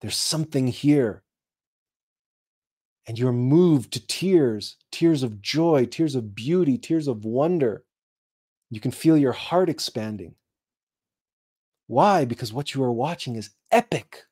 [0.00, 1.22] There's something here.
[3.06, 7.84] And you're moved to tears, tears of joy, tears of beauty, tears of wonder.
[8.70, 10.34] You can feel your heart expanding.
[11.86, 12.24] Why?
[12.24, 14.24] Because what you are watching is epic.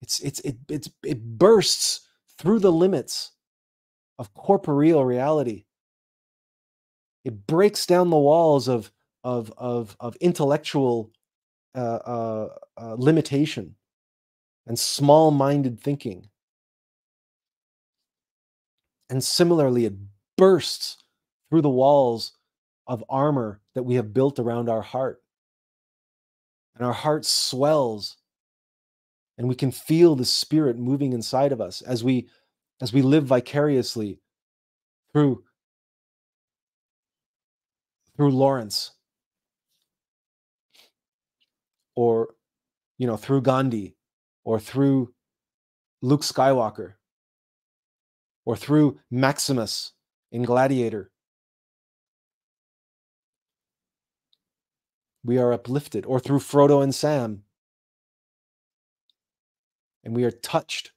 [0.00, 3.32] It's, it's, it, it's, it bursts through the limits
[4.18, 5.64] of corporeal reality.
[7.24, 8.90] It breaks down the walls of,
[9.24, 11.12] of, of, of intellectual
[11.74, 12.48] uh, uh,
[12.78, 13.74] uh, limitation
[14.66, 16.28] and small minded thinking.
[19.10, 19.94] And similarly, it
[20.38, 20.96] bursts
[21.50, 22.32] through the walls
[22.86, 25.20] of armor that we have built around our heart.
[26.76, 28.16] And our heart swells
[29.40, 32.28] and we can feel the spirit moving inside of us as we
[32.82, 34.20] as we live vicariously
[35.12, 35.42] through
[38.14, 38.92] through Lawrence
[41.96, 42.34] or
[42.98, 43.96] you know through Gandhi
[44.44, 45.14] or through
[46.02, 46.96] Luke Skywalker
[48.50, 49.92] or through Maximus
[50.32, 51.12] in Gladiator.
[55.22, 57.44] We are uplifted, or through Frodo and Sam.
[60.02, 60.90] And we are touched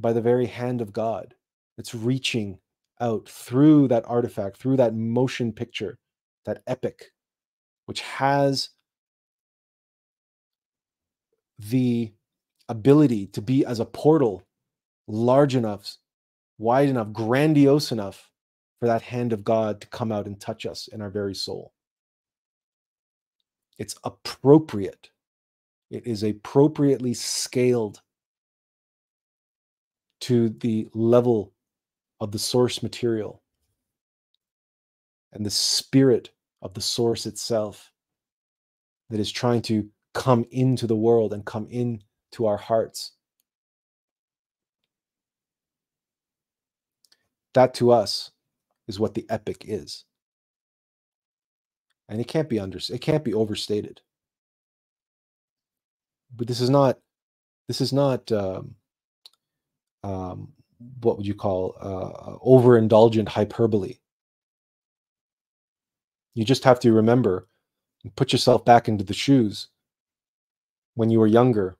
[0.00, 1.36] by the very hand of God
[1.76, 2.58] that's reaching
[3.00, 5.96] out through that artifact, through that motion picture,
[6.44, 7.12] that epic,
[7.86, 8.70] which has
[11.56, 12.12] the
[12.68, 14.42] ability to be as a portal
[15.06, 15.96] large enough,
[16.60, 18.30] wide enough, grandiose enough
[18.78, 21.72] for that hand of God to come out and touch us in our very soul.
[23.78, 25.10] It's appropriate.
[25.90, 28.02] It is appropriately scaled
[30.20, 31.54] to the level
[32.20, 33.42] of the source material
[35.32, 36.30] and the spirit
[36.60, 37.90] of the source itself
[39.08, 43.12] that is trying to come into the world and come into our hearts.
[47.54, 48.30] That to us
[48.88, 50.04] is what the epic is.
[52.08, 54.00] And it can't be under it can't be overstated.
[56.34, 56.98] But this is not
[57.68, 58.74] this is not um,
[60.02, 60.52] um,
[61.02, 63.96] what would you call uh, overindulgent hyperbole.
[66.34, 67.48] You just have to remember
[68.04, 69.68] and put yourself back into the shoes
[70.94, 71.76] when you were younger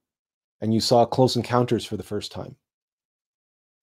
[0.60, 2.56] and you saw Close Encounters for the first time,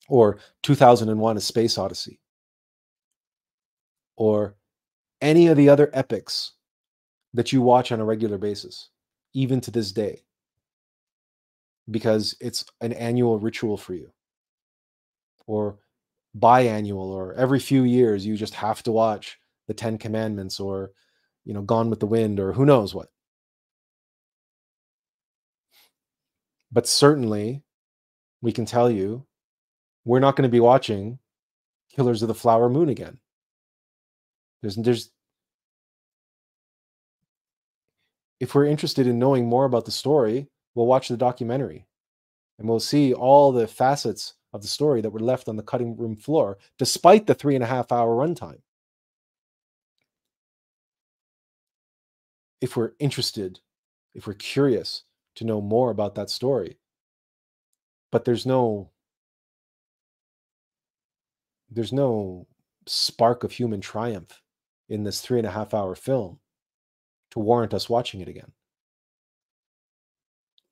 [0.07, 2.19] or 2001 A Space Odyssey,
[4.15, 4.55] or
[5.21, 6.53] any of the other epics
[7.33, 8.89] that you watch on a regular basis,
[9.33, 10.23] even to this day,
[11.91, 14.11] because it's an annual ritual for you,
[15.45, 15.77] or
[16.37, 20.91] biannual, or every few years you just have to watch the Ten Commandments, or
[21.45, 23.09] you know, Gone with the Wind, or who knows what.
[26.71, 27.63] But certainly,
[28.41, 29.25] we can tell you
[30.07, 31.19] we're not going to be watching
[31.93, 33.19] Killers of the Flower Moon again.
[34.61, 35.11] There's, there's,
[38.39, 41.85] if we're interested in knowing more about the story, we'll watch the documentary
[42.57, 45.97] and we'll see all the facets of the story that were left on the cutting
[45.97, 48.61] room floor, despite the three and a half hour runtime.
[52.61, 53.59] If we're interested,
[54.15, 55.03] if we're curious,
[55.35, 56.79] to know more about that story.
[58.09, 58.89] But there's no
[61.69, 62.47] there's no
[62.85, 64.41] spark of human triumph
[64.89, 66.39] in this three and a half hour film
[67.31, 68.51] to warrant us watching it again.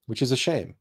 [0.05, 0.75] Which is a shame.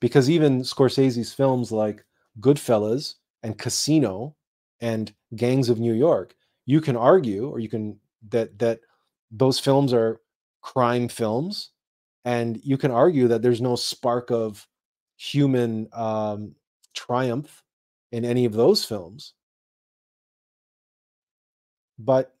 [0.00, 2.04] Because even Scorsese's films like
[2.40, 4.36] Goodfellas and Casino
[4.80, 6.34] and Gangs of New York,
[6.64, 7.98] you can argue or you can
[8.28, 8.80] that that
[9.30, 10.20] those films are
[10.60, 11.70] crime films
[12.24, 14.66] and you can argue that there's no spark of
[15.16, 16.54] human um,
[16.94, 17.62] triumph
[18.16, 19.34] in any of those films.
[21.98, 22.34] But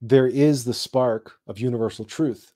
[0.00, 2.50] there is the spark of universal truth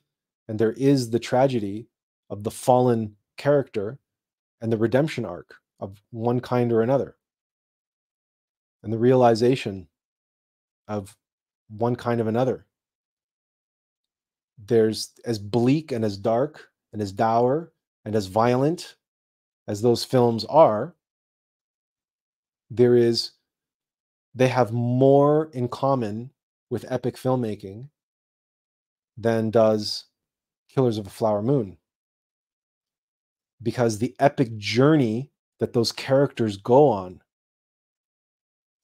[0.48, 1.86] and there is the tragedy
[2.30, 3.98] of the fallen character
[4.62, 7.14] and the redemption arc of one kind or another.
[8.82, 9.86] And the realization
[10.88, 11.14] of
[11.68, 12.64] one kind of another.
[14.56, 17.70] There's as bleak and as dark and as dour
[18.08, 18.96] and as violent
[19.66, 20.94] as those films are,
[22.70, 23.32] there is,
[24.34, 26.30] they have more in common
[26.70, 27.86] with epic filmmaking
[29.18, 30.06] than does
[30.70, 31.76] Killers of a Flower Moon.
[33.62, 35.30] Because the epic journey
[35.60, 37.20] that those characters go on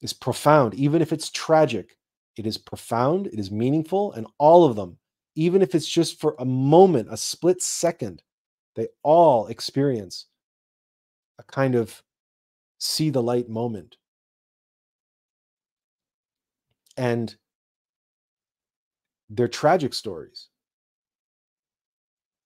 [0.02, 0.74] is profound.
[0.74, 1.96] Even if it's tragic,
[2.36, 4.98] it is profound, it is meaningful, and all of them,
[5.34, 8.22] even if it's just for a moment, a split second,
[8.74, 10.26] they all experience
[11.38, 12.02] a kind of
[12.78, 13.96] see the light moment.
[16.96, 17.34] And
[19.30, 20.48] they're tragic stories.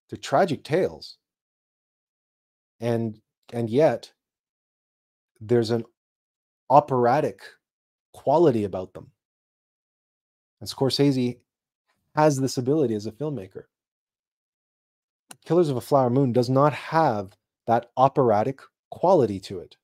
[0.08, 1.18] They're tragic tales.
[2.80, 3.20] And
[3.52, 4.12] and yet
[5.40, 5.84] there's an
[6.70, 7.40] operatic
[8.12, 9.10] quality about them.
[10.60, 11.38] And Scorsese
[12.14, 13.64] has this ability as a filmmaker.
[15.44, 17.36] Killers of a Flower Moon does not have
[17.66, 18.60] that operatic
[18.90, 19.76] quality to it.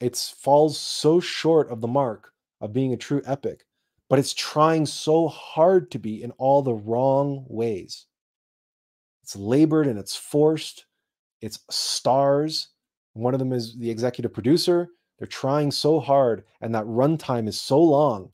[0.00, 3.64] It falls so short of the mark of being a true epic,
[4.08, 8.06] but it's trying so hard to be in all the wrong ways.
[9.24, 10.86] It's labored and it's forced.
[11.40, 12.68] It's stars.
[13.14, 14.88] One of them is the executive producer.
[15.18, 18.30] They're trying so hard, and that runtime is so long.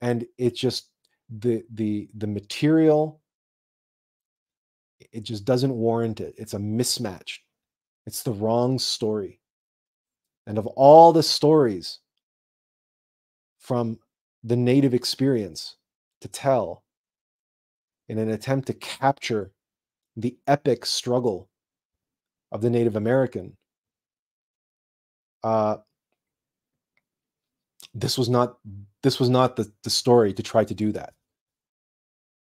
[0.00, 0.91] And it just
[1.40, 3.20] the the the material
[5.12, 6.34] it just doesn't warrant it.
[6.38, 7.38] It's a mismatch.
[8.06, 9.40] It's the wrong story.
[10.46, 12.00] And of all the stories
[13.58, 13.98] from
[14.42, 15.76] the native experience
[16.20, 16.82] to tell
[18.08, 19.52] in an attempt to capture
[20.16, 21.48] the epic struggle
[22.50, 23.56] of the Native American,
[25.42, 25.76] uh,
[27.94, 28.58] this was not
[29.02, 31.14] this was not the, the story to try to do that.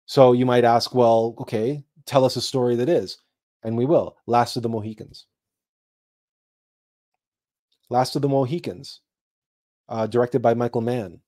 [0.06, 3.18] So you might ask, well, okay, tell us a story that is,
[3.62, 4.16] and we will.
[4.26, 5.26] Last of the Mohicans.
[7.88, 9.00] Last of the Mohicans,
[9.88, 11.20] uh, directed by Michael Mann.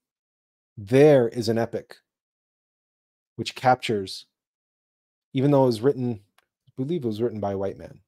[0.77, 1.97] There is an epic
[3.37, 4.27] which captures,
[5.33, 8.01] even though it was written, I believe it was written by a white man,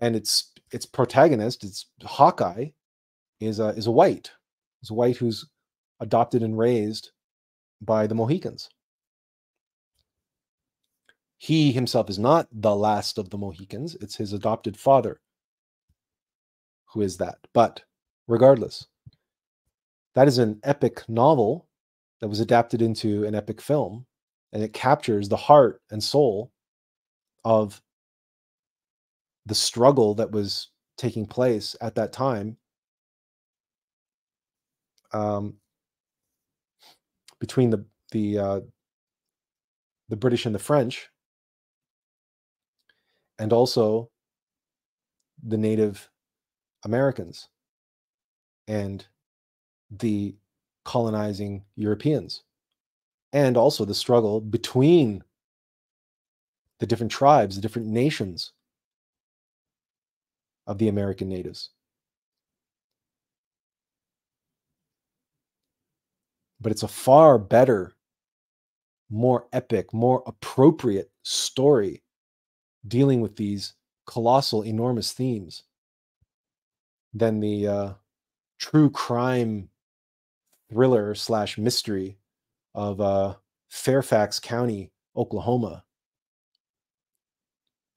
[0.00, 2.70] and its its protagonist, its Hawkeye,
[3.40, 4.32] is a is a white,
[4.82, 5.46] is a white who's
[6.00, 7.12] adopted and raised
[7.80, 8.68] by the Mohicans.
[11.38, 15.20] He himself is not the last of the Mohicans; it's his adopted father
[16.86, 17.38] who is that.
[17.52, 17.82] But
[18.26, 18.86] regardless,
[20.14, 21.68] that is an epic novel
[22.20, 24.06] that was adapted into an epic film,
[24.52, 26.52] and it captures the heart and soul
[27.44, 27.82] of
[29.44, 32.56] the struggle that was taking place at that time
[35.12, 35.54] um,
[37.38, 38.60] between the the uh,
[40.08, 41.10] the British and the French,
[43.38, 44.10] and also
[45.42, 46.10] the native
[46.84, 47.48] Americans
[48.68, 49.06] and
[49.90, 50.34] the
[50.84, 52.42] colonizing Europeans,
[53.32, 55.22] and also the struggle between
[56.78, 58.52] the different tribes, the different nations
[60.66, 61.70] of the American natives.
[66.60, 67.94] But it's a far better,
[69.10, 72.02] more epic, more appropriate story
[72.86, 73.74] dealing with these
[74.06, 75.64] colossal, enormous themes
[77.12, 77.92] than the uh,
[78.58, 79.68] true crime
[80.70, 82.18] thriller slash mystery
[82.74, 83.34] of uh,
[83.68, 85.84] Fairfax County, Oklahoma,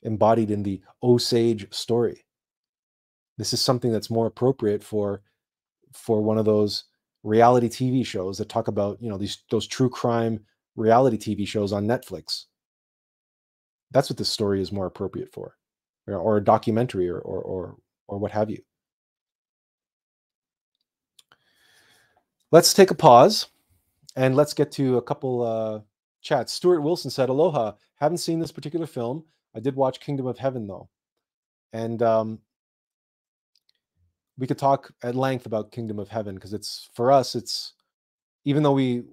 [0.03, 2.23] embodied in the Osage story.
[3.37, 5.21] This is something that's more appropriate for
[5.93, 6.85] for one of those
[7.23, 10.39] reality TV shows that talk about you know these those true crime
[10.75, 12.45] reality TV shows on Netflix.
[13.91, 15.55] That's what this story is more appropriate for,
[16.07, 18.61] or, or a documentary, or, or or or what have you.
[22.51, 23.47] Let's take a pause
[24.15, 25.81] and let's get to a couple uh,
[26.21, 26.53] chats.
[26.53, 27.73] Stuart Wilson said, Aloha.
[27.95, 29.23] Haven't seen this particular film.
[29.55, 30.89] I did watch Kingdom of Heaven, though.
[31.73, 32.39] And um,
[34.37, 37.73] we could talk at length about Kingdom of Heaven because it's, for us, it's,
[38.45, 39.03] even though we,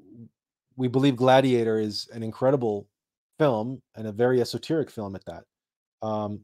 [0.76, 2.88] we believe Gladiator is an incredible
[3.38, 5.44] film and a very esoteric film at that.
[6.02, 6.40] Um,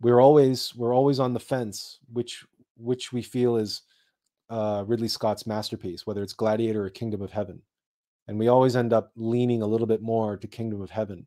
[0.00, 2.44] we're always we're always on the fence, which
[2.76, 3.82] which we feel is
[4.48, 7.62] uh, Ridley Scott's masterpiece, whether it's Gladiator or Kingdom of Heaven.
[8.28, 11.26] And we always end up leaning a little bit more to Kingdom of Heaven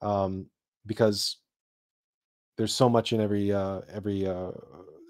[0.00, 0.46] um,
[0.86, 1.38] because
[2.56, 4.50] there's so much in every uh, every uh,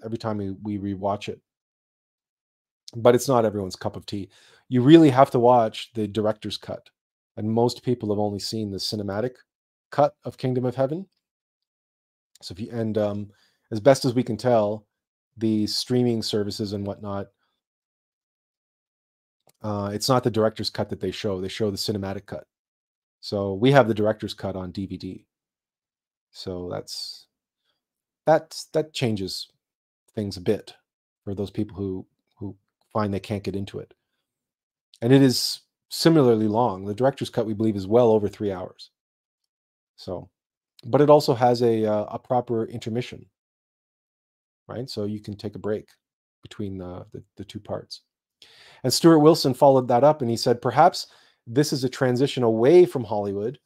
[0.03, 1.39] every time we, we rewatch it.
[2.95, 4.29] But it's not everyone's cup of tea.
[4.69, 6.89] You really have to watch the director's cut,
[7.37, 9.35] and most people have only seen the cinematic
[9.91, 11.05] cut of Kingdom of Heaven.
[12.41, 13.31] So if you and um,
[13.71, 14.85] as best as we can tell,
[15.37, 17.27] the streaming services and whatnot,
[19.61, 21.41] uh, it's not the director's cut that they show.
[21.41, 22.45] They show the cinematic cut.
[23.21, 25.25] So we have the director's cut on DVD.
[26.31, 27.27] So that's
[28.25, 29.47] that's that changes
[30.13, 30.73] things a bit
[31.23, 32.05] for those people who
[32.35, 32.55] who
[32.93, 33.93] find they can't get into it.
[35.01, 35.61] And it is
[35.95, 36.83] similarly long.
[36.83, 38.91] The director's cut, we believe, is well over three hours.
[39.95, 40.29] So,
[40.85, 43.25] but it also has a uh, a proper intermission,
[44.67, 44.89] right?
[44.89, 45.87] So you can take a break
[46.43, 48.01] between the, the, the two parts.
[48.83, 51.07] And Stuart Wilson followed that up and he said, perhaps
[51.47, 53.57] this is a transition away from Hollywood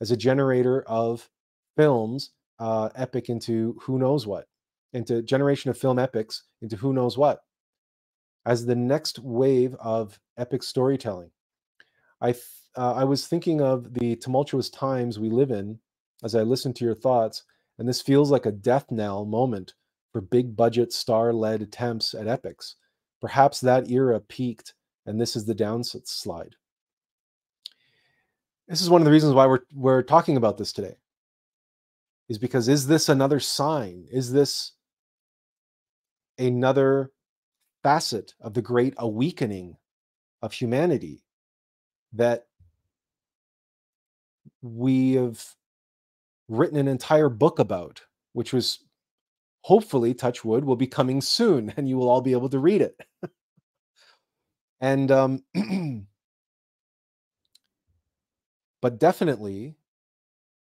[0.00, 1.28] as a generator of
[1.76, 4.46] films, uh, epic into who knows what,
[4.94, 7.40] into generation of film epics into who knows what,
[8.46, 11.30] as the next wave of epic storytelling.
[12.24, 12.34] I
[12.76, 15.78] uh, I was thinking of the tumultuous times we live in
[16.22, 17.44] as I listened to your thoughts,
[17.78, 19.74] and this feels like a death knell moment
[20.10, 22.76] for big budget star led attempts at epics.
[23.20, 24.72] Perhaps that era peaked,
[25.04, 26.54] and this is the downslide.
[28.68, 30.96] This is one of the reasons why we're we're talking about this today.
[32.30, 34.06] Is because is this another sign?
[34.10, 34.72] Is this
[36.38, 37.12] another
[37.82, 39.76] facet of the great awakening
[40.40, 41.23] of humanity
[42.14, 42.46] that
[44.62, 45.44] we have
[46.48, 48.80] written an entire book about, which was
[49.62, 52.82] hopefully, touch wood, will be coming soon and you will all be able to read
[52.82, 53.00] it.
[54.80, 55.42] and, um,
[58.82, 59.74] but definitely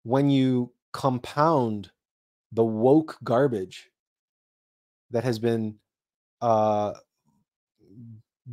[0.03, 1.91] when you compound
[2.51, 3.89] the woke garbage
[5.11, 5.75] that has been
[6.41, 6.93] uh,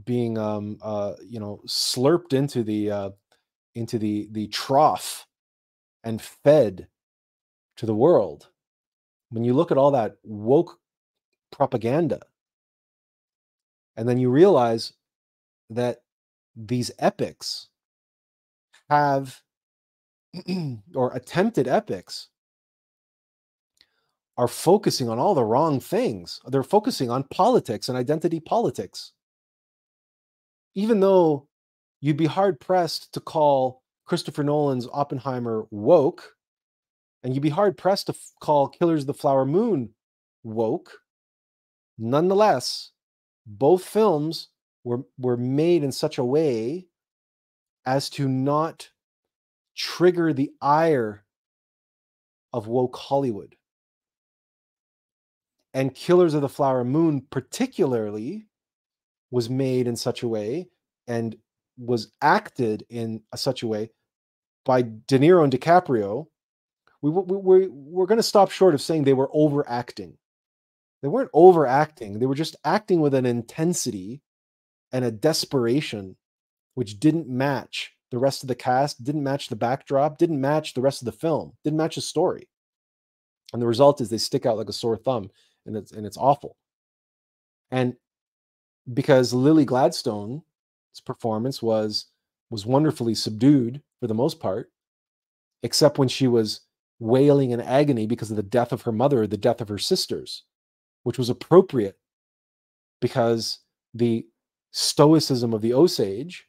[0.04, 3.10] being um, uh, you know slurped into the uh,
[3.74, 5.26] into the the trough
[6.04, 6.88] and fed
[7.76, 8.48] to the world
[9.30, 10.78] when you look at all that woke
[11.50, 12.20] propaganda
[13.96, 14.92] and then you realize
[15.68, 16.02] that
[16.56, 17.68] these epics
[18.88, 19.40] have
[20.94, 22.28] or attempted epics
[24.36, 26.40] are focusing on all the wrong things.
[26.46, 29.12] They're focusing on politics and identity politics.
[30.74, 31.48] Even though
[32.00, 36.34] you'd be hard pressed to call Christopher Nolan's Oppenheimer woke,
[37.22, 39.90] and you'd be hard pressed to f- call Killers of the Flower Moon
[40.42, 40.92] woke,
[41.98, 42.92] nonetheless,
[43.46, 44.48] both films
[44.84, 46.86] were, were made in such a way
[47.84, 48.90] as to not
[49.76, 51.24] trigger the ire
[52.52, 53.56] of woke Hollywood.
[55.72, 58.48] And Killers of the Flower Moon, particularly,
[59.30, 60.68] was made in such a way
[61.06, 61.36] and
[61.78, 63.90] was acted in a, such a way
[64.64, 66.26] by De Niro and DiCaprio.
[67.02, 70.18] We, we, we, we're going to stop short of saying they were overacting.
[71.02, 74.20] They weren't overacting, they were just acting with an intensity
[74.92, 76.16] and a desperation
[76.74, 80.80] which didn't match the rest of the cast, didn't match the backdrop, didn't match the
[80.80, 82.48] rest of the film, didn't match the story.
[83.52, 85.30] And the result is they stick out like a sore thumb
[85.66, 86.56] and it's and it's awful.
[87.70, 87.94] And
[88.92, 90.42] because Lily Gladstone's
[91.04, 92.06] performance was
[92.50, 94.72] was wonderfully subdued for the most part,
[95.62, 96.62] except when she was
[96.98, 100.44] wailing in agony because of the death of her mother, the death of her sisters,
[101.04, 101.96] which was appropriate
[103.00, 103.60] because
[103.94, 104.26] the
[104.72, 106.46] stoicism of the Osage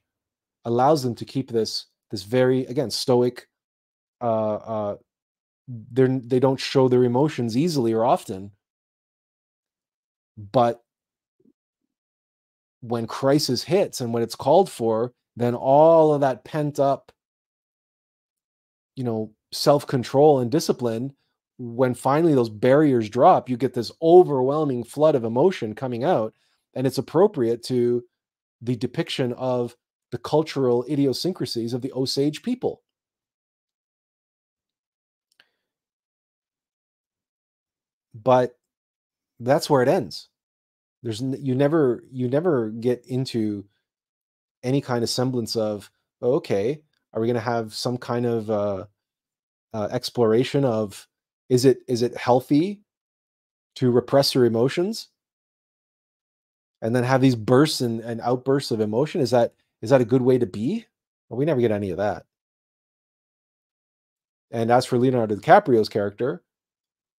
[0.66, 3.48] allows them to keep this this very again stoic
[4.22, 4.96] uh uh
[5.68, 8.52] they're they don't show their emotions easily or often
[10.38, 10.84] but
[12.82, 17.12] when crisis hits and when it's called for, then all of that pent up,
[18.96, 21.14] you know, self control and discipline,
[21.58, 26.34] when finally those barriers drop, you get this overwhelming flood of emotion coming out.
[26.74, 28.04] And it's appropriate to
[28.62, 29.76] the depiction of
[30.12, 32.82] the cultural idiosyncrasies of the Osage people.
[38.14, 38.58] But
[39.40, 40.31] that's where it ends.
[41.04, 43.66] There's you never you never get into
[44.64, 45.90] any kind of semblance of
[46.22, 46.82] oh, okay,
[47.14, 48.86] are we going to have some kind of uh,
[49.74, 51.08] uh, exploration of
[51.50, 52.82] is it is it healthy
[53.76, 55.10] to repress your emotions
[56.82, 59.22] and then have these bursts and, and outbursts of emotion?
[59.22, 60.86] Is that is that a good way to be?
[61.30, 62.26] Well, we never get any of that.
[64.52, 66.44] And as for Leonardo DiCaprio's character,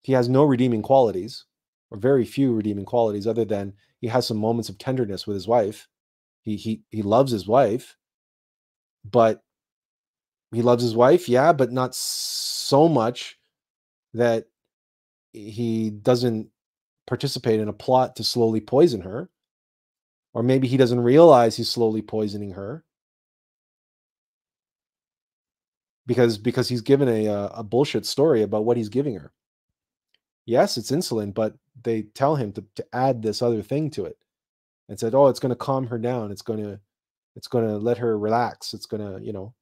[0.02, 1.46] he has no redeeming qualities
[1.92, 5.48] or very few redeeming qualities other than he has some moments of tenderness with his
[5.48, 5.88] wife.
[6.42, 7.96] He he he loves his wife,
[9.04, 9.42] but
[10.52, 13.38] he loves his wife, yeah, but not so much
[14.14, 14.46] that
[15.32, 16.48] he doesn't
[17.06, 19.30] participate in a plot to slowly poison her.
[20.34, 22.84] Or maybe he doesn't realize he's slowly poisoning her.
[26.06, 29.32] because because he's given a a bullshit story about what he's giving her.
[30.46, 34.16] Yes, it's insulin, but they tell him to, to add this other thing to it
[34.88, 36.32] and said, "Oh, it's going to calm her down.
[36.32, 36.80] It's going to
[37.36, 38.74] it's going to let her relax.
[38.74, 39.54] It's going to, you know."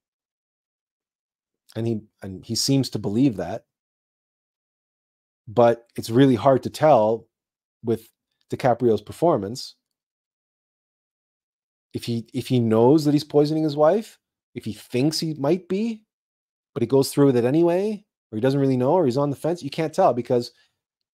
[1.76, 3.64] And he and he seems to believe that.
[5.48, 7.26] But it's really hard to tell
[7.84, 8.10] with
[8.50, 9.74] DiCaprio's performance
[11.92, 14.18] if he if he knows that he's poisoning his wife,
[14.54, 16.02] if he thinks he might be,
[16.74, 19.30] but he goes through with it anyway, or he doesn't really know, or he's on
[19.30, 19.62] the fence.
[19.62, 20.52] You can't tell because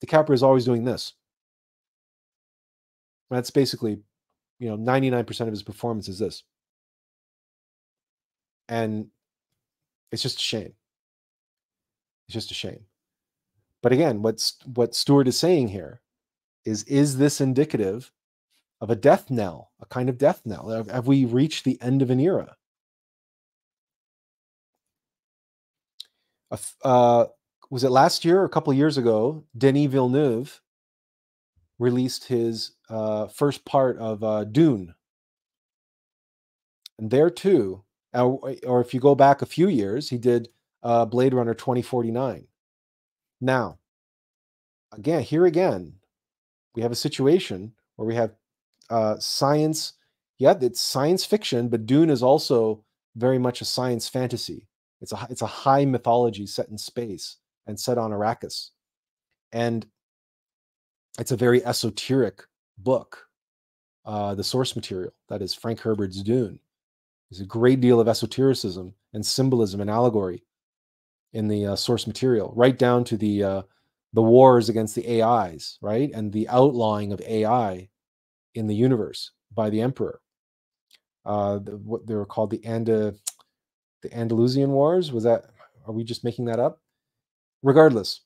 [0.04, 1.14] DiCaprio is always doing this.
[3.30, 3.98] That's basically,
[4.58, 6.44] you know, 99% of his performance is this.
[8.68, 9.08] And
[10.12, 10.74] it's just a shame.
[12.28, 12.80] It's just a shame.
[13.82, 16.00] But again, what's what Stuart is saying here
[16.64, 18.10] is is this indicative
[18.80, 20.70] of a death knell, a kind of death knell?
[20.70, 22.56] Have, have we reached the end of an era?
[26.82, 27.26] Uh,
[27.70, 29.44] was it last year or a couple years ago?
[29.56, 30.60] Denis Villeneuve
[31.78, 34.94] released his uh, first part of uh, Dune,
[36.98, 37.82] and there too,
[38.14, 40.48] or if you go back a few years, he did
[40.82, 42.46] uh, Blade Runner 2049.
[43.40, 43.78] Now,
[44.92, 45.94] again, here again,
[46.74, 48.32] we have a situation where we have
[48.88, 49.94] uh, science.
[50.38, 52.84] Yeah, it's science fiction, but Dune is also
[53.16, 54.68] very much a science fantasy.
[55.00, 57.36] It's a it's a high mythology set in space
[57.66, 58.70] and set on Arrakis,
[59.52, 59.86] and
[61.18, 62.42] it's a very esoteric
[62.78, 63.22] book.
[64.04, 66.60] Uh, the source material that is Frank Herbert's Dune.
[67.28, 70.44] There's a great deal of esotericism and symbolism and allegory
[71.32, 73.62] in the uh, source material, right down to the uh,
[74.12, 77.88] the wars against the AIs, right, and the outlawing of AI
[78.54, 80.20] in the universe by the emperor.
[81.24, 83.14] Uh, the, what they were called the Anda,
[84.02, 85.12] the Andalusian Wars.
[85.12, 85.46] Was that?
[85.86, 86.80] Are we just making that up?
[87.66, 88.20] Regardless,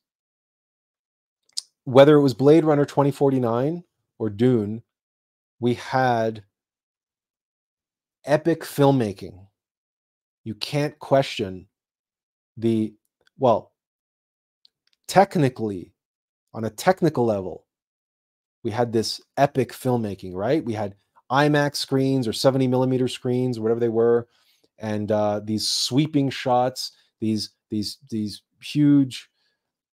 [1.85, 3.83] whether it was Blade Runner 2049
[4.19, 4.83] or Dune,
[5.59, 6.45] we had
[8.27, 9.47] epic filmmaking.
[10.45, 11.69] You can't question
[12.59, 12.93] the
[13.39, 13.73] well,
[15.09, 15.95] technically,
[16.53, 17.65] on a technical level,
[18.63, 20.63] we had this epic filmmaking, right?
[20.63, 20.97] We had
[21.33, 24.29] IMAX screens or 70 millimeter screens, whatever they were,
[24.79, 26.93] and uh, these sweeping shots,
[27.23, 29.30] these these these huge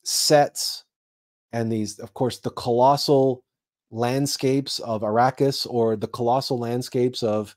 [0.07, 0.85] sets,
[1.51, 3.43] and these, of course, the colossal
[3.91, 7.55] landscapes of Arrakis or the colossal landscapes of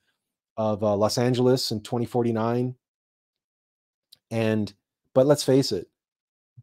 [0.56, 2.74] of uh, Los Angeles in 2049.
[4.30, 4.72] And
[5.14, 5.88] but let's face it,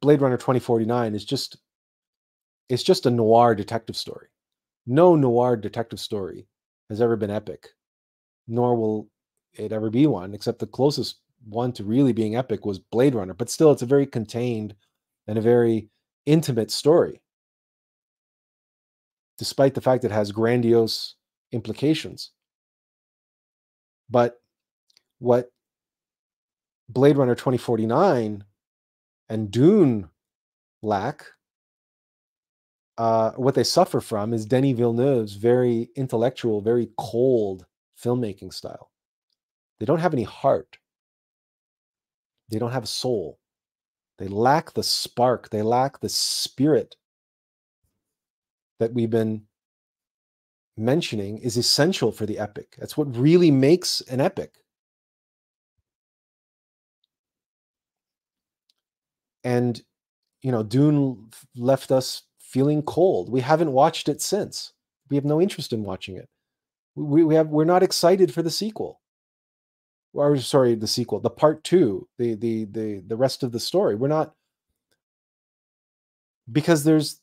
[0.02, 1.58] Blade Runner 2049 is just
[2.70, 4.28] it's just a noir detective story.
[4.86, 6.48] No noir detective story
[6.90, 7.70] has ever been epic,
[8.48, 9.10] nor will
[9.54, 13.34] it ever be one, except the closest one to really being epic was Blade Runner.
[13.34, 14.76] But still, it's a very contained
[15.28, 15.90] and a very
[16.26, 17.22] intimate story,
[19.38, 21.16] despite the fact it has grandiose
[21.52, 22.32] implications.
[24.10, 24.40] But
[25.20, 25.52] what
[26.90, 28.44] Blade Runner 2049
[29.30, 30.10] and Dune
[30.82, 31.26] lack,
[32.98, 37.66] uh, what they suffer from is Denis Villeneuve's very intellectual, very cold
[38.02, 38.92] filmmaking style.
[39.80, 40.78] They don't have any heart.
[42.50, 43.40] They don't have a soul.
[44.18, 45.50] They lack the spark.
[45.50, 46.96] They lack the spirit
[48.80, 49.44] that we've been
[50.76, 52.76] mentioning is essential for the epic.
[52.78, 54.56] That's what really makes an epic.
[59.44, 59.82] And,
[60.42, 63.30] you know, Dune left us feeling cold.
[63.30, 64.74] We haven't watched it since.
[65.10, 66.30] We have no interest in watching it.
[66.96, 69.00] We, we have we're not excited for the sequel.
[70.14, 73.96] Or sorry, the sequel, the part two, the the the the rest of the story.
[73.96, 74.34] We're not
[76.52, 77.22] because there's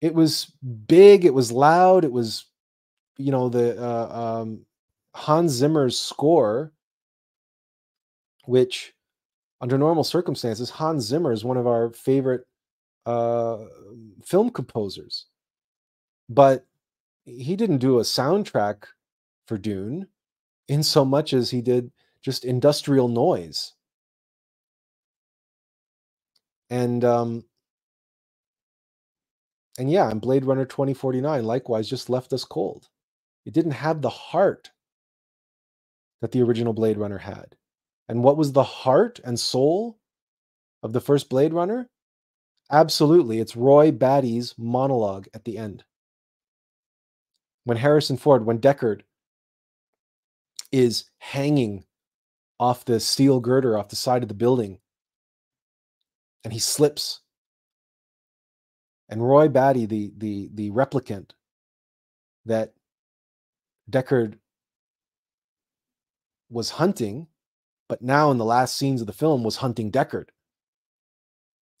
[0.00, 0.52] it was
[0.86, 2.46] big, it was loud, it was
[3.18, 4.60] you know the uh, um,
[5.14, 6.72] Hans Zimmer's score,
[8.46, 8.94] which
[9.60, 12.46] under normal circumstances, Hans Zimmer is one of our favorite
[13.06, 13.58] uh,
[14.24, 15.26] film composers,
[16.28, 16.66] but
[17.24, 18.84] he didn't do a soundtrack
[19.46, 20.06] for Dune
[20.68, 21.90] in so much as he did
[22.22, 23.74] just industrial noise.
[26.70, 27.44] And um,
[29.78, 32.88] and yeah, and Blade Runner 2049 likewise just left us cold.
[33.44, 34.70] It didn't have the heart
[36.20, 37.56] that the original Blade Runner had.
[38.08, 39.98] And what was the heart and soul
[40.82, 41.88] of the first Blade Runner?
[42.70, 45.84] Absolutely, it's Roy Batty's monologue at the end.
[47.64, 49.02] When Harrison Ford, when Deckard
[50.74, 51.84] is hanging
[52.58, 54.80] off the steel girder off the side of the building
[56.42, 57.20] and he slips.
[59.08, 61.30] And Roy Batty, the the the replicant
[62.46, 62.72] that
[63.88, 64.38] Deckard
[66.50, 67.28] was hunting,
[67.88, 70.30] but now in the last scenes of the film was hunting Deckard.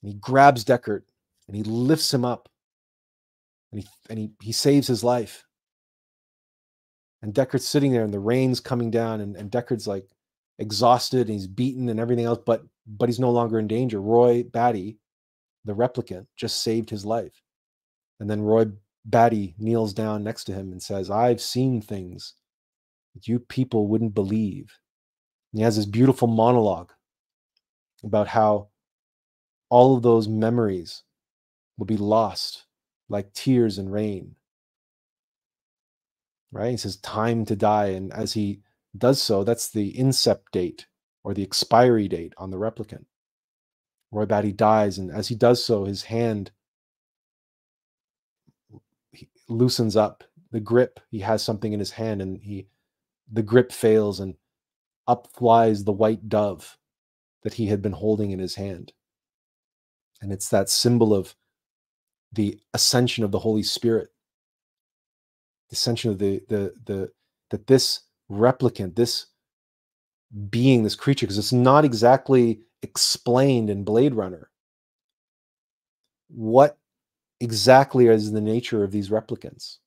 [0.02, 1.02] And he grabs Deckard
[1.48, 2.48] and he lifts him up
[3.72, 5.44] and he and he, he saves his life.
[7.24, 10.06] And Deckard's sitting there and the rain's coming down and, and Deckard's like
[10.58, 13.98] exhausted and he's beaten and everything else, but but he's no longer in danger.
[13.98, 14.98] Roy Batty,
[15.64, 17.40] the replicant, just saved his life.
[18.20, 18.66] And then Roy
[19.06, 22.34] Batty kneels down next to him and says, I've seen things
[23.14, 24.78] that you people wouldn't believe.
[25.54, 26.92] And he has this beautiful monologue
[28.04, 28.68] about how
[29.70, 31.04] all of those memories
[31.78, 32.66] will be lost
[33.08, 34.36] like tears in rain.
[36.54, 36.70] Right?
[36.70, 37.86] He says, time to die.
[37.86, 38.60] And as he
[38.96, 40.86] does so, that's the incept date
[41.24, 43.06] or the expiry date on the replicant.
[44.12, 46.52] Roy Batty dies, and as he does so, his hand
[49.48, 50.22] loosens up.
[50.52, 52.68] The grip, he has something in his hand, and he
[53.32, 54.36] the grip fails, and
[55.08, 56.78] up flies the white dove
[57.42, 58.92] that he had been holding in his hand.
[60.22, 61.34] And it's that symbol of
[62.32, 64.13] the ascension of the Holy Spirit,
[66.12, 67.12] of the the the
[67.50, 69.26] that this replicant, this
[70.50, 74.50] being, this creature, because it's not exactly explained in Blade Runner.
[76.28, 76.78] What
[77.40, 79.78] exactly is the nature of these replicants?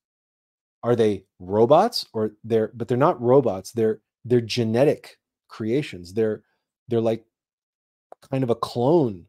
[0.84, 5.18] Are they robots or they're but they're not robots, they're they're genetic
[5.50, 6.14] creations.
[6.14, 6.44] They're
[6.88, 7.26] they're like
[8.32, 9.26] kind of a clone.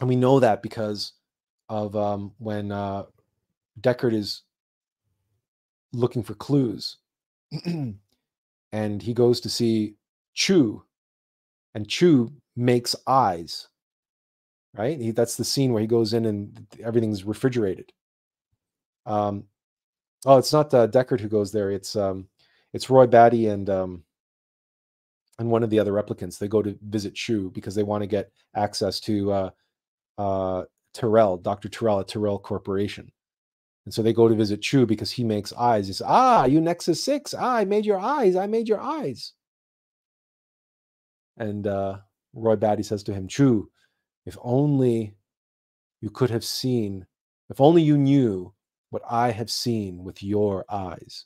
[0.00, 1.12] And we know that because
[1.68, 3.04] of um, when uh,
[3.80, 4.42] Deckard is
[5.92, 6.98] looking for clues.
[8.72, 9.94] and he goes to see
[10.34, 10.84] Chew,
[11.74, 13.68] and Chew makes eyes.
[14.76, 15.00] Right?
[15.00, 17.90] He, that's the scene where he goes in and everything's refrigerated.
[19.06, 19.44] Um,
[20.26, 21.70] oh, it's not uh, Deckard who goes there.
[21.70, 22.28] It's um,
[22.72, 24.04] it's Roy Batty and um,
[25.38, 26.38] and one of the other replicants.
[26.38, 29.50] They go to visit Chew because they want to get access to uh,
[30.18, 31.68] uh, Tyrell, Dr.
[31.68, 33.10] Tyrell at Tyrell Corporation.
[33.88, 35.86] And so they go to visit Chew because he makes eyes.
[35.86, 37.32] He says, Ah, you Nexus 6.
[37.32, 38.36] Ah, I made your eyes.
[38.36, 39.32] I made your eyes.
[41.38, 42.00] And uh,
[42.34, 43.70] Roy Batty says to him, Chew,
[44.26, 45.14] if only
[46.02, 47.06] you could have seen,
[47.48, 48.52] if only you knew
[48.90, 51.24] what I have seen with your eyes.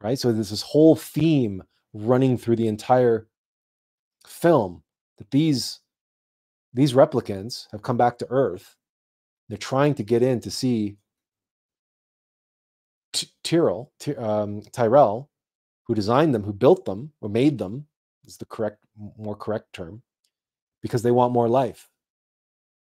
[0.00, 0.18] Right?
[0.18, 1.62] So there's this whole theme
[1.92, 3.28] running through the entire
[4.26, 4.82] film
[5.18, 5.80] that these
[6.72, 8.76] these replicants have come back to Earth.
[9.50, 10.96] They're trying to get in to see
[13.42, 15.30] Tyrell, um, Tyrell,
[15.84, 17.86] who designed them, who built them, or made them,
[18.24, 18.78] is the correct,
[19.18, 20.02] more correct term,
[20.80, 21.88] because they want more life.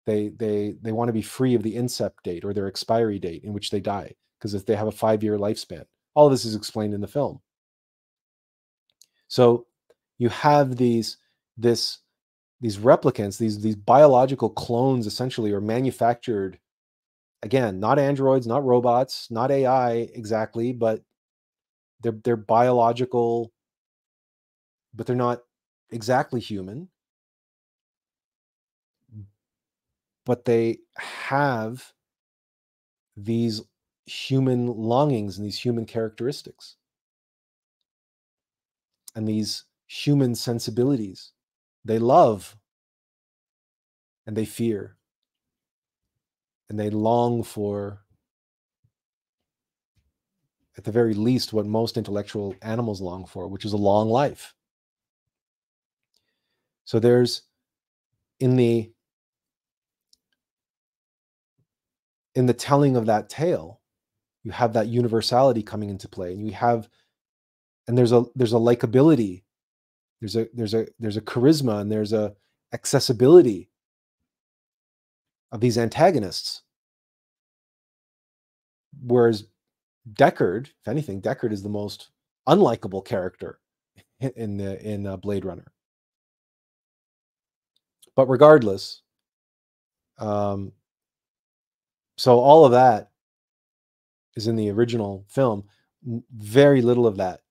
[0.05, 3.43] They they they want to be free of the incept date or their expiry date
[3.43, 5.85] in which they die, because if they have a five year lifespan,
[6.15, 7.41] all this is explained in the film.
[9.27, 9.67] So
[10.17, 11.17] you have these
[11.57, 11.99] this
[12.61, 16.59] these replicants, these these biological clones, essentially, are manufactured
[17.43, 21.01] again, not androids, not robots, not AI exactly, but
[22.01, 23.51] they're they're biological,
[24.93, 25.41] but they're not
[25.91, 26.89] exactly human.
[30.25, 31.93] But they have
[33.17, 33.61] these
[34.05, 36.75] human longings and these human characteristics
[39.15, 41.31] and these human sensibilities.
[41.85, 42.55] They love
[44.27, 44.98] and they fear
[46.69, 48.01] and they long for
[50.77, 54.53] at the very least what most intellectual animals long for which is a long life.
[56.85, 57.43] So there's
[58.39, 58.91] in the
[62.35, 63.81] in the telling of that tale
[64.43, 66.87] you have that universality coming into play and you have
[67.87, 69.43] and there's a there's a likability
[70.21, 72.33] there's a there's a there's a charisma and there's a
[72.73, 73.69] accessibility
[75.51, 76.61] of these antagonists.
[79.01, 79.45] Whereas
[80.13, 82.09] Deckard, if anything, Deckard is the most
[82.47, 83.59] unlikable character
[84.35, 85.71] in the in uh, Blade Runner.
[88.15, 89.01] But regardless,
[90.17, 90.73] um,
[92.17, 93.11] so all of that
[94.35, 95.63] is in the original film.
[96.35, 97.41] Very little of that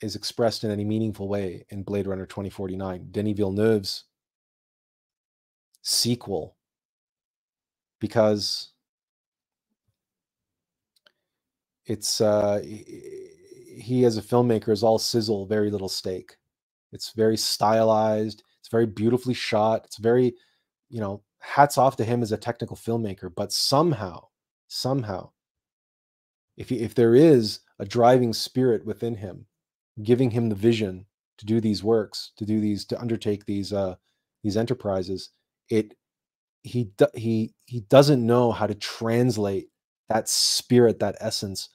[0.00, 3.08] is expressed in any meaningful way in Blade Runner 2049.
[3.10, 4.04] Denis Villeneuve's
[5.88, 6.54] sequel
[7.98, 8.72] because
[11.86, 16.36] it's uh he as a filmmaker is all sizzle, very little steak.
[16.92, 18.42] It's very stylized.
[18.60, 19.82] It's very beautifully shot.
[19.86, 20.34] It's very,
[20.90, 23.32] you know, hats off to him as a technical filmmaker.
[23.34, 24.26] But somehow,
[24.66, 25.30] somehow,
[26.56, 29.46] if he, if there is a driving spirit within him,
[30.02, 31.06] giving him the vision
[31.38, 33.94] to do these works, to do these, to undertake these uh,
[34.42, 35.30] these enterprises,
[35.70, 35.94] it
[36.62, 39.68] he he he doesn't know how to translate
[40.08, 41.68] that spirit, that essence,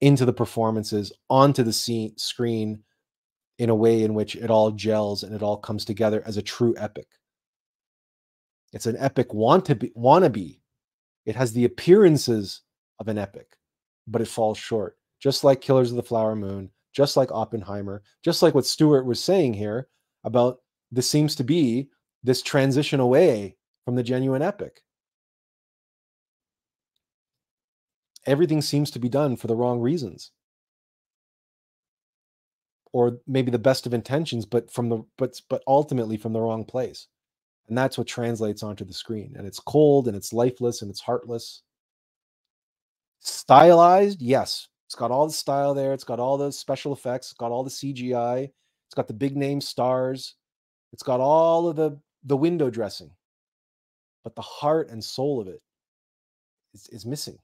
[0.00, 2.82] into the performances, onto the scene, screen,
[3.58, 6.42] in a way in which it all gels and it all comes together as a
[6.42, 7.08] true epic.
[8.72, 10.60] It's an epic want to be wannabe.
[11.26, 12.62] It has the appearances
[13.00, 13.56] of an epic,
[14.06, 14.96] but it falls short.
[15.20, 19.22] Just like Killers of the Flower Moon, just like Oppenheimer, just like what Stuart was
[19.22, 19.88] saying here
[20.24, 20.58] about
[20.92, 21.88] this seems to be
[22.22, 24.82] this transition away from the genuine epic.
[28.26, 30.32] Everything seems to be done for the wrong reasons.
[32.92, 36.64] Or maybe the best of intentions, but from the but but ultimately from the wrong
[36.64, 37.06] place.
[37.68, 39.34] And that's what translates onto the screen.
[39.36, 41.62] And it's cold and it's lifeless and it's heartless.
[43.20, 44.68] Stylized, yes.
[44.86, 45.92] It's got all the style there.
[45.92, 47.28] It's got all the special effects.
[47.28, 48.44] It's got all the CGI.
[48.44, 50.34] It's got the big name stars.
[50.94, 53.10] It's got all of the the window dressing.
[54.22, 55.62] But the heart and soul of it
[56.74, 57.38] is, is missing.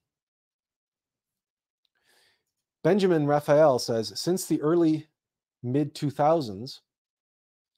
[2.82, 5.08] Benjamin Raphael says, since the early
[5.62, 6.80] mid 2000s,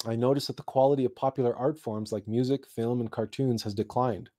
[0.04, 3.72] I noticed that the quality of popular art forms like music, film, and cartoons has
[3.72, 4.30] declined.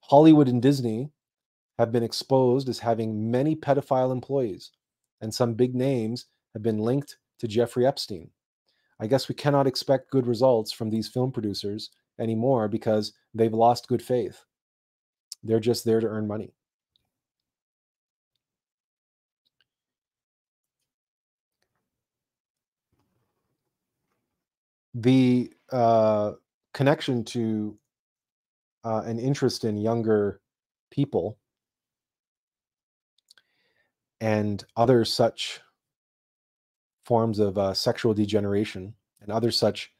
[0.00, 1.10] Hollywood and Disney
[1.78, 4.72] have been exposed as having many pedophile employees,
[5.20, 8.30] and some big names have been linked to Jeffrey Epstein.
[8.98, 13.88] I guess we cannot expect good results from these film producers anymore because they've lost
[13.88, 14.44] good faith.
[15.42, 16.54] They're just there to earn money.
[24.94, 26.32] The uh,
[26.72, 27.78] connection to
[28.82, 30.40] uh, an interest in younger
[30.90, 31.36] people
[34.20, 35.60] and other such
[37.06, 39.92] forms of uh, sexual degeneration and other such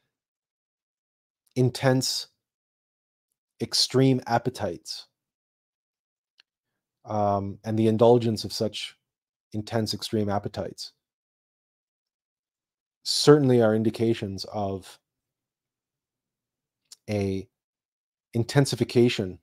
[1.55, 2.27] intense,
[3.61, 5.07] extreme appetites
[7.05, 8.97] um, and the indulgence of such
[9.53, 10.91] intense, extreme appetites
[13.03, 14.99] certainly are indications of
[17.09, 17.47] a
[18.33, 19.39] intensification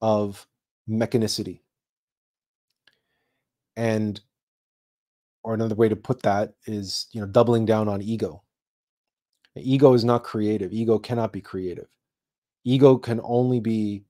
[0.00, 0.48] of
[0.90, 1.60] mechanicity.
[3.76, 4.20] And
[5.42, 8.42] or another way to put that is you know doubling down on ego.
[9.56, 10.72] Ego is not creative.
[10.72, 11.88] Ego cannot be creative.
[12.64, 14.04] Ego can only be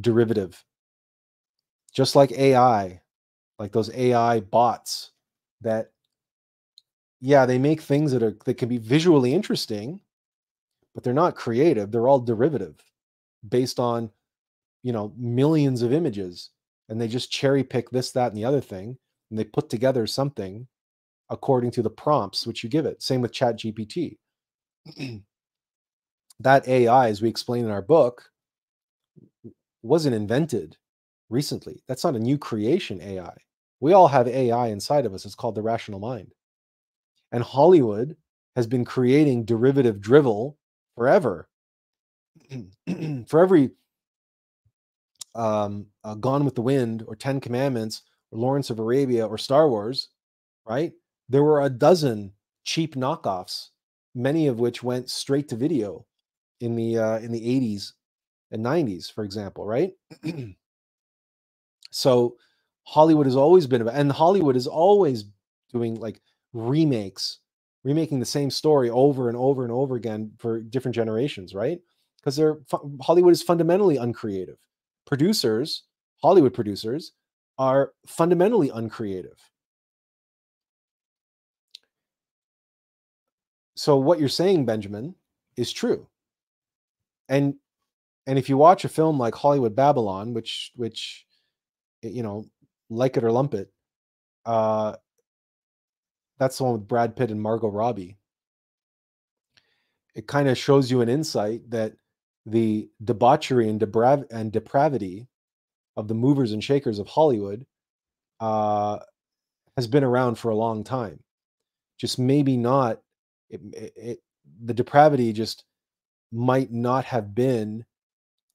[0.00, 0.64] derivative.
[1.92, 3.00] Just like ai
[3.58, 5.12] like those ai bots
[5.60, 5.92] that
[7.20, 10.00] yeah they make things that are that can be visually interesting
[10.94, 11.90] but they're not creative.
[11.90, 12.76] They're all derivative
[13.48, 14.10] based on
[14.82, 16.50] you know millions of images
[16.88, 18.98] and they just cherry pick this, that, and the other thing,
[19.30, 20.66] and they put together something
[21.30, 23.02] according to the prompts which you give it.
[23.02, 24.18] Same with Chat GPT.
[26.40, 28.30] that AI, as we explain in our book,
[29.82, 30.76] wasn't invented
[31.30, 31.82] recently.
[31.88, 33.34] That's not a new creation AI.
[33.80, 35.24] We all have AI inside of us.
[35.24, 36.32] It's called the rational mind.
[37.32, 38.16] And Hollywood
[38.56, 40.56] has been creating derivative drivel
[40.96, 41.48] forever.
[43.26, 43.70] For every
[45.34, 48.02] um, uh, Gone with the Wind or Ten Commandments
[48.34, 50.08] or Lawrence of Arabia or Star Wars,
[50.66, 50.92] right?
[51.28, 52.32] There were a dozen
[52.64, 53.70] cheap knockoffs,
[54.14, 56.06] many of which went straight to video
[56.60, 57.92] in the uh, in the 80s
[58.50, 59.92] and 90s, for example, right?
[61.90, 62.36] so
[62.84, 65.24] Hollywood has always been about, and Hollywood is always
[65.72, 66.20] doing like
[66.52, 67.40] remakes,
[67.84, 71.80] remaking the same story over and over and over again for different generations, right?
[72.18, 72.58] Because they're
[73.02, 74.58] Hollywood is fundamentally uncreative
[75.06, 75.84] producers,
[76.22, 77.12] Hollywood producers,
[77.58, 79.38] are fundamentally uncreative.
[83.76, 85.14] So what you're saying, Benjamin,
[85.56, 86.08] is true.
[87.28, 87.54] And
[88.26, 91.26] and if you watch a film like Hollywood Babylon, which which
[92.02, 92.46] you know,
[92.90, 93.70] like it or lump it,
[94.46, 94.94] uh
[96.38, 98.16] that's the one with Brad Pitt and Margot Robbie.
[100.14, 101.94] It kind of shows you an insight that
[102.46, 105.28] the debauchery and, deprav- and depravity
[105.96, 107.66] of the movers and shakers of Hollywood
[108.40, 108.98] uh,
[109.76, 111.20] has been around for a long time.
[111.98, 113.00] Just maybe not,
[113.50, 113.60] it,
[113.96, 114.18] it,
[114.64, 115.64] the depravity just
[116.32, 117.84] might not have been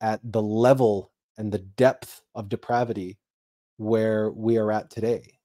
[0.02, 3.18] at the level and the depth of depravity
[3.78, 5.40] where we are at today.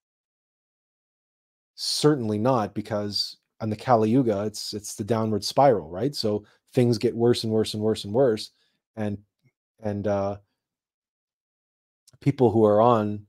[1.77, 6.15] Certainly not, because on the Kali Yuga, it's it's the downward spiral, right?
[6.15, 8.51] So things get worse and worse and worse and worse,
[8.97, 9.19] and
[9.83, 10.37] and uh,
[12.25, 13.27] people who are on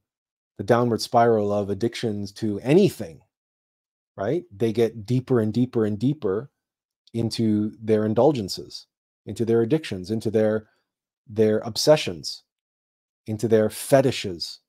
[0.58, 3.20] the downward spiral of addictions to anything,
[4.16, 4.46] right?
[4.56, 6.50] They get deeper and deeper and deeper
[7.14, 8.88] into their indulgences,
[9.26, 10.70] into their addictions, into their
[11.28, 12.44] their obsessions,
[13.28, 14.60] into their fetishes,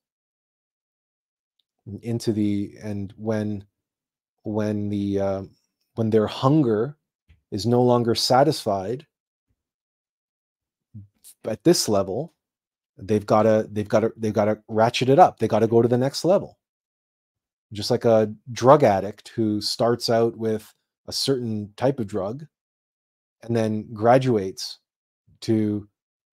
[2.01, 3.63] into the and when
[4.43, 5.43] when the uh,
[5.95, 6.97] when their hunger
[7.51, 9.07] is no longer satisfied
[11.45, 12.33] at this level
[12.97, 15.39] they've got to they've got to they've got to ratchet it up.
[15.39, 16.57] They got to go to the next level.
[17.73, 20.73] Just like a drug addict who starts out with
[21.07, 22.45] a certain type of drug
[23.43, 24.79] and then graduates
[25.41, 25.87] to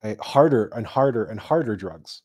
[0.04, 2.22] a harder and harder and harder drugs.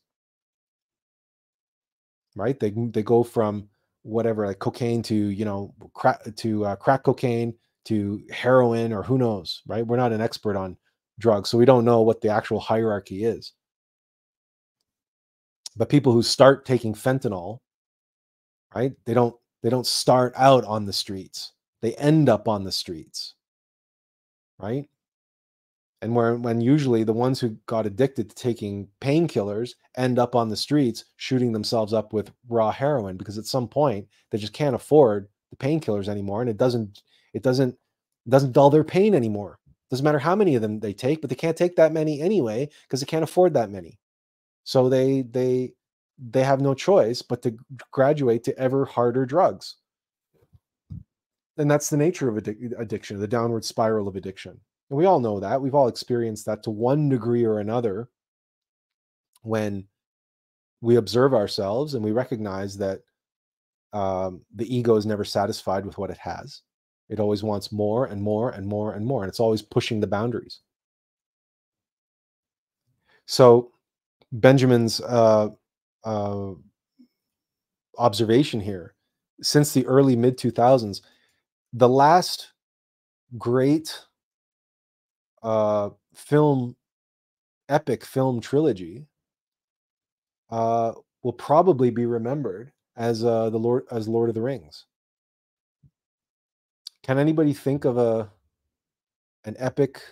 [2.36, 2.58] Right?
[2.58, 3.68] They they go from
[4.02, 7.54] whatever like cocaine to you know crack to uh, crack cocaine
[7.84, 9.86] to heroin or who knows right?
[9.86, 10.76] We're not an expert on
[11.18, 13.52] drugs so we don't know what the actual hierarchy is
[15.76, 17.58] but people who start taking fentanyl
[18.74, 21.52] right they don't they don't start out on the streets.
[21.82, 23.34] They end up on the streets.
[24.58, 24.88] Right?
[26.02, 30.48] And where when usually the ones who got addicted to taking painkillers end up on
[30.48, 34.74] the streets shooting themselves up with raw heroin because at some point they just can't
[34.74, 37.02] afford the painkillers anymore and it doesn't
[37.34, 37.74] it doesn't
[38.26, 39.58] it doesn't dull their pain anymore.
[39.90, 42.68] Doesn't matter how many of them they take but they can't take that many anyway
[42.82, 43.98] because they can't afford that many
[44.64, 45.72] so they they
[46.18, 47.56] they have no choice but to
[47.90, 49.76] graduate to ever harder drugs
[51.56, 54.60] and that's the nature of addic- addiction the downward spiral of addiction
[54.90, 55.62] and we all know that.
[55.62, 58.10] We've all experienced that to one degree or another
[59.42, 59.86] when
[60.80, 63.00] we observe ourselves and we recognize that
[63.92, 66.62] um, the ego is never satisfied with what it has.
[67.08, 70.06] It always wants more and more and more and more, and it's always pushing the
[70.06, 70.60] boundaries.
[73.26, 73.72] So,
[74.32, 75.48] Benjamin's uh,
[76.04, 76.50] uh,
[77.98, 78.94] observation here
[79.42, 81.00] since the early mid 2000s,
[81.72, 82.52] the last
[83.38, 83.98] great
[85.42, 86.76] uh, film
[87.68, 89.06] epic film trilogy
[90.50, 90.92] uh,
[91.22, 94.86] will probably be remembered as uh, the Lord as Lord of the Rings.
[97.02, 98.30] Can anybody think of a
[99.44, 100.02] an epic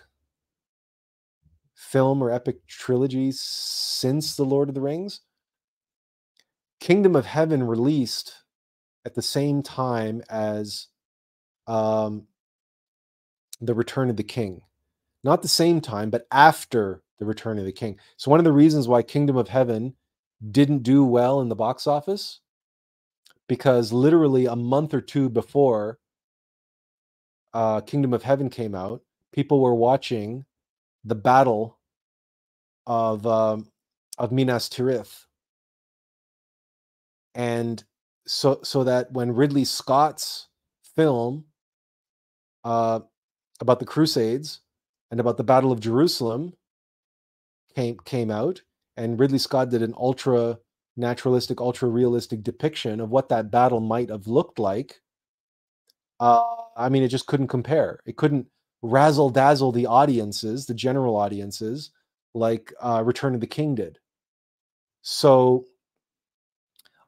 [1.79, 5.21] film or epic trilogy since the Lord of the Rings?
[6.81, 8.35] Kingdom of Heaven released
[9.05, 10.89] at the same time as
[11.67, 12.27] um,
[13.61, 14.63] the Return of the King
[15.25, 17.99] not the same time, but after the Return of the King.
[18.17, 19.95] So, one of the reasons why Kingdom of Heaven
[20.51, 22.41] didn't do well in the box office,
[23.49, 25.99] because literally a month or two before
[27.53, 29.03] uh, Kingdom of Heaven came out,
[29.33, 30.45] people were watching
[31.09, 31.79] the battle
[32.87, 33.71] of um,
[34.19, 35.25] of Minas Tirith,
[37.35, 37.83] and
[38.27, 40.49] so so that when Ridley Scott's
[40.97, 41.45] film
[42.65, 43.01] uh,
[43.61, 44.61] about the Crusades
[45.11, 46.55] and about the Battle of Jerusalem
[47.75, 48.63] came came out,
[48.97, 50.59] and Ridley Scott did an ultra
[50.97, 55.01] naturalistic, ultra realistic depiction of what that battle might have looked like.
[56.21, 56.43] Uh,
[56.77, 58.01] I mean, it just couldn't compare.
[58.05, 58.49] It couldn't
[58.83, 61.91] razzle dazzle the audiences, the general audiences,
[62.35, 63.99] like uh, Return of the King did.
[65.03, 65.65] So,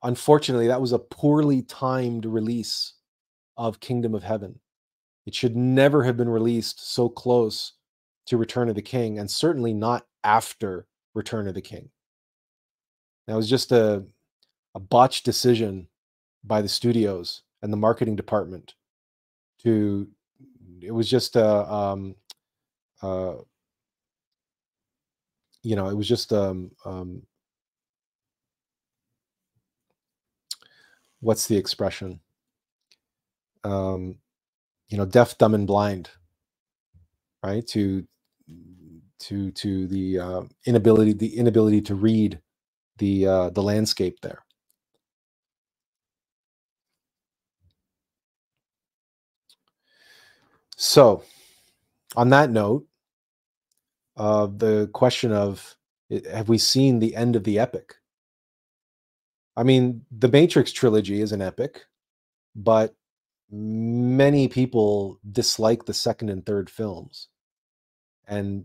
[0.03, 2.95] unfortunately, that was a poorly timed release
[3.57, 4.59] of Kingdom of Heaven.
[5.27, 7.75] It should never have been released so close
[8.27, 11.91] to Return of the King, and certainly not after Return of the King.
[13.27, 14.05] That was just a,
[14.75, 15.89] a botched decision
[16.43, 18.75] by the studios and the marketing department
[19.63, 20.09] to
[20.83, 22.17] it was just a um,
[23.03, 23.35] uh,
[25.63, 27.23] you know it was just um, um,
[31.21, 32.21] what's the expression
[33.65, 34.17] um,
[34.89, 36.11] you know deaf dumb and blind
[37.45, 38.07] right to
[39.19, 42.41] to to the uh, inability the inability to read
[42.99, 44.45] the uh, the landscape there.
[50.83, 51.25] So,
[52.17, 52.87] on that note,
[54.17, 55.77] uh, the question of
[56.33, 57.97] have we seen the end of the epic?
[59.59, 61.85] I mean, the Matrix trilogy is an epic,
[62.57, 62.95] but
[63.51, 67.29] many people dislike the second and third films.
[68.27, 68.65] And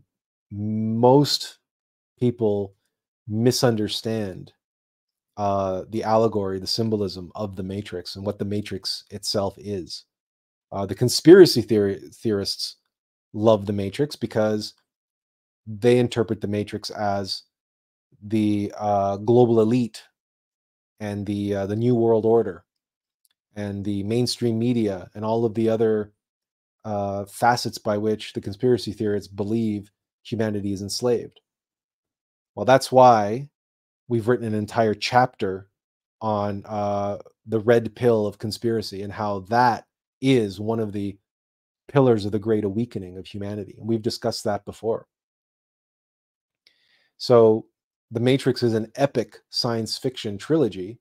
[0.49, 1.57] most
[2.17, 2.75] people
[3.27, 4.53] misunderstand
[5.35, 10.05] uh, the allegory, the symbolism of the Matrix and what the Matrix itself is.
[10.75, 12.75] Uh, the conspiracy theory theorists
[13.31, 14.73] love the Matrix because
[15.65, 17.43] they interpret the Matrix as
[18.21, 20.03] the uh, global elite
[20.99, 22.65] and the uh, the new world order
[23.55, 26.11] and the mainstream media and all of the other
[26.83, 29.89] uh, facets by which the conspiracy theorists believe
[30.23, 31.39] humanity is enslaved.
[32.53, 33.47] Well, that's why
[34.09, 35.69] we've written an entire chapter
[36.19, 39.85] on uh, the red pill of conspiracy and how that
[40.25, 41.17] is one of the
[41.87, 43.75] pillars of the great awakening of humanity.
[43.77, 45.07] And we've discussed that before.
[47.17, 47.67] So,
[48.11, 50.99] The Matrix is an epic science fiction trilogy,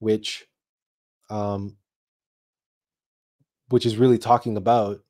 [0.00, 0.46] which,
[1.30, 1.76] um,
[3.68, 5.00] which is really talking about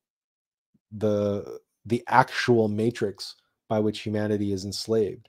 [0.93, 3.37] the the actual matrix
[3.69, 5.29] by which humanity is enslaved,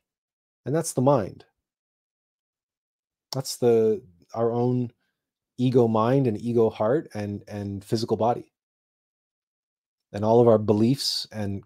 [0.66, 1.46] and that's the mind.
[3.34, 4.02] That's the
[4.34, 4.92] our own
[5.58, 8.52] ego mind and ego heart and and physical body.
[10.14, 11.64] And all of our beliefs and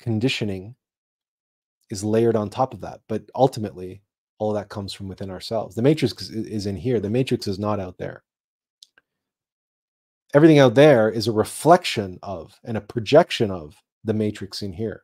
[0.00, 0.74] conditioning
[1.90, 4.02] is layered on top of that but ultimately
[4.38, 5.74] all that comes from within ourselves.
[5.76, 6.98] The matrix is in here.
[6.98, 8.24] The matrix is not out there.
[10.32, 15.02] Everything out there is a reflection of and a projection of the matrix in here.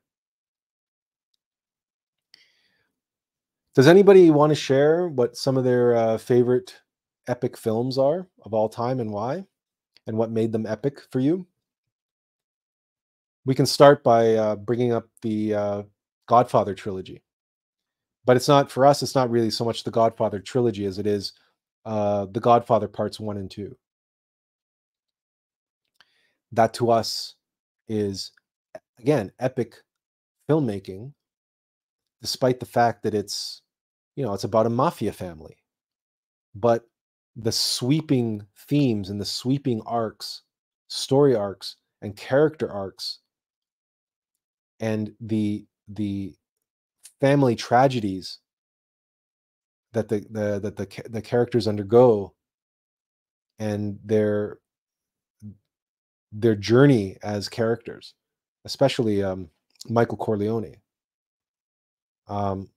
[3.74, 6.80] Does anybody want to share what some of their uh, favorite
[7.28, 9.44] epic films are of all time and why
[10.06, 11.46] and what made them epic for you
[13.46, 15.82] we can start by uh, bringing up the uh,
[16.26, 17.22] Godfather trilogy.
[18.26, 19.02] But it's not for us.
[19.02, 21.32] It's not really so much the Godfather trilogy as it is
[21.84, 23.76] uh, the Godfather parts one and two.
[26.50, 27.36] That to us
[27.88, 28.32] is
[28.98, 29.76] again epic
[30.50, 31.12] filmmaking,
[32.20, 33.62] despite the fact that it's
[34.16, 35.56] you know it's about a mafia family,
[36.56, 36.84] but
[37.36, 40.42] the sweeping themes and the sweeping arcs,
[40.88, 43.20] story arcs, and character arcs
[44.80, 46.34] and the the
[47.20, 48.38] family tragedies
[49.92, 52.34] that the, the that the the characters undergo
[53.58, 54.58] and their
[56.32, 58.14] their journey as characters
[58.64, 59.48] especially um,
[59.88, 60.76] michael corleone.
[62.28, 62.68] Um,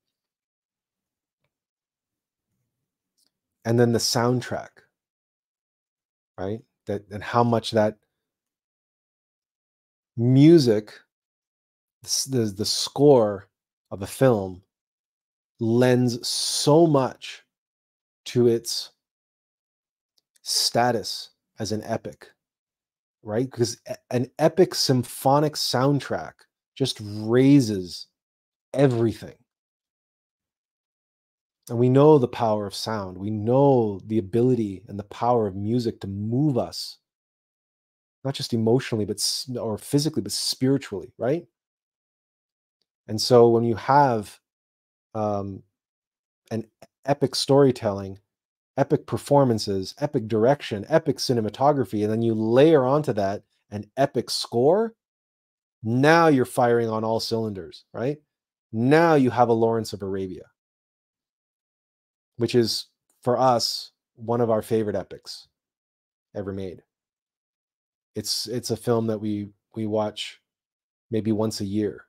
[3.65, 4.69] and then the soundtrack
[6.37, 7.97] right that and how much that
[10.17, 10.93] music
[12.29, 13.49] the, the score
[13.91, 14.61] of a film
[15.59, 17.43] lends so much
[18.25, 18.91] to its
[20.41, 22.29] status as an epic,
[23.23, 23.49] right?
[23.49, 23.79] Because
[24.11, 26.33] an epic symphonic soundtrack
[26.75, 28.07] just raises
[28.73, 29.35] everything.
[31.69, 33.17] And we know the power of sound.
[33.17, 36.97] We know the ability and the power of music to move us,
[38.23, 39.23] not just emotionally, but
[39.59, 41.45] or physically, but spiritually, right?
[43.07, 44.39] And so when you have
[45.15, 45.63] um,
[46.51, 46.65] an
[47.05, 48.19] epic storytelling,
[48.77, 54.95] epic performances, epic direction, epic cinematography, and then you layer onto that an epic score,
[55.83, 58.17] now you're firing on all cylinders, right?
[58.71, 60.45] Now you have a Lawrence of Arabia,
[62.39, 62.87] which is
[63.21, 65.47] for us one of our favorite epics
[66.35, 66.81] ever made.
[68.15, 70.41] It's it's a film that we we watch
[71.11, 72.05] maybe once a year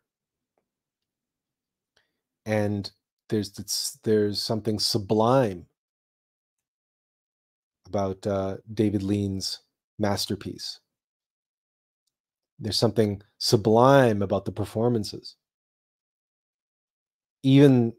[2.47, 2.91] and
[3.29, 5.67] there's there's something sublime
[7.87, 9.61] about uh, David Lean's
[9.99, 10.81] masterpiece.
[12.59, 15.37] There's something sublime about the performances,
[17.43, 17.95] even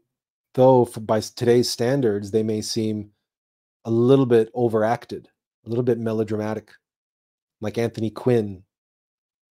[0.54, 3.10] though for, by today's standards they may seem
[3.84, 5.28] a little bit overacted,
[5.66, 6.70] a little bit melodramatic,
[7.60, 8.62] like Anthony Quinn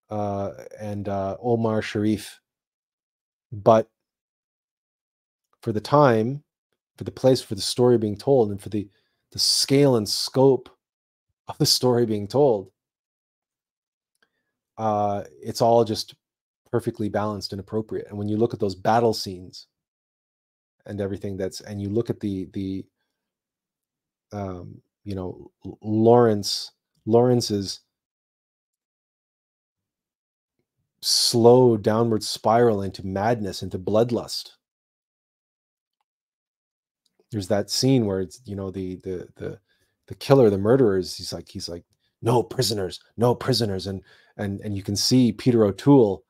[0.09, 2.39] uh, and uh, Omar Sharif.
[3.51, 3.89] But
[5.61, 6.43] for the time,
[6.97, 8.89] for the place, for the story being told, and for the
[9.31, 10.69] the scale and scope
[11.47, 12.71] of the story being told.
[14.77, 16.15] Uh, it's all just
[16.69, 18.07] perfectly balanced and appropriate.
[18.07, 19.67] And when you look at those battle scenes
[20.85, 22.85] and everything that's, and you look at the the,
[24.33, 25.51] um, you know,
[25.81, 26.71] Lawrence
[27.05, 27.81] Lawrence's
[31.01, 34.51] slow downward spiral into madness, into bloodlust.
[37.31, 39.59] There's that scene where it's you know the the the
[40.07, 41.85] the killer the murderers he's like he's like
[42.21, 44.01] no prisoners no prisoners and
[44.35, 46.25] and and you can see peter o'toole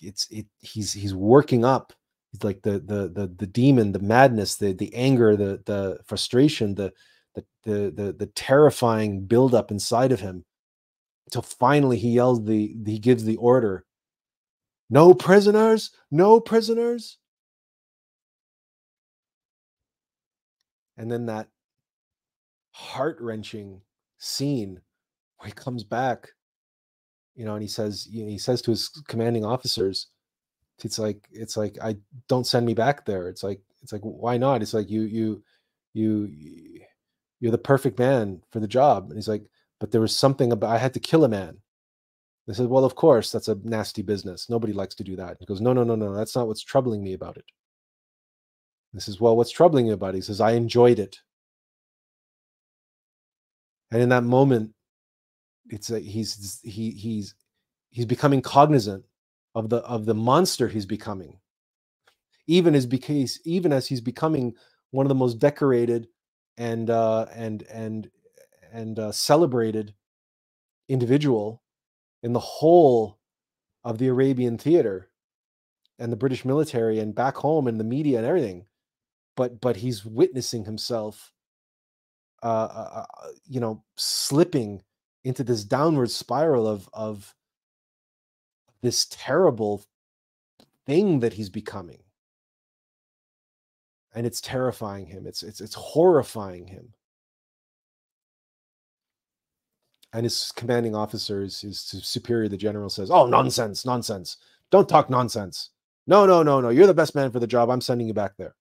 [0.00, 1.92] it's it he's he's working up
[2.42, 6.92] Like the the the the demon, the madness, the the anger, the the frustration, the
[7.34, 10.44] the the the, the terrifying buildup inside of him.
[11.26, 13.86] Until finally he yells the he gives the order.
[14.90, 17.18] No prisoners, no prisoners.
[20.96, 21.48] And then that
[22.72, 23.80] heart-wrenching
[24.18, 24.80] scene
[25.38, 26.28] where he comes back,
[27.36, 30.08] you know, and he says, he says to his commanding officers,
[30.84, 31.96] it's like it's like i
[32.28, 33.28] don't send me back there.
[33.28, 34.62] It's like it's like why not?
[34.62, 35.42] It's like you you
[35.94, 36.80] you
[37.40, 39.06] you're the perfect man for the job.
[39.08, 39.44] And he's like
[39.80, 41.58] but there was something about i had to kill a man.
[42.46, 44.48] They said well of course that's a nasty business.
[44.48, 45.36] Nobody likes to do that.
[45.40, 47.44] He goes no no no no that's not what's troubling me about it.
[48.92, 50.18] This is well what's troubling you about it?
[50.18, 51.20] He says i enjoyed it.
[53.90, 54.74] And in that moment
[55.70, 57.34] it's a, he's he he's
[57.90, 59.04] he's becoming cognizant
[59.54, 61.38] of the of the monster he's becoming.
[62.46, 64.54] Even as because even as he's becoming
[64.90, 66.08] one of the most decorated
[66.56, 68.10] and uh and and
[68.72, 69.94] and uh, celebrated
[70.88, 71.62] individual
[72.22, 73.18] in the whole
[73.84, 75.08] of the Arabian theater
[75.98, 78.66] and the British military and back home and the media and everything
[79.38, 81.32] but but he's witnessing himself
[82.42, 84.82] uh, uh, uh you know slipping
[85.24, 87.34] into this downward spiral of of
[88.82, 89.84] this terrible
[90.86, 92.02] thing that he's becoming.
[94.14, 95.26] And it's terrifying him.
[95.26, 96.94] It's it's it's horrifying him.
[100.12, 104.38] And his commanding officers his superior the general says oh nonsense nonsense.
[104.70, 105.70] Don't talk nonsense.
[106.06, 106.70] No no no no.
[106.70, 107.70] You're the best man for the job.
[107.70, 108.54] I'm sending you back there.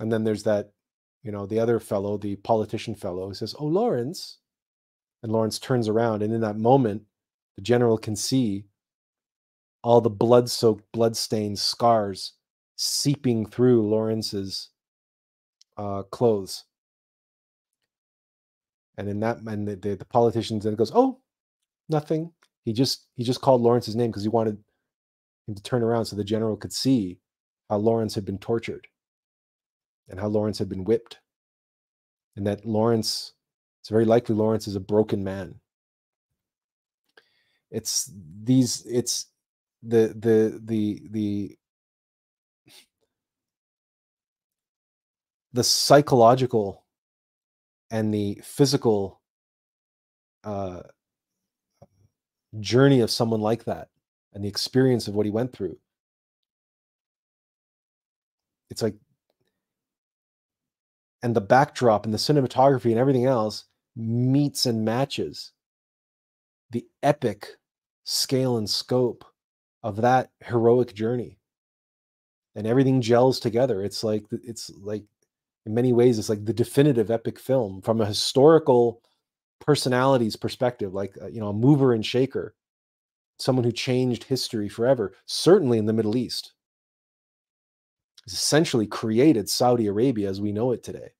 [0.00, 0.70] And then there's that
[1.22, 4.38] you know the other fellow the politician fellow who says oh lawrence
[5.22, 7.02] and Lawrence turns around, and in that moment,
[7.56, 8.66] the general can see
[9.82, 12.34] all the blood soaked, blood stained scars
[12.76, 14.70] seeping through Lawrence's
[15.76, 16.64] uh, clothes.
[18.96, 21.20] And in that, and the, the, the politicians then goes, "Oh,
[21.88, 22.32] nothing."
[22.64, 24.58] He just he just called Lawrence's name because he wanted
[25.46, 27.18] him to turn around so the general could see
[27.70, 28.86] how Lawrence had been tortured
[30.08, 31.18] and how Lawrence had been whipped,
[32.36, 33.34] and that Lawrence
[33.88, 35.54] it's very likely Lawrence is a broken man.
[37.70, 38.12] It's
[38.44, 39.28] these, it's
[39.82, 41.56] the, the, the, the,
[45.54, 46.84] the psychological
[47.90, 49.22] and the physical
[50.44, 50.82] uh,
[52.60, 53.88] journey of someone like that
[54.34, 55.78] and the experience of what he went through.
[58.68, 58.96] It's like,
[61.22, 63.64] and the backdrop and the cinematography and everything else
[63.98, 65.52] meets and matches
[66.70, 67.56] the epic
[68.04, 69.24] scale and scope
[69.82, 71.38] of that heroic journey.
[72.54, 73.82] And everything gels together.
[73.82, 75.04] It's like it's like
[75.66, 79.02] in many ways it's like the definitive epic film from a historical
[79.60, 82.54] personalities perspective like uh, you know a mover and shaker
[83.38, 86.52] someone who changed history forever certainly in the middle east.
[88.26, 91.10] Essentially created saudi arabia as we know it today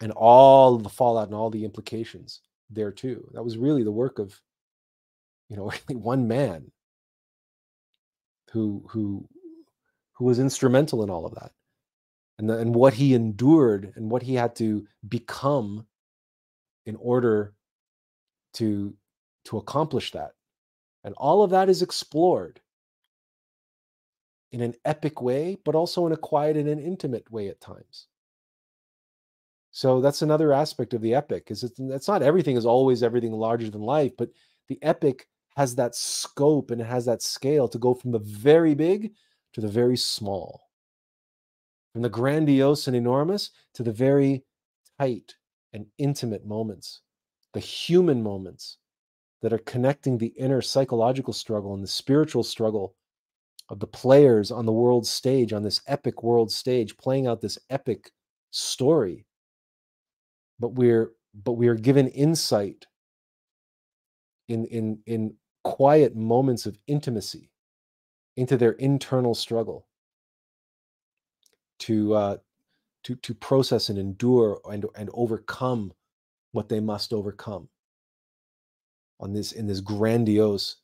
[0.00, 2.40] and all the fallout and all the implications
[2.70, 3.28] there too.
[3.32, 4.38] That was really the work of,
[5.48, 6.70] you know, really one man
[8.52, 9.28] who who
[10.14, 11.52] who was instrumental in all of that,
[12.38, 15.86] and the, and what he endured and what he had to become
[16.86, 17.54] in order
[18.54, 18.94] to
[19.44, 20.32] to accomplish that,
[21.04, 22.60] and all of that is explored
[24.52, 28.06] in an epic way, but also in a quiet and an intimate way at times.
[29.76, 33.32] So that's another aspect of the epic is it's, it's not everything is always everything
[33.32, 34.30] larger than life, but
[34.68, 38.74] the epic has that scope and it has that scale to go from the very
[38.74, 39.12] big
[39.52, 40.62] to the very small,
[41.92, 44.46] from the grandiose and enormous to the very
[44.98, 45.34] tight
[45.74, 47.02] and intimate moments,
[47.52, 48.78] the human moments
[49.42, 52.94] that are connecting the inner psychological struggle and the spiritual struggle
[53.68, 57.58] of the players on the world stage, on this epic world stage, playing out this
[57.68, 58.10] epic
[58.52, 59.25] story
[60.58, 62.86] but we're but we are given insight
[64.48, 65.34] in in in
[65.64, 67.50] quiet moments of intimacy
[68.36, 69.86] into their internal struggle
[71.78, 72.36] to uh,
[73.04, 75.92] to to process and endure and and overcome
[76.52, 77.68] what they must overcome
[79.20, 80.76] on this in this grandiose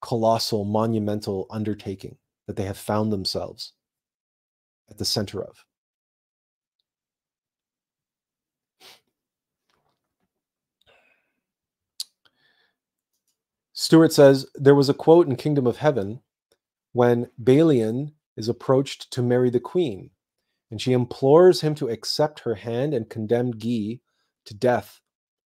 [0.00, 2.16] colossal monumental undertaking
[2.46, 3.74] that they have found themselves
[4.90, 5.64] at the center of
[13.80, 16.20] Stuart says there was a quote in Kingdom of Heaven
[16.92, 20.10] when Balian is approached to marry the queen,
[20.70, 24.00] and she implores him to accept her hand and condemn Guy
[24.44, 25.00] to death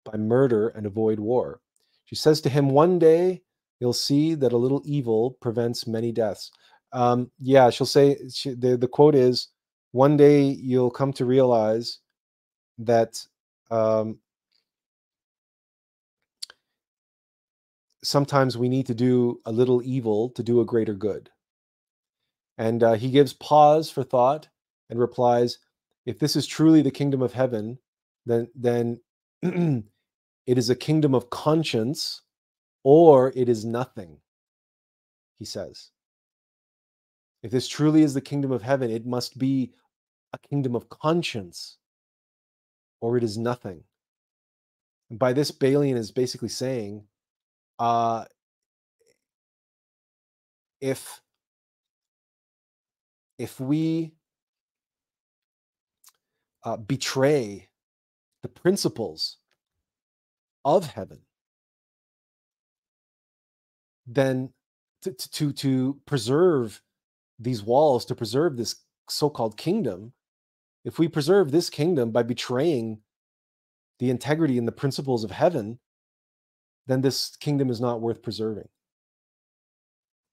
[0.05, 1.61] by murder and avoid war.
[2.05, 3.43] She says to him, One day
[3.81, 6.52] you'll see that a little evil prevents many deaths.
[6.93, 9.48] Um, yeah, she'll say, she, the, the quote is,
[9.90, 11.98] One day you'll come to realize
[12.78, 13.27] that
[13.73, 14.20] um,
[18.02, 21.31] sometimes we need to do a little evil to do a greater good.
[22.59, 24.48] And uh, he gives pause for thought
[24.89, 25.59] and replies,
[26.06, 27.78] If this is truly the kingdom of heaven,
[28.27, 29.01] then, then
[29.43, 32.22] it is a kingdom of conscience
[32.82, 34.18] or it is nothing,
[35.39, 35.90] he says.
[37.43, 39.72] If this truly is the kingdom of heaven, it must be
[40.32, 41.78] a kingdom of conscience
[43.01, 43.82] or it is nothing.
[45.09, 47.05] And by this, Balian is basically saying,
[47.81, 48.24] uh,
[50.81, 51.20] if
[53.39, 54.12] if we
[56.65, 57.69] uh, betray
[58.43, 59.39] the principles
[60.65, 61.20] of heaven,
[64.07, 64.52] then
[65.02, 66.82] to, to, to preserve
[67.39, 68.77] these walls, to preserve this
[69.09, 70.12] so called kingdom,
[70.85, 72.98] if we preserve this kingdom by betraying
[73.98, 75.78] the integrity and the principles of heaven,
[76.91, 78.69] then this kingdom is not worth preserving.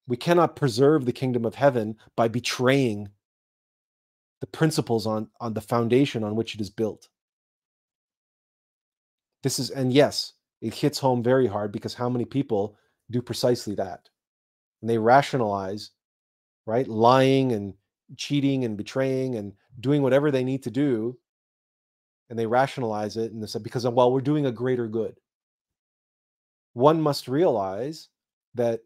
[0.08, 3.10] We cannot preserve the kingdom of heaven by betraying
[4.40, 7.10] the principles on, on the foundation on which it is built.
[9.44, 12.78] This is, and yes, it hits home very hard because how many people
[13.12, 14.10] do precisely that?
[14.82, 15.92] And they rationalize,
[16.66, 16.88] right?
[16.88, 17.74] Lying and
[18.16, 21.18] cheating and betraying and doing whatever they need to do.
[22.30, 25.16] And they rationalize it and they say, because, uh, well, we're doing a greater good
[26.78, 28.10] one must realize
[28.54, 28.82] that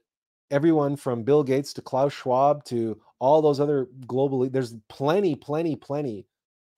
[0.49, 5.75] everyone from Bill Gates to Klaus Schwab to all those other global there's plenty plenty
[5.75, 6.25] plenty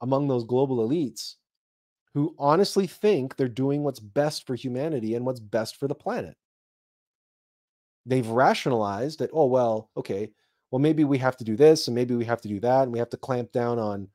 [0.02, 1.36] among those global elites
[2.16, 6.36] who honestly think they're doing what's best for humanity and what's best for the planet.
[8.08, 10.32] They've rationalized that oh well, okay,
[10.72, 12.92] well maybe we have to do this and maybe we have to do that and
[12.92, 14.08] we have to clamp down on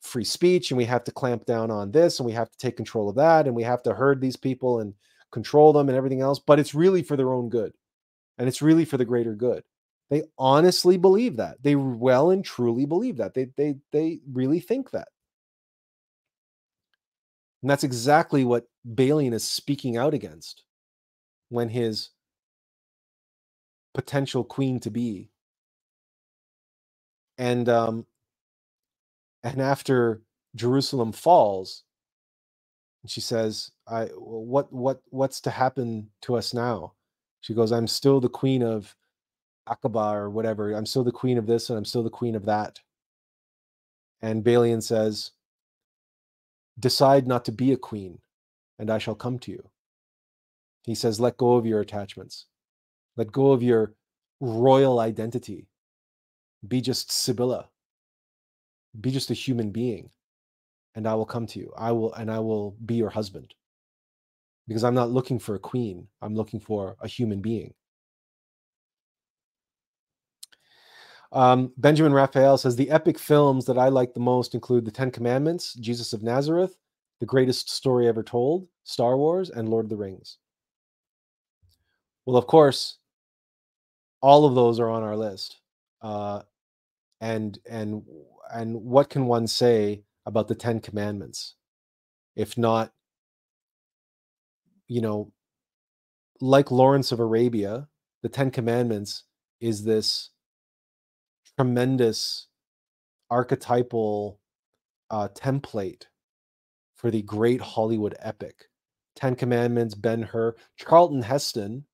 [0.00, 2.76] free speech and we have to clamp down on this and we have to take
[2.76, 4.94] control of that and we have to herd these people and
[5.30, 7.72] control them and everything else, but it's really for their own good
[8.38, 9.62] and it's really for the greater good.
[10.08, 11.62] They honestly believe that.
[11.62, 13.34] They well and truly believe that.
[13.34, 15.08] They they they really think that.
[17.62, 20.64] And that's exactly what Balian is speaking out against
[21.50, 22.10] when his
[23.92, 25.30] potential queen to be
[27.36, 28.06] and um
[29.42, 30.22] and after
[30.54, 31.82] Jerusalem falls
[33.02, 36.94] and she says, "I what what what's to happen to us now?"
[37.40, 38.94] She goes, "I'm still the queen of
[39.68, 40.72] Aqaba or whatever.
[40.72, 42.80] I'm still the queen of this and I'm still the queen of that."
[44.22, 45.32] And Balian says,
[46.78, 48.20] "Decide not to be a queen,
[48.78, 49.70] and I shall come to you."
[50.82, 52.46] He says, "Let go of your attachments.
[53.16, 53.94] Let go of your
[54.40, 55.68] royal identity.
[56.66, 57.70] Be just Sibylla.
[59.00, 60.10] Be just a human being."
[60.94, 61.72] And I will come to you.
[61.76, 63.54] I will, and I will be your husband.
[64.68, 67.74] Because I'm not looking for a queen, I'm looking for a human being.
[71.32, 75.10] Um, Benjamin Raphael says the epic films that I like the most include The Ten
[75.10, 76.76] Commandments, Jesus of Nazareth,
[77.20, 80.38] The Greatest Story Ever Told, Star Wars, and Lord of the Rings.
[82.26, 82.98] Well, of course,
[84.20, 85.60] all of those are on our list.
[86.02, 86.42] Uh,
[87.20, 88.02] and and
[88.52, 91.56] and what can one say about the Ten Commandments.
[92.36, 92.92] If not,
[94.88, 95.32] you know,
[96.40, 97.88] like Lawrence of Arabia,
[98.22, 99.24] the Ten Commandments
[99.60, 100.30] is this
[101.58, 102.46] tremendous
[103.28, 104.40] archetypal
[105.10, 106.04] uh, template
[106.96, 108.68] for the great Hollywood epic.
[109.16, 110.54] Ten Commandments, Ben Hur.
[110.78, 111.84] Charlton Heston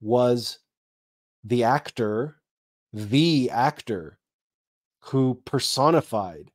[0.00, 0.58] was
[1.44, 2.40] the actor,
[2.92, 4.18] the actor
[5.00, 6.50] who personified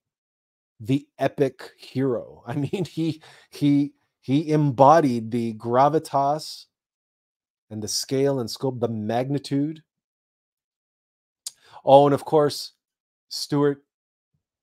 [0.84, 2.44] the epic hero.
[2.48, 6.66] I mean, he he he embodied the gravitas
[7.70, 9.82] and the scale and scope, the magnitude.
[11.84, 12.74] Oh, and of course,
[13.30, 13.84] Stuart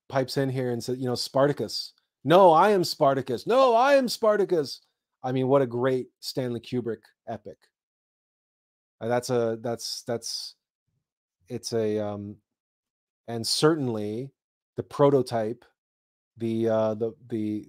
[0.09, 1.93] pipes in here and says, you know, Spartacus.
[2.25, 3.47] No, I am Spartacus.
[3.47, 4.81] No, I am Spartacus.
[5.23, 7.57] I mean, what a great Stanley Kubrick epic.
[9.01, 10.55] Uh, that's a that's that's
[11.49, 12.37] it's a um
[13.29, 14.31] and certainly
[14.77, 15.65] the prototype
[16.41, 17.69] the uh, the the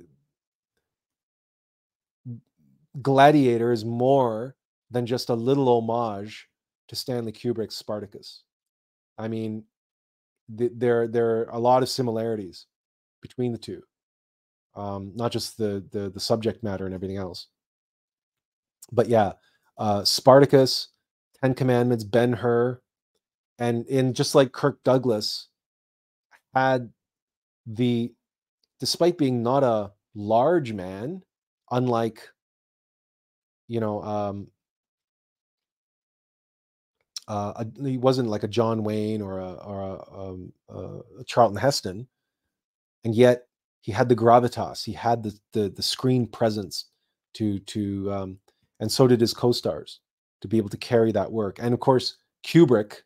[3.02, 4.56] gladiator is more
[4.90, 6.48] than just a little homage
[6.88, 8.44] to Stanley Kubrick's Spartacus.
[9.18, 9.64] I mean,
[10.58, 12.66] th- there there are a lot of similarities
[13.22, 13.84] between the two,
[14.76, 17.48] um, not just the, the the subject matter and everything else.
[18.92, 19.34] But yeah,
[19.78, 20.90] uh, Spartacus,
[21.42, 22.82] Ten Commandments, Ben Hur,
[23.60, 25.48] and in just like Kirk Douglas
[26.54, 26.90] had
[27.66, 28.14] the,
[28.82, 31.22] despite being not a large man,
[31.70, 32.28] unlike
[33.68, 34.48] you know um,
[37.28, 41.58] uh, a, he wasn't like a John Wayne or a or a, um, a Charlton
[41.58, 42.08] Heston,
[43.06, 43.44] and yet
[43.82, 46.86] he had the gravitas, he had the the, the screen presence
[47.36, 48.40] to to, um,
[48.80, 50.02] and so did his co-stars
[50.42, 51.60] to be able to carry that work.
[51.62, 53.04] And of course, Kubrick,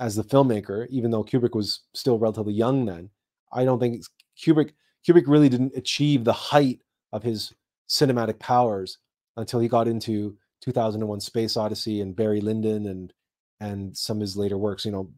[0.00, 3.10] as the filmmaker, even though Kubrick was still relatively young then,
[3.52, 4.02] I don't think
[4.42, 4.70] Kubrick
[5.06, 6.80] Kubrick really didn't achieve the height
[7.12, 7.54] of his
[7.88, 8.98] cinematic powers
[9.36, 13.12] until he got into 2001 Space Odyssey and Barry Lyndon and
[13.60, 15.10] and some of his later works, you know,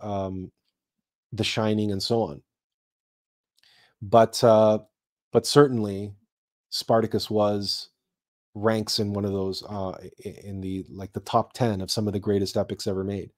[0.00, 0.52] um,
[1.32, 2.42] The Shining and so on.
[4.02, 4.80] But uh,
[5.32, 6.12] but certainly,
[6.70, 7.88] Spartacus was
[8.54, 9.96] ranks in one of those uh,
[10.44, 13.30] in the like the top ten of some of the greatest epics ever made.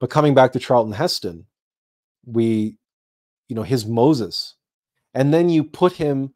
[0.00, 1.46] But coming back to Charlton Heston,
[2.26, 2.76] we,
[3.48, 4.54] you know, his Moses,
[5.14, 6.34] and then you put him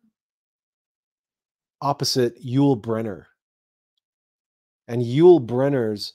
[1.81, 3.27] opposite Yul Brynner,
[4.89, 6.15] and Yul Brynner's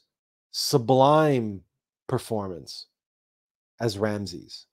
[0.51, 1.61] sublime
[2.07, 2.87] performance
[3.79, 4.67] as Ramses.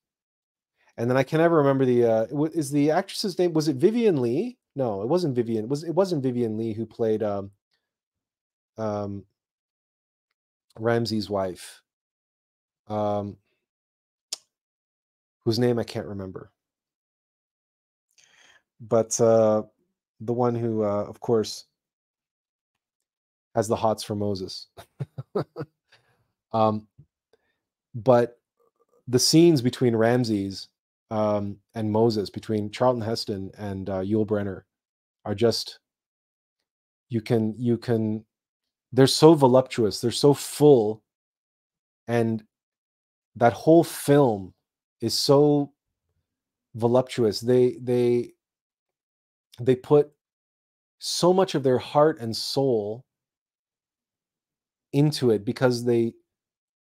[0.97, 4.21] And then I can never remember the uh is the actress's name was it Vivian
[4.21, 4.57] Leigh?
[4.75, 5.63] No, it wasn't Vivian.
[5.63, 7.51] It was it wasn't Vivian Leigh who played um
[8.77, 9.25] um
[10.77, 11.81] Ramses' wife.
[12.87, 13.37] Um
[15.49, 16.51] whose name I can't remember.
[18.79, 19.63] But uh
[20.21, 21.65] the one who uh of course
[23.55, 24.67] has the hots for Moses.
[26.53, 26.85] um,
[27.95, 28.37] but
[29.07, 30.67] the scenes between Ramses
[31.09, 34.61] um, and Moses, between Charlton Heston and uh, Yul Brynner,
[35.25, 35.79] are just
[37.09, 38.23] you can you can
[38.93, 41.01] they're so voluptuous, they're so full,
[42.07, 42.43] and
[43.35, 44.53] that whole film
[45.01, 45.71] is so
[46.75, 47.39] voluptuous.
[47.39, 48.33] They they
[49.59, 50.11] they put
[50.99, 53.05] so much of their heart and soul
[54.93, 56.13] into it because they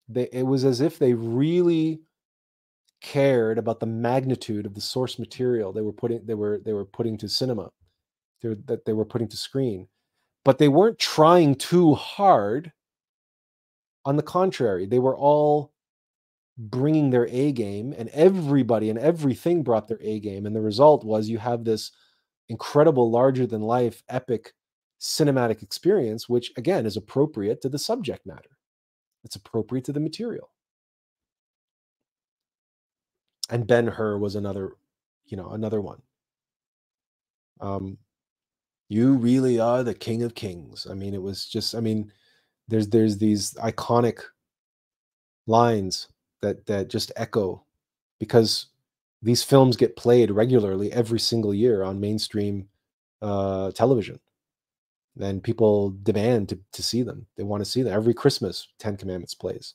[0.08, 2.02] they it was as if they really
[3.02, 6.86] cared about the magnitude of the source material they were putting they were they were
[6.86, 7.70] putting to cinema
[8.42, 9.88] they were, that they were putting to screen
[10.44, 12.72] but they weren't trying too hard
[14.06, 15.72] on the contrary they were all
[16.60, 21.06] bringing their a game and everybody and everything brought their a game and the result
[21.06, 21.92] was you have this
[22.50, 24.54] incredible larger than life epic
[25.00, 28.58] cinematic experience, which again is appropriate to the subject matter.
[29.24, 30.50] It's appropriate to the material.
[33.50, 34.74] And Ben Hur was another,
[35.26, 36.02] you know, another one.
[37.62, 37.98] Um,
[38.90, 40.88] you really are the king of kings.
[40.90, 42.12] I mean, it was just, I mean,
[42.68, 44.20] there's there's these iconic
[45.48, 46.08] lines
[46.42, 47.64] that that just echo
[48.20, 48.68] because
[49.22, 52.70] these films get played regularly every single year on mainstream
[53.22, 54.20] uh, television
[55.20, 57.26] and people demand to, to see them.
[57.36, 57.94] They want to see them.
[57.94, 59.74] Every Christmas, Ten Commandments plays.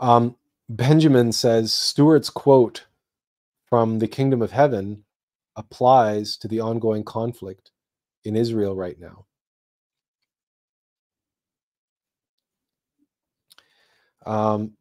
[0.00, 0.36] Um,
[0.68, 2.86] Benjamin says Stuart's quote
[3.68, 5.04] from the kingdom of heaven
[5.58, 7.72] applies to the ongoing conflict
[8.24, 9.26] in Israel right now.
[14.24, 14.72] Um,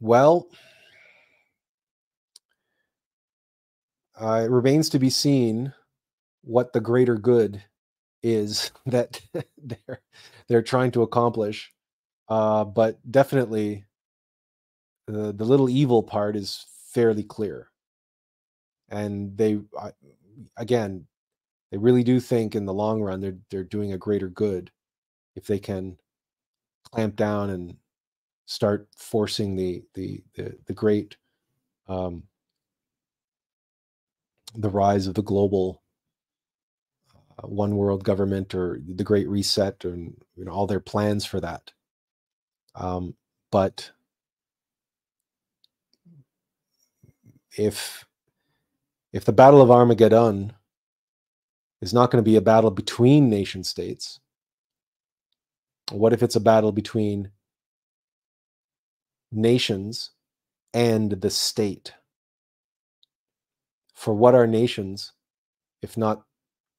[0.00, 0.48] well,
[4.20, 5.72] uh, it remains to be seen
[6.42, 7.62] what the greater good
[8.22, 9.20] is that
[9.58, 10.00] they're
[10.48, 11.72] they're trying to accomplish.
[12.28, 13.84] Uh, but definitely,
[15.06, 17.69] the the little evil part is fairly clear,
[18.90, 19.90] and they uh,
[20.56, 21.06] again
[21.70, 24.70] they really do think in the long run they're they're doing a greater good
[25.36, 25.96] if they can
[26.84, 27.76] clamp down and
[28.46, 31.16] start forcing the the the, the great
[31.88, 32.24] um,
[34.54, 35.82] the rise of the global
[37.38, 41.40] uh, one world government or the great reset and you know all their plans for
[41.40, 41.72] that.
[42.74, 43.14] Um,
[43.50, 43.90] but
[47.56, 48.04] if
[49.12, 50.52] if the battle of armageddon
[51.80, 54.20] is not going to be a battle between nation states
[55.92, 57.30] what if it's a battle between
[59.32, 60.10] nations
[60.72, 61.94] and the state.
[63.94, 65.12] For what are nations
[65.82, 66.22] if not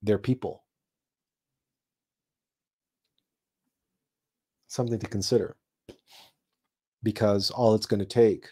[0.02, 0.64] their people?
[4.68, 5.56] Something to consider
[7.04, 8.48] because all it's going to take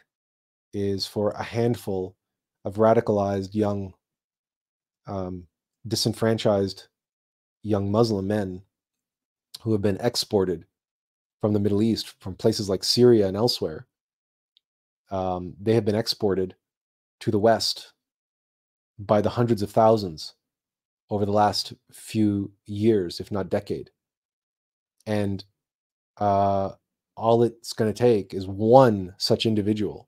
[0.74, 2.16] is for a handful
[2.66, 3.94] of radicalized young,
[5.08, 5.48] um,
[5.88, 6.88] disenfranchised
[7.62, 8.64] young Muslim men
[9.62, 10.66] who have been exported
[11.42, 13.88] from the Middle East, from places like Syria and elsewhere.
[15.12, 16.56] Um, they have been exported
[17.22, 17.94] to the West
[18.98, 20.34] by the hundreds of thousands
[21.10, 23.90] over the last few years, if not decade.
[25.08, 25.44] And
[26.18, 26.72] uh,
[27.16, 30.08] all it's going to take is one such individual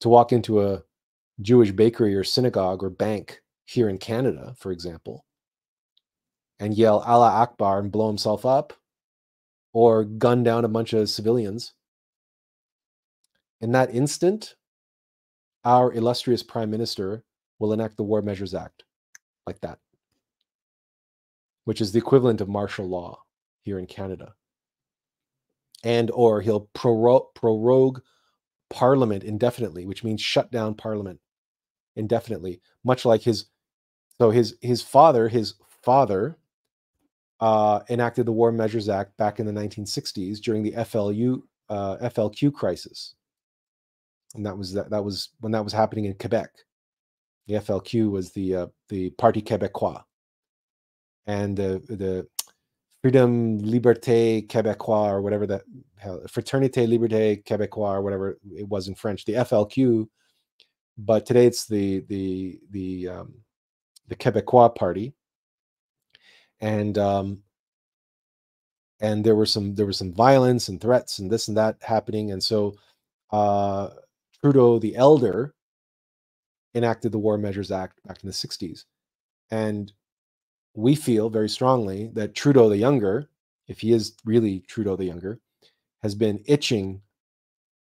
[0.00, 0.82] to walk into a
[1.40, 5.24] Jewish bakery or synagogue or bank here in Canada, for example,
[6.58, 8.72] and yell Allah Akbar and blow himself up
[9.72, 11.74] or gun down a bunch of civilians.
[13.60, 14.54] In that instant,
[15.64, 17.24] our illustrious prime minister
[17.58, 18.84] will enact the War Measures Act
[19.46, 19.78] like that,
[21.64, 23.22] which is the equivalent of martial law
[23.62, 24.34] here in Canada.
[25.84, 28.00] And or he'll prorogue, prorogue
[28.70, 31.20] parliament indefinitely, which means shut down parliament
[31.96, 33.46] indefinitely, much like his
[34.20, 36.38] so his his father, his father
[37.40, 42.52] uh, enacted the War Measures Act back in the 1960s during the FLU uh, FLQ
[42.52, 43.14] crisis,
[44.34, 46.50] and that was that, that was when that was happening in Quebec.
[47.46, 50.02] The FLQ was the uh, the Parti Québécois,
[51.26, 52.26] and the the
[53.02, 55.62] Freedom Liberté Québécois or whatever that
[56.28, 60.08] Fraternité Liberté Québécois or whatever it was in French, the FLQ.
[60.98, 63.34] But today it's the the the um,
[64.08, 65.14] the Québécois Party,
[66.60, 67.42] and um,
[69.00, 72.32] and there were some there was some violence and threats and this and that happening,
[72.32, 72.76] and so
[73.30, 73.90] uh,
[74.40, 75.54] Trudeau the elder
[76.74, 78.84] enacted the War Measures Act back in the '60s,
[79.50, 79.92] and
[80.74, 83.28] we feel very strongly that Trudeau the younger,
[83.68, 85.40] if he is really Trudeau the younger,
[86.02, 87.02] has been itching.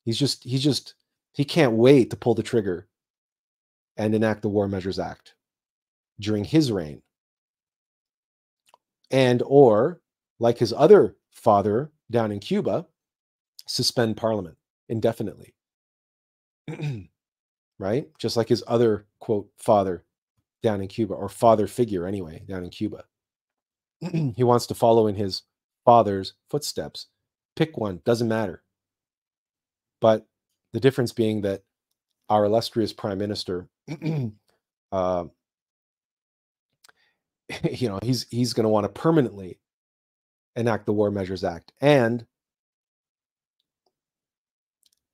[0.05, 0.95] He's just he's just
[1.33, 2.87] he can't wait to pull the trigger
[4.01, 5.35] and enact the War Measures Act
[6.19, 7.03] during his reign
[9.11, 10.01] and or
[10.39, 12.87] like his other father down in Cuba,
[13.67, 14.57] suspend parliament
[14.89, 15.55] indefinitely.
[17.79, 18.09] right?
[18.19, 20.05] Just like his other quote father
[20.63, 23.05] down in Cuba, or father figure anyway, down in Cuba.
[24.35, 25.43] he wants to follow in his
[25.85, 27.09] father's footsteps.
[27.55, 28.63] Pick one, doesn't matter.
[30.01, 30.27] But
[30.73, 31.65] the difference being that
[32.31, 33.69] our illustrious prime minister
[34.93, 35.25] uh,
[37.71, 39.59] you know, he's he's going to want to permanently
[40.57, 41.73] enact the War Measures Act.
[41.81, 42.27] And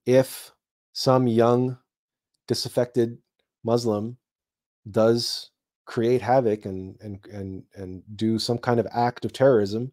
[0.05, 0.53] if
[0.93, 1.79] some young
[2.47, 3.19] disaffected
[3.65, 4.19] Muslim
[4.91, 5.51] does
[5.85, 9.93] create havoc and and and and do some kind of act of terrorism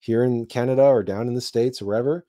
[0.00, 2.26] here in Canada or down in the states or wherever,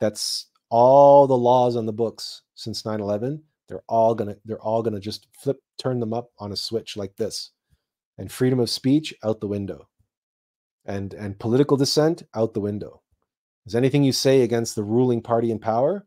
[0.00, 3.42] that's all the laws on the books since 9/11.
[3.72, 7.16] They're all gonna they're all gonna just flip turn them up on a switch like
[7.16, 7.52] this
[8.18, 9.88] and freedom of speech out the window
[10.84, 13.02] and and political dissent out the window.
[13.66, 16.06] Is anything you say against the ruling party in power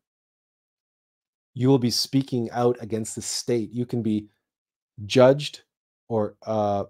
[1.56, 3.72] you will be speaking out against the state.
[3.72, 4.28] You can be
[5.06, 5.64] judged
[6.10, 6.86] or uh,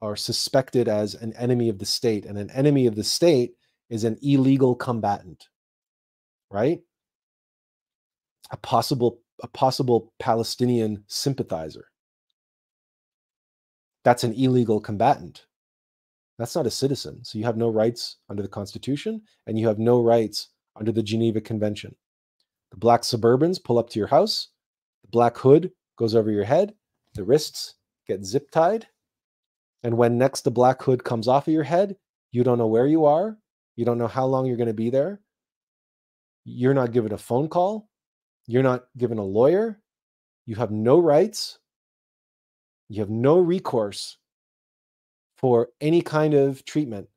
[0.00, 3.54] or suspected as an enemy of the state and an enemy of the state
[3.90, 5.48] is an illegal combatant
[6.50, 6.80] right?
[8.50, 11.86] A possible a possible palestinian sympathizer
[14.08, 15.44] that's an illegal combatant.
[16.38, 17.24] That's not a citizen.
[17.24, 21.02] So you have no rights under the Constitution and you have no rights under the
[21.02, 21.94] Geneva Convention.
[22.70, 24.48] The black Suburbans pull up to your house,
[25.02, 26.74] the black hood goes over your head,
[27.14, 27.74] the wrists
[28.06, 28.86] get zip tied.
[29.82, 31.96] And when next the black hood comes off of your head,
[32.30, 33.36] you don't know where you are,
[33.76, 35.20] you don't know how long you're going to be there.
[36.44, 37.87] You're not given a phone call,
[38.48, 39.80] you're not given a lawyer,
[40.46, 41.60] you have no rights
[42.88, 44.16] you have no recourse
[45.36, 47.08] for any kind of treatment.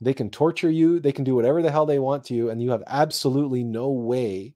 [0.00, 2.60] They can torture you, they can do whatever the hell they want to you, and
[2.60, 4.54] you have absolutely no way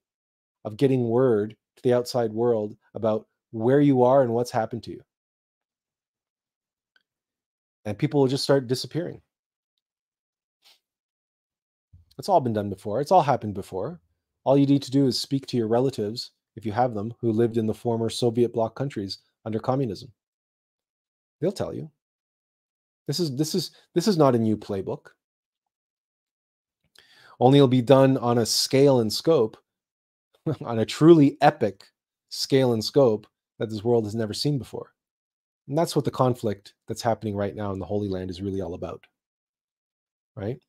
[0.64, 4.90] of getting word to the outside world about where you are and what's happened to
[4.90, 5.02] you.
[7.84, 9.20] And people will just start disappearing.
[12.18, 13.00] It's all been done before.
[13.00, 14.00] It's all happened before.
[14.46, 17.32] All you need to do is speak to your relatives, if you have them, who
[17.32, 20.12] lived in the former Soviet bloc countries under communism.
[21.40, 21.90] They'll tell you.
[23.08, 25.08] This is this is this is not a new playbook.
[27.40, 29.56] Only it'll be done on a scale and scope
[30.64, 31.84] on a truly epic
[32.28, 33.26] scale and scope
[33.58, 34.92] that this world has never seen before.
[35.66, 38.60] And that's what the conflict that's happening right now in the Holy Land is really
[38.60, 39.08] all about.
[40.36, 40.60] Right?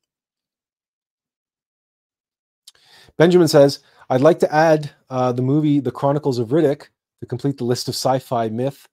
[3.18, 3.80] Benjamin says,
[4.10, 6.88] I'd like to add uh, the movie The Chronicles of Riddick
[7.20, 8.88] to complete the list of sci-fi myth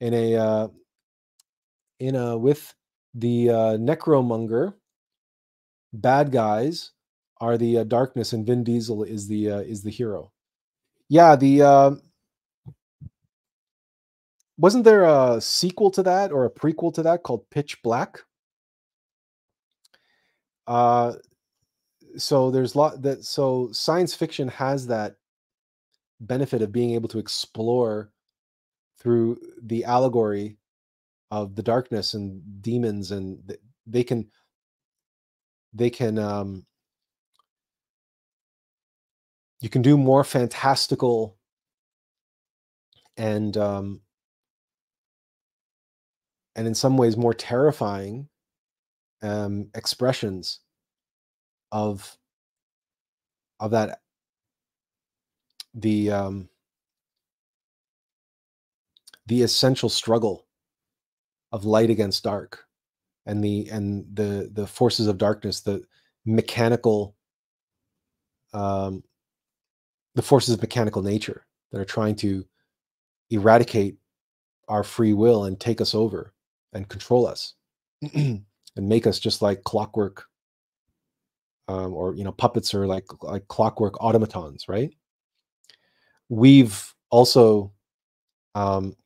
[0.00, 0.68] in a uh,
[2.00, 2.74] in a with
[3.14, 4.74] the uh, necromonger
[5.92, 6.92] bad guys
[7.40, 10.32] are the uh, darkness and Vin Diesel is the uh, is the hero.
[11.08, 11.90] Yeah, the uh,
[14.56, 18.20] wasn't there a sequel to that or a prequel to that called Pitch Black?
[20.66, 21.14] Uh
[22.16, 25.16] so there's a lot that so science fiction has that
[26.20, 28.10] benefit of being able to explore
[28.98, 30.56] through the allegory
[31.30, 34.30] of the darkness and demons and they can
[35.72, 36.64] they can um
[39.60, 41.36] you can do more fantastical
[43.16, 44.00] and um
[46.56, 48.28] and in some ways more terrifying
[49.22, 50.60] um expressions
[51.74, 52.16] of
[53.58, 53.98] of that
[55.74, 56.48] the um
[59.26, 60.46] the essential struggle
[61.50, 62.64] of light against dark
[63.26, 65.82] and the and the the forces of darkness the
[66.24, 67.16] mechanical
[68.52, 69.02] um
[70.14, 72.46] the forces of mechanical nature that are trying to
[73.30, 73.96] eradicate
[74.68, 76.32] our free will and take us over
[76.72, 77.54] and control us
[78.14, 78.44] and
[78.78, 80.26] make us just like clockwork
[81.68, 84.94] um, or you know puppets or like like clockwork automatons right?
[86.28, 87.72] We've also
[88.54, 88.96] um,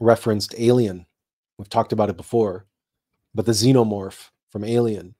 [0.00, 1.06] referenced alien.
[1.58, 2.66] We've talked about it before
[3.34, 5.14] but the xenomorph from alien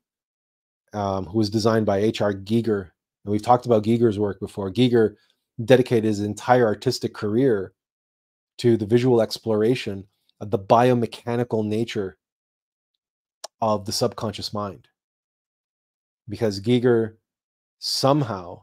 [0.93, 2.91] um, who was designed by hr giger
[3.25, 4.71] and we've talked about giger's work before.
[4.71, 5.15] Giger
[5.65, 7.73] dedicated his entire artistic career
[8.59, 10.05] to the visual exploration
[10.41, 12.19] of the biomechanical nature
[13.61, 14.89] of the subconscious mind
[16.29, 17.17] because Giger
[17.79, 18.63] somehow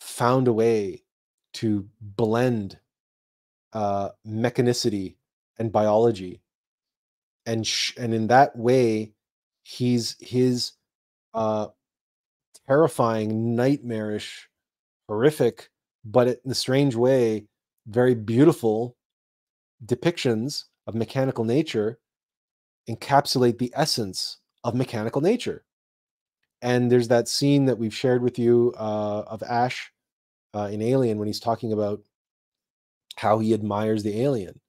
[0.00, 1.02] found a way
[1.54, 2.78] to blend
[3.72, 5.16] uh, mechanicity
[5.58, 6.42] and biology,
[7.46, 9.12] and sh- and in that way,
[9.62, 10.72] he's his
[11.34, 11.68] uh,
[12.66, 14.48] terrifying, nightmarish,
[15.08, 15.70] horrific,
[16.04, 17.46] but in a strange way,
[17.86, 18.96] very beautiful
[19.84, 21.98] depictions of mechanical nature
[22.88, 25.65] encapsulate the essence of mechanical nature
[26.62, 29.92] and there's that scene that we've shared with you uh, of Ash
[30.54, 32.00] uh, in Alien when he's talking about
[33.16, 34.60] how he admires the alien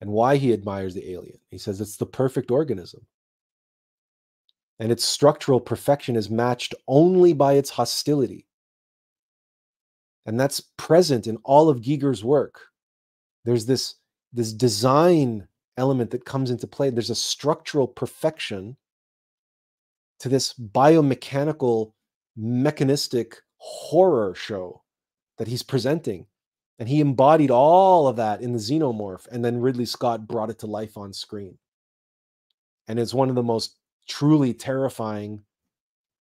[0.00, 1.38] and why he admires the alien.
[1.50, 3.06] He says it's the perfect organism.
[4.80, 8.46] And its structural perfection is matched only by its hostility.
[10.26, 12.60] And that's present in all of Giger's work.
[13.44, 13.96] There's this,
[14.32, 15.46] this design
[15.76, 16.90] element that comes into play.
[16.90, 18.76] There's a structural perfection
[20.20, 21.92] to this biomechanical,
[22.36, 24.82] mechanistic horror show
[25.38, 26.26] that he's presenting.
[26.78, 29.26] And he embodied all of that in the xenomorph.
[29.28, 31.56] And then Ridley Scott brought it to life on screen.
[32.88, 33.76] And it's one of the most
[34.08, 35.44] truly terrifying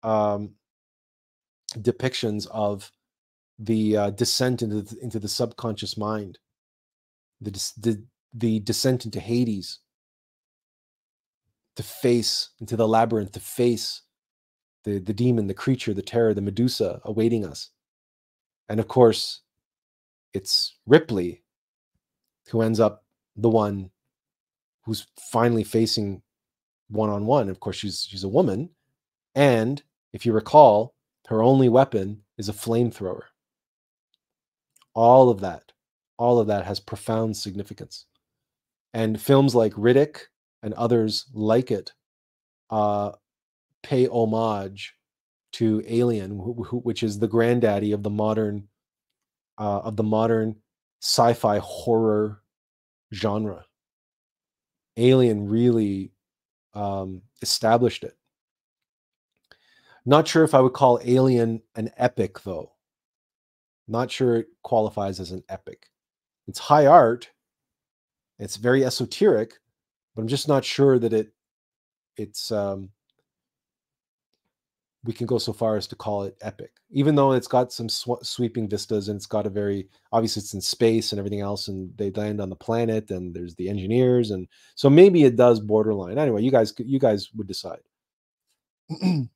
[0.02, 0.54] um,
[1.76, 2.90] depictions of
[3.58, 6.38] the uh, descent into the, into the subconscious mind,
[7.40, 8.02] the, the,
[8.32, 9.80] the descent into Hades
[11.76, 14.02] to face into the labyrinth, to face
[14.84, 17.70] the, the demon, the creature, the terror, the Medusa awaiting us.
[18.68, 19.40] And of course,
[20.32, 21.42] it's Ripley
[22.50, 23.04] who ends up
[23.36, 23.90] the one
[24.84, 26.22] who's finally facing
[26.88, 27.48] one on one.
[27.48, 28.70] Of course, she's she's a woman,
[29.34, 29.82] and
[30.12, 30.94] if you recall,
[31.28, 33.22] her only weapon is a flamethrower.
[34.94, 35.72] All of that,
[36.18, 38.06] all of that has profound significance.
[38.92, 40.22] And films like Riddick
[40.62, 41.92] and others like it
[42.70, 43.12] uh,
[43.82, 44.94] pay homage
[45.52, 48.68] to Alien, which is the granddaddy of the modern
[49.58, 50.56] uh, of the modern
[51.02, 52.42] sci-fi horror
[53.12, 53.64] genre.
[54.96, 56.12] Alien really
[56.74, 58.16] um, established it.
[60.06, 62.72] Not sure if I would call Alien an epic, though.
[63.86, 65.90] Not sure it qualifies as an epic.
[66.48, 67.30] It's high art.
[68.38, 69.54] It's very esoteric,
[70.14, 71.32] but I'm just not sure that it
[72.16, 72.90] it's um,
[75.04, 77.88] we can go so far as to call it epic, even though it's got some
[77.88, 81.68] sw- sweeping vistas and it's got a very obviously it's in space and everything else,
[81.68, 85.60] and they land on the planet and there's the engineers, and so maybe it does
[85.60, 86.18] borderline.
[86.18, 87.80] Anyway, you guys you guys would decide.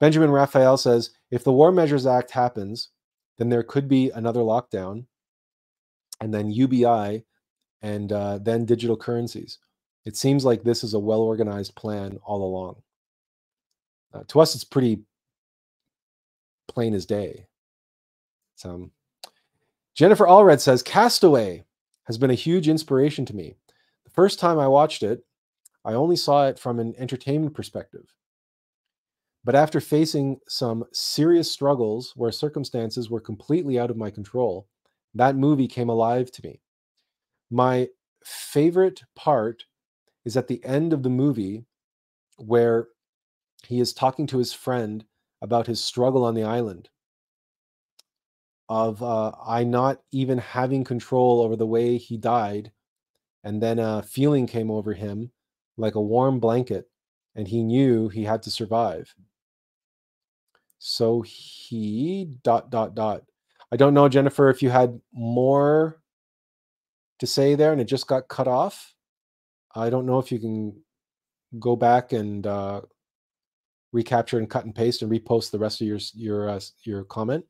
[0.00, 2.90] Benjamin Raphael says if the War Measures Act happens,
[3.38, 5.06] then there could be another lockdown,
[6.20, 7.24] and then UBI,
[7.82, 9.58] and uh, then digital currencies.
[10.04, 12.76] It seems like this is a well organized plan all along.
[14.12, 15.00] Uh, to us, it's pretty
[16.68, 17.46] plain as day.
[18.64, 18.92] Um,
[19.94, 21.64] Jennifer Allred says Castaway
[22.04, 23.56] has been a huge inspiration to me.
[24.04, 25.24] The first time I watched it,
[25.84, 28.06] I only saw it from an entertainment perspective.
[29.44, 34.66] But after facing some serious struggles where circumstances were completely out of my control,
[35.14, 36.60] that movie came alive to me.
[37.50, 37.88] My
[38.24, 39.64] favorite part
[40.24, 41.64] is at the end of the movie
[42.36, 42.88] where
[43.66, 45.04] he is talking to his friend
[45.42, 46.88] about his struggle on the island
[48.68, 52.72] of uh, I not even having control over the way he died.
[53.42, 55.30] And then a feeling came over him
[55.76, 56.88] like a warm blanket,
[57.34, 59.14] and he knew he had to survive.
[60.78, 63.22] So he dot dot dot.
[63.70, 66.00] I don't know, Jennifer, if you had more
[67.18, 68.93] to say there and it just got cut off.
[69.74, 70.80] I don't know if you can
[71.58, 72.82] go back and uh,
[73.92, 77.44] recapture and cut and paste and repost the rest of your your uh, your comment.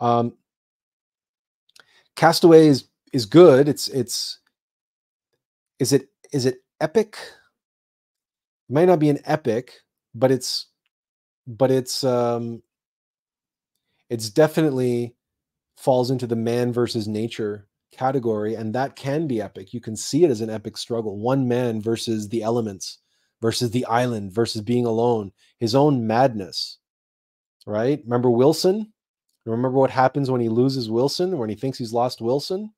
[0.00, 0.34] Um,
[2.16, 3.68] Castaway is is good.
[3.68, 4.40] It's it's
[5.78, 7.16] is it is it epic?
[8.68, 9.74] It might not be an epic,
[10.14, 10.66] but it's
[11.46, 12.62] but it's um
[14.10, 15.14] it's definitely
[15.76, 19.72] falls into the man versus nature category and that can be epic.
[19.72, 22.98] You can see it as an epic struggle one man versus the elements
[23.40, 26.78] versus the island versus being alone his own madness
[27.68, 28.00] right?
[28.04, 28.92] Remember wilson?
[29.44, 32.72] Remember what happens when he loses wilson or when he thinks he's lost wilson?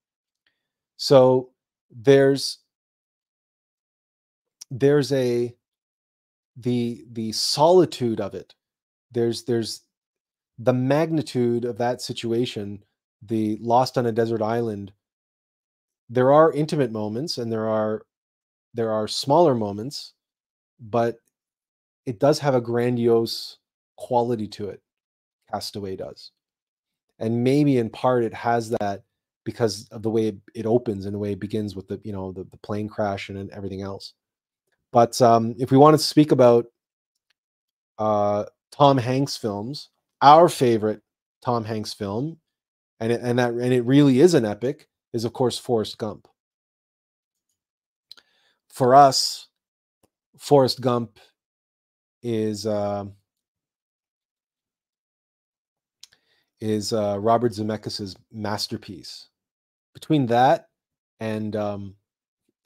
[0.96, 1.50] So
[1.90, 2.58] there's
[4.70, 5.54] there's a
[6.56, 8.54] the the solitude of it.
[9.12, 9.82] There's there's
[10.58, 12.84] the magnitude of that situation
[13.22, 14.92] the lost on a desert island
[16.10, 18.02] there are intimate moments and there are
[18.74, 20.12] there are smaller moments
[20.78, 21.16] but
[22.06, 23.58] it does have a grandiose
[23.96, 24.82] quality to it
[25.50, 26.30] castaway does.
[27.18, 29.02] And maybe in part it has that
[29.44, 32.32] because of the way it opens and the way it begins with the you know
[32.32, 34.14] the, the plane crash and, and everything else.
[34.92, 36.66] But um, if we wanted to speak about
[37.98, 39.90] uh, Tom Hanks films,
[40.22, 41.02] our favorite
[41.44, 42.38] Tom Hanks film,
[43.00, 46.28] and it, and that and it really is an epic, is of course Forrest Gump.
[48.68, 49.48] For us,
[50.38, 51.18] Forrest Gump
[52.22, 53.04] is uh,
[56.60, 59.28] is uh, Robert Zemeckis's masterpiece.
[59.94, 60.68] Between that
[61.18, 61.96] and um,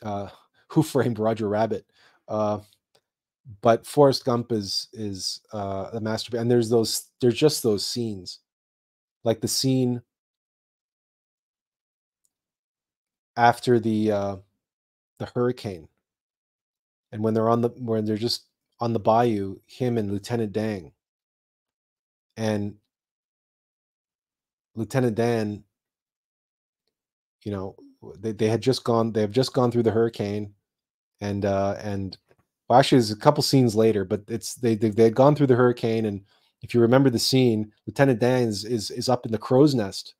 [0.03, 0.29] uh,
[0.69, 1.87] Who Framed Roger Rabbit,
[2.27, 2.59] uh,
[3.63, 8.41] but Forrest Gump is is uh, a masterpiece, and there's those there's just those scenes,
[9.23, 10.03] like the scene
[13.37, 14.37] after the uh,
[15.19, 15.89] the hurricane,
[17.13, 18.47] and when they're on the when they're just
[18.81, 20.93] on the bayou, him and Lieutenant Dan,
[22.37, 22.77] and
[24.75, 25.65] Lieutenant Dan,
[27.45, 27.77] you know,
[28.19, 30.55] they, they had just gone they have just gone through the hurricane,
[31.21, 32.19] and uh, and
[32.69, 35.49] well, actually, there's a couple scenes later, but it's they they, they had gone through
[35.49, 36.23] the hurricane, and
[36.63, 40.15] if you remember the scene, Lieutenant Dan is, is is up in the crow's nest,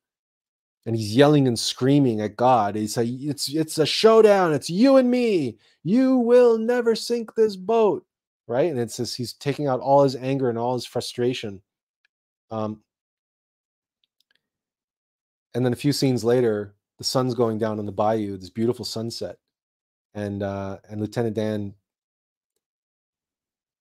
[0.85, 2.75] and he's yelling and screaming at God.
[2.75, 4.53] He's like, "It's it's a showdown.
[4.53, 5.57] It's you and me.
[5.83, 8.05] You will never sink this boat."
[8.47, 11.61] Right, and it's just he's taking out all his anger and all his frustration.
[12.51, 12.81] Um,
[15.55, 18.37] and then a few scenes later, the sun's going down on the bayou.
[18.37, 19.37] This beautiful sunset,
[20.13, 21.73] and uh, and Lieutenant Dan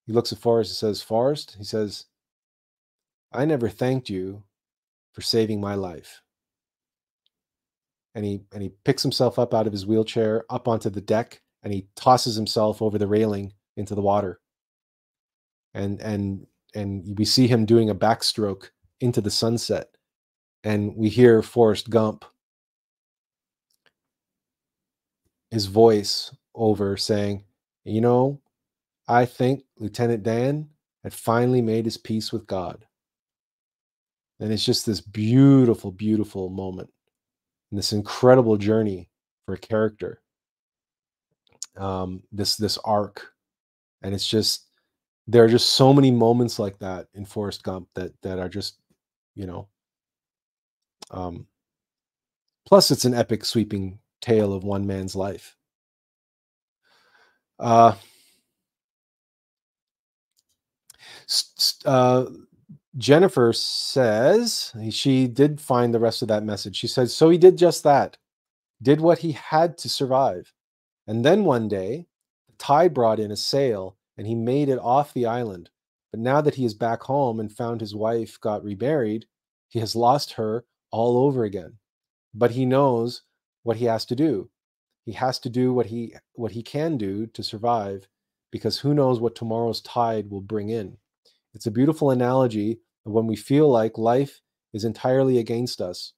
[0.07, 2.07] he looks at Forrest and says, Forrest, he says,
[3.33, 4.45] I never thanked you
[5.13, 6.21] for saving my life.
[8.15, 11.41] And he and he picks himself up out of his wheelchair up onto the deck
[11.63, 14.41] and he tosses himself over the railing into the water.
[15.75, 18.71] And and and we see him doing a backstroke
[19.01, 19.89] into the sunset.
[20.63, 22.25] And we hear Forrest Gump
[25.55, 27.45] his voice over saying,
[27.85, 28.41] You know,
[29.09, 30.69] I think Lieutenant Dan
[31.03, 32.85] had finally made his peace with God.
[34.41, 36.91] And it's just this beautiful, beautiful moment
[37.75, 39.09] and this incredible journey
[39.45, 40.23] for a character.
[41.77, 43.33] Um, this this arc.
[44.01, 44.69] And it's just
[45.27, 48.79] there are just so many moments like that in Forrest Gump that that are just,
[49.35, 49.67] you know,
[51.11, 51.49] um,
[52.65, 55.57] plus it's an epic sweeping tale of one man's life.
[57.59, 57.97] Uh,
[61.85, 62.27] uh,
[62.97, 66.77] Jennifer says she did find the rest of that message.
[66.77, 68.17] She says, So he did just that,
[68.83, 70.53] did what he had to survive.
[71.07, 72.07] And then one day,
[72.49, 75.71] the tide brought in a sail and he made it off the island.
[76.13, 79.27] But now that he is back home and found his wife got remarried,
[79.69, 81.79] he has lost her all over again.
[82.33, 83.23] But he knows
[83.65, 84.51] what he has to do.
[85.05, 88.09] He has to do what he what he can do to survive
[88.53, 90.97] because who knows what tomorrow's tide will bring in.
[91.55, 94.41] It's a beautiful analogy when we feel like life
[94.73, 96.13] is entirely against us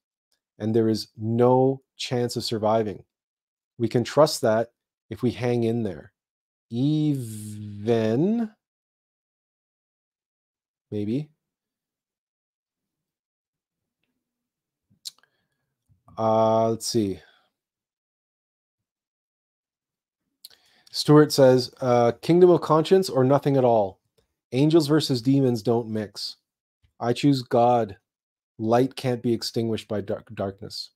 [0.59, 3.05] and there is no chance of surviving.
[3.79, 4.71] We can trust that
[5.11, 6.13] if we hang in there.
[6.71, 8.51] Even,
[10.91, 11.29] maybe.
[16.19, 17.21] Uh, let's see.
[20.91, 24.01] Stuart says, uh, Kingdom of Conscience or nothing at all.
[24.53, 26.37] Angels versus demons don't mix.
[27.01, 27.97] I choose God.
[28.59, 30.91] Light can't be extinguished by dark- darkness.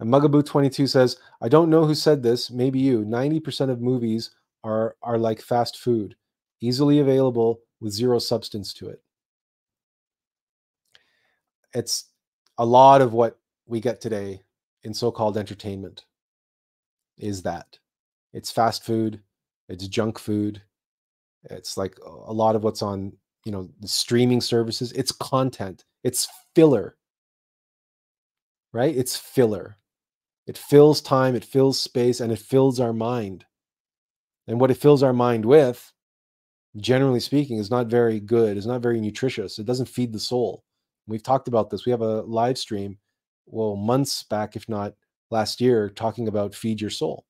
[0.00, 3.04] And Mugaboo 22 says, I don't know who said this, maybe you.
[3.04, 4.30] 90% of movies
[4.64, 6.16] are, are like fast food,
[6.60, 9.02] easily available with zero substance to it.
[11.74, 12.06] It's
[12.58, 14.42] a lot of what we get today
[14.84, 16.04] in so called entertainment
[17.18, 17.78] is that
[18.32, 19.20] it's fast food,
[19.68, 20.62] it's junk food,
[21.44, 23.12] it's like uh, a lot of what's on,
[23.44, 24.92] you know, the streaming services.
[24.92, 25.84] It's content.
[26.04, 26.96] It's filler.
[28.72, 28.96] Right?
[28.96, 29.78] It's filler.
[30.46, 33.44] It fills time, it fills space, and it fills our mind.
[34.46, 35.92] And what it fills our mind with,
[36.78, 39.58] generally speaking, is not very good, It's not very nutritious.
[39.58, 40.64] It doesn't feed the soul.
[41.06, 41.84] We've talked about this.
[41.84, 42.98] We have a live stream,
[43.46, 44.94] well, months back, if not
[45.30, 47.26] last year, talking about feed your soul.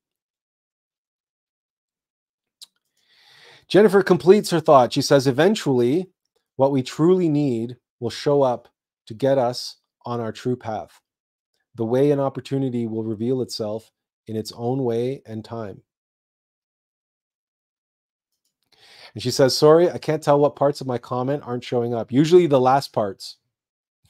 [3.69, 4.93] Jennifer completes her thought.
[4.93, 6.09] She says, eventually,
[6.57, 8.69] what we truly need will show up
[9.07, 11.01] to get us on our true path.
[11.75, 13.91] The way and opportunity will reveal itself
[14.27, 15.83] in its own way and time.
[19.15, 22.13] And she says, Sorry, I can't tell what parts of my comment aren't showing up.
[22.13, 23.37] Usually the last parts.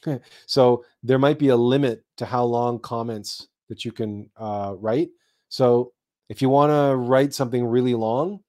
[0.46, 5.10] so there might be a limit to how long comments that you can uh, write.
[5.48, 5.92] So
[6.28, 8.40] if you want to write something really long,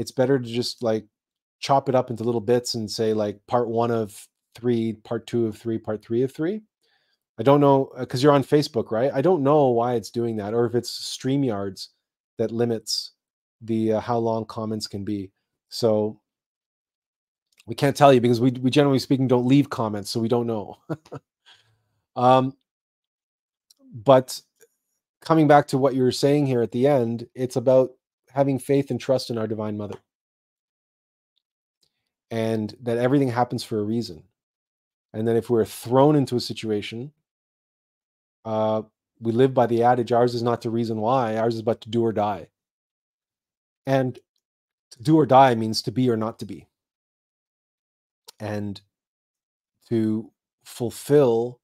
[0.00, 1.04] it's better to just like
[1.58, 5.46] chop it up into little bits and say like part one of three, part two
[5.46, 6.62] of three, part three of three.
[7.38, 9.10] I don't know because uh, you're on Facebook, right?
[9.12, 11.88] I don't know why it's doing that, or if it's Streamyards
[12.38, 13.12] that limits
[13.60, 15.30] the uh, how long comments can be.
[15.68, 16.18] So
[17.66, 20.46] we can't tell you because we we generally speaking don't leave comments, so we don't
[20.46, 20.78] know.
[22.16, 22.54] um,
[23.92, 24.40] but
[25.20, 27.90] coming back to what you were saying here at the end, it's about
[28.32, 29.98] having faith and trust in our divine mother.
[32.30, 34.24] And that everything happens for a reason.
[35.12, 37.12] And then if we're thrown into a situation
[38.44, 38.82] uh,
[39.20, 41.90] we live by the adage ours is not the reason why ours is but to
[41.90, 42.48] do or die.
[43.86, 44.18] And
[44.92, 46.66] to do or die means to be or not to be.
[48.38, 48.80] And
[49.88, 50.30] to
[50.64, 51.60] fulfill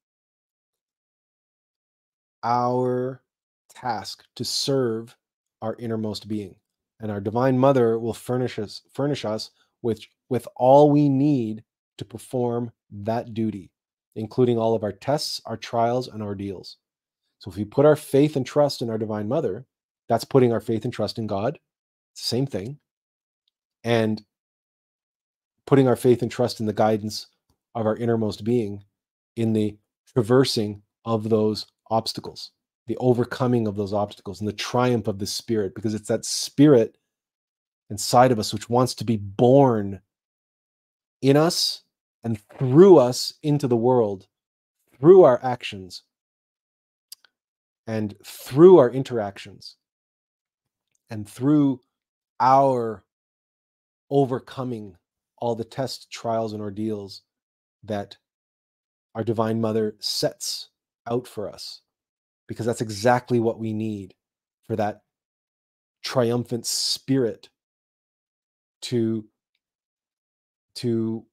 [2.42, 3.22] our
[3.70, 5.16] task to serve
[5.62, 6.56] our innermost being.
[7.00, 9.50] And our divine mother will furnish us furnish us
[9.82, 11.62] with with all we need
[11.98, 13.70] to perform that duty,
[14.14, 16.78] including all of our tests, our trials and ordeals.
[17.38, 19.66] So if we put our faith and trust in our divine mother,
[20.08, 21.58] that's putting our faith and trust in God.
[22.14, 22.78] Same thing.
[23.84, 24.22] And
[25.66, 27.26] putting our faith and trust in the guidance
[27.74, 28.84] of our innermost being
[29.36, 29.76] in the
[30.12, 32.52] traversing of those obstacles
[32.86, 36.96] the overcoming of those obstacles and the triumph of the spirit because it's that spirit
[37.90, 40.00] inside of us which wants to be born
[41.22, 41.82] in us
[42.22, 44.26] and through us into the world
[44.98, 46.02] through our actions
[47.86, 49.76] and through our interactions
[51.10, 51.80] and through
[52.40, 53.04] our
[54.10, 54.96] overcoming
[55.38, 57.22] all the tests, trials, and ordeals
[57.84, 58.16] that
[59.14, 60.70] our Divine Mother sets
[61.08, 61.82] out for us
[62.46, 64.14] because that's exactly what we need
[64.66, 65.02] for that
[66.02, 67.48] triumphant spirit
[68.82, 69.24] to
[70.76, 71.24] to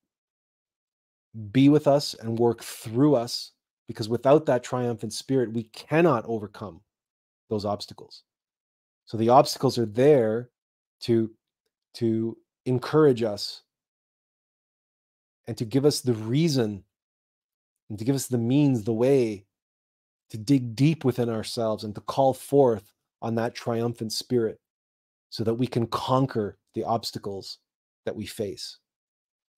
[1.51, 3.51] be with us and work through us
[3.87, 6.81] because without that triumphant spirit we cannot overcome
[7.49, 8.23] those obstacles.
[9.05, 10.49] So the obstacles are there
[11.01, 11.31] to
[11.95, 13.61] to encourage us
[15.47, 16.83] and to give us the reason
[17.89, 19.45] and to give us the means the way
[20.29, 24.59] to dig deep within ourselves and to call forth on that triumphant spirit
[25.29, 27.59] so that we can conquer the obstacles
[28.05, 28.77] that we face.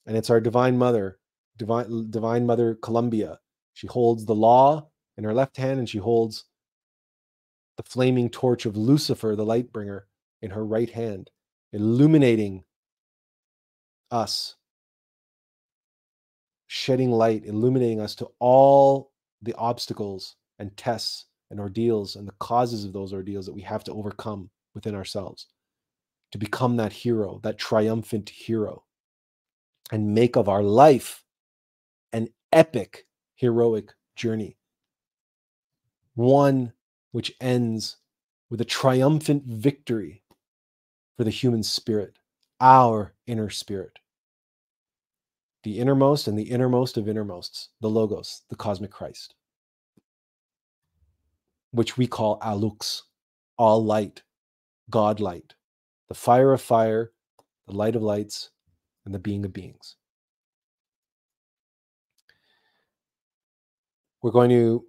[0.06, 1.20] and it's our divine mother,
[1.58, 3.40] divine divine mother Columbia.
[3.74, 4.88] She holds the law
[5.18, 6.46] in her left hand and she holds
[7.78, 10.08] the flaming torch of Lucifer, the light bringer,
[10.42, 11.30] in her right hand,
[11.74, 12.64] illuminating
[14.12, 14.56] us,
[16.68, 19.12] shedding light, illuminating us to all
[19.42, 23.84] the obstacles and tests and ordeals and the causes of those ordeals that we have
[23.84, 25.48] to overcome within ourselves
[26.32, 28.84] to become that hero, that triumphant hero,
[29.92, 31.24] and make of our life
[32.12, 34.58] an epic, heroic journey.
[36.16, 36.74] One
[37.12, 37.98] which ends
[38.50, 40.24] with a triumphant victory
[41.16, 42.20] for the human spirit,
[42.60, 44.00] our inner spirit.
[45.64, 49.36] The innermost and the innermost of innermosts, the Logos, the cosmic Christ,
[51.76, 53.02] which we call Alux,
[53.58, 54.24] all light,
[54.90, 55.56] God light,
[56.08, 57.12] the fire of fire,
[57.68, 58.52] the light of lights,
[59.06, 59.96] and the being of beings.
[64.22, 64.86] We're going to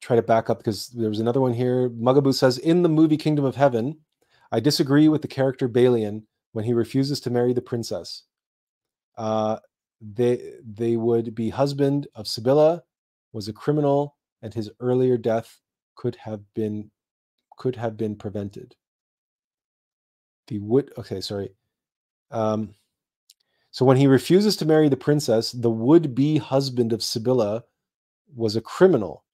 [0.00, 1.90] try to back up because there was another one here.
[1.90, 3.98] Mugaboo says In the movie Kingdom of Heaven,
[4.52, 8.22] I disagree with the character Balian when he refuses to marry the princess.
[9.16, 9.58] Uh,
[10.00, 12.82] they they would be husband of Sibylla,
[13.32, 15.60] was a criminal, and his earlier death
[15.98, 16.90] could have been
[17.58, 18.76] could have been prevented.
[20.46, 21.50] The would okay, sorry.
[22.30, 22.74] Um,
[23.72, 27.64] so when he refuses to marry the princess, the would-be husband of Sibylla
[28.34, 29.24] was a criminal,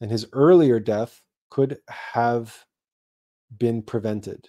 [0.00, 2.66] and his earlier death could have
[3.56, 4.48] been prevented.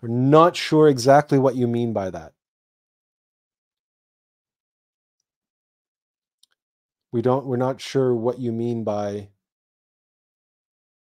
[0.00, 2.35] We're not sure exactly what you mean by that.
[7.16, 9.30] We don't we're not sure what you mean by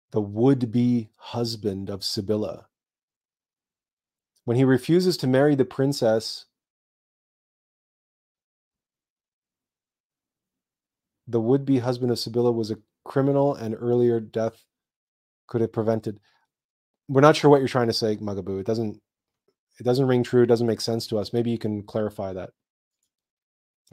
[0.09, 2.65] the would-be husband of Sibylla.
[4.43, 6.45] When he refuses to marry the princess,
[11.27, 14.65] the would-be husband of Sibylla was a criminal and earlier death
[15.45, 16.19] could have prevented.
[17.07, 18.59] We're not sure what you're trying to say, Mugaboo.
[18.59, 18.99] It doesn't
[19.79, 21.33] it doesn't ring true, it doesn't make sense to us.
[21.33, 22.49] Maybe you can clarify that.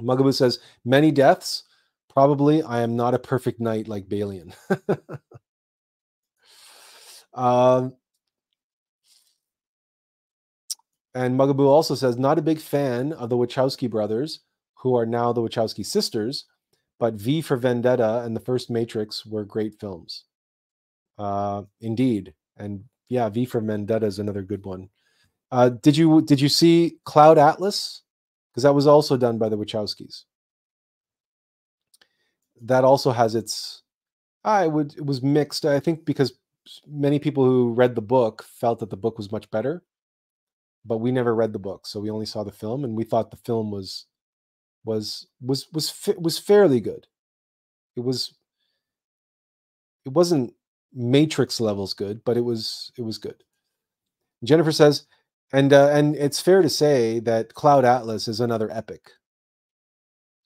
[0.01, 1.65] Mugaboo says, many deaths.
[2.17, 4.55] Probably I am not a perfect knight like Balian.
[7.35, 7.93] um,
[11.15, 14.41] and Mugaboo also says, not a big fan of the Wachowski brothers,
[14.77, 16.47] who are now the Wachowski sisters,
[16.99, 20.25] but V for Vendetta and the first Matrix were great films.
[21.19, 24.89] Uh, indeed, and yeah, V for Vendetta is another good one.
[25.53, 28.05] Uh, did you did you see Cloud Atlas?
[28.51, 30.25] Because that was also done by the Wachowskis.
[32.63, 33.83] That also has its.
[34.45, 35.65] I would it was mixed.
[35.67, 36.35] I think because
[36.87, 39.83] many people who read the book felt that the book was much better,
[40.85, 43.31] but we never read the book, so we only saw the film, and we thought
[43.31, 44.07] the film was
[44.85, 47.07] was was was was fairly good.
[47.97, 48.35] It was
[50.05, 50.55] it wasn't
[50.95, 53.43] Matrix levels good, but it was it was good.
[54.45, 55.07] Jennifer says,
[55.53, 59.11] and uh, and it's fair to say that Cloud Atlas is another epic.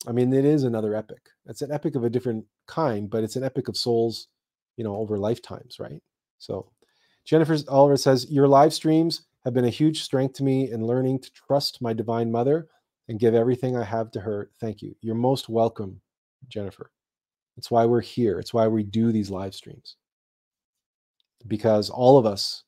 [0.07, 1.29] I mean, it is another epic.
[1.51, 4.29] It's an epic of a different kind, but it's an epic of souls,
[4.77, 6.01] you know, over lifetimes, right?
[6.39, 6.71] So,
[7.25, 11.21] Jennifer Oliver says, Your live streams have been a huge strength to me in learning
[11.21, 12.69] to trust my Divine Mother
[13.09, 14.51] and give everything I have to her.
[14.61, 14.95] Thank you.
[15.01, 16.01] You're most welcome,
[16.49, 16.93] Jennifer.
[17.57, 18.39] It's why we're here.
[18.39, 19.97] It's why we do these live streams.
[21.47, 22.63] Because all of us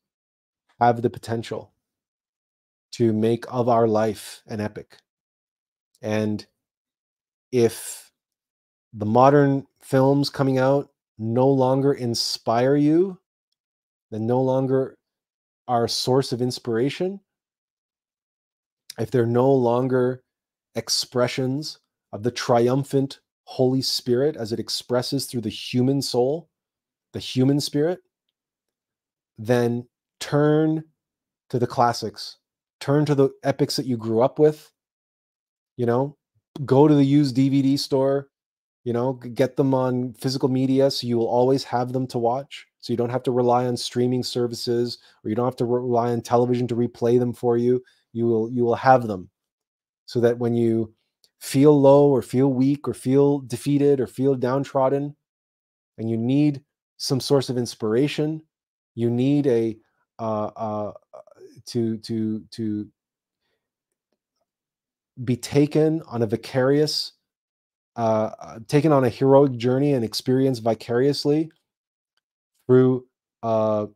[0.81, 1.73] have the potential
[2.93, 4.99] to make of our life an epic.
[6.03, 6.45] And
[7.53, 8.12] if
[8.93, 13.19] the modern films coming out no longer inspire you,
[14.11, 14.97] then no longer
[15.69, 17.21] are a source of inspiration,
[18.99, 20.23] if they're no longer
[20.75, 21.79] expressions
[22.13, 26.49] of the triumphant Holy Spirit as it expresses through the human soul,
[27.13, 28.01] the human spirit,
[29.39, 29.87] then
[30.21, 30.85] turn
[31.51, 32.39] to the classics,
[32.81, 34.71] turn to the epics that you grew up with.
[35.77, 36.17] You know,
[36.65, 38.29] go to the used DVD store,
[38.85, 42.67] you know, get them on physical media so you will always have them to watch.
[42.81, 46.11] So you don't have to rely on streaming services or you don't have to rely
[46.11, 47.83] on television to replay them for you.
[48.13, 49.31] You will you will have them
[50.07, 50.93] so that when you
[51.41, 55.15] feel low or feel weak or feel defeated or feel downtrodden
[55.99, 56.63] and you need
[56.99, 58.43] some source of inspiration
[58.95, 59.77] you need a
[60.19, 60.93] uh, uh,
[61.67, 62.87] to to to
[65.25, 67.13] be taken on a vicarious
[67.97, 71.51] uh, taken on a heroic journey and experience vicariously
[72.67, 73.07] through
[73.43, 73.87] uh,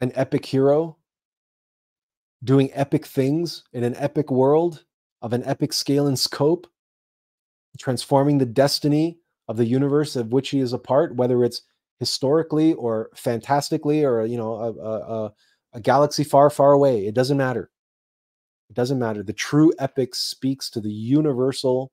[0.00, 0.96] an epic hero
[2.44, 4.84] doing epic things in an epic world
[5.22, 6.66] of an epic scale and scope,
[7.78, 11.62] transforming the destiny of the universe of which he is a part, whether it's
[11.98, 15.32] historically or fantastically or you know a, a,
[15.74, 17.06] a galaxy far, far away.
[17.06, 17.70] It doesn't matter.
[18.70, 19.22] It doesn't matter.
[19.22, 21.90] The true epic speaks to the universal,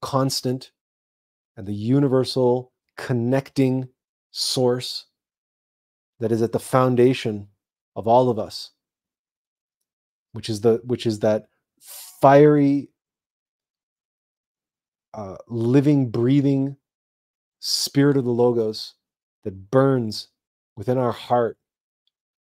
[0.00, 0.72] constant,
[1.56, 3.88] and the universal connecting
[4.30, 5.06] source
[6.20, 7.48] that is at the foundation
[7.96, 8.70] of all of us
[10.32, 11.46] which is the which is that
[12.20, 12.88] fiery
[15.14, 16.76] uh, living breathing
[17.60, 18.94] spirit of the logos
[19.44, 20.28] that burns
[20.76, 21.58] within our heart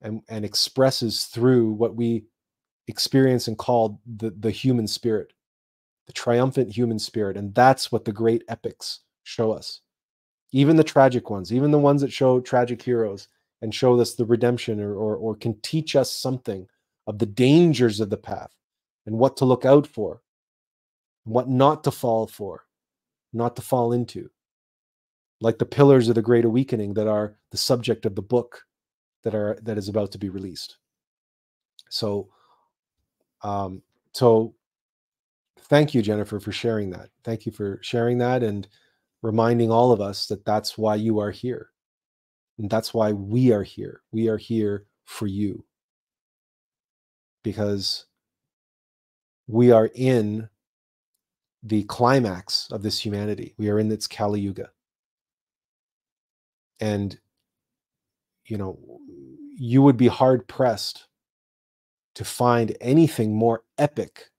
[0.00, 2.24] and, and expresses through what we
[2.92, 5.32] experience and called the, the human spirit
[6.06, 9.80] the triumphant human spirit and that's what the great epics show us
[10.52, 13.28] even the tragic ones even the ones that show tragic heroes
[13.62, 16.66] and show us the redemption or, or, or can teach us something
[17.06, 18.52] of the dangers of the path
[19.06, 20.20] and what to look out for,
[21.24, 22.64] what not to fall for,
[23.32, 24.28] not to fall into.
[25.40, 28.64] Like the pillars of the Great Awakening that are the subject of the book
[29.22, 30.78] that are that is about to be released.
[31.88, 32.28] So,
[33.42, 34.54] um, so
[35.60, 37.10] thank you, Jennifer, for sharing that.
[37.24, 38.68] Thank you for sharing that and
[39.22, 41.70] reminding all of us that that's why you are here.
[42.58, 44.02] And that's why we are here.
[44.12, 45.64] We are here for you
[47.42, 48.06] because
[49.46, 50.48] we are in
[51.62, 53.54] the climax of this humanity.
[53.56, 54.70] We are in its Kali Yuga.
[56.80, 57.18] And,
[58.46, 58.78] you know,
[59.56, 61.06] you would be hard pressed
[62.14, 64.30] to find anything more epic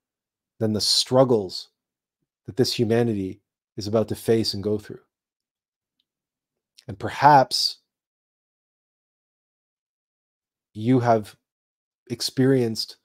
[0.59, 1.69] than the struggles
[2.45, 3.41] that this humanity
[3.77, 4.99] is about to face and go through.
[6.87, 7.79] And perhaps
[10.73, 11.35] you have
[12.09, 12.97] experienced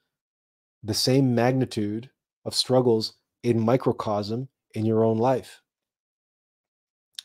[0.83, 2.09] the same magnitude
[2.45, 5.61] of struggles in microcosm in your own life.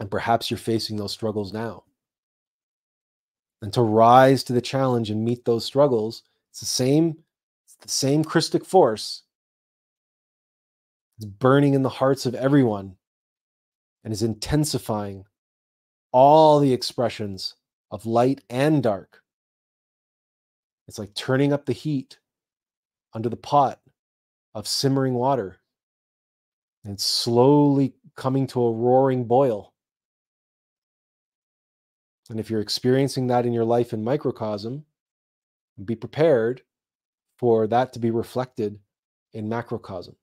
[0.00, 1.84] And perhaps you're facing those struggles now.
[3.62, 7.16] And to rise to the challenge and meet those struggles, it's the same,
[7.84, 9.22] the same Christic force.
[11.18, 12.96] It's burning in the hearts of everyone
[14.02, 15.24] and is intensifying
[16.10, 17.54] all the expressions
[17.90, 19.22] of light and dark
[20.86, 22.18] it's like turning up the heat
[23.12, 23.80] under the pot
[24.54, 25.58] of simmering water
[26.84, 29.72] and slowly coming to a roaring boil.
[32.30, 34.84] And if you're experiencing that in your life in microcosm,
[35.82, 36.62] be prepared
[37.44, 38.78] for that to be reflected
[39.34, 40.16] in macrocosm.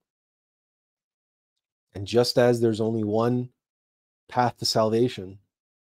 [1.93, 3.49] And just as there's only one
[4.27, 5.37] path to salvation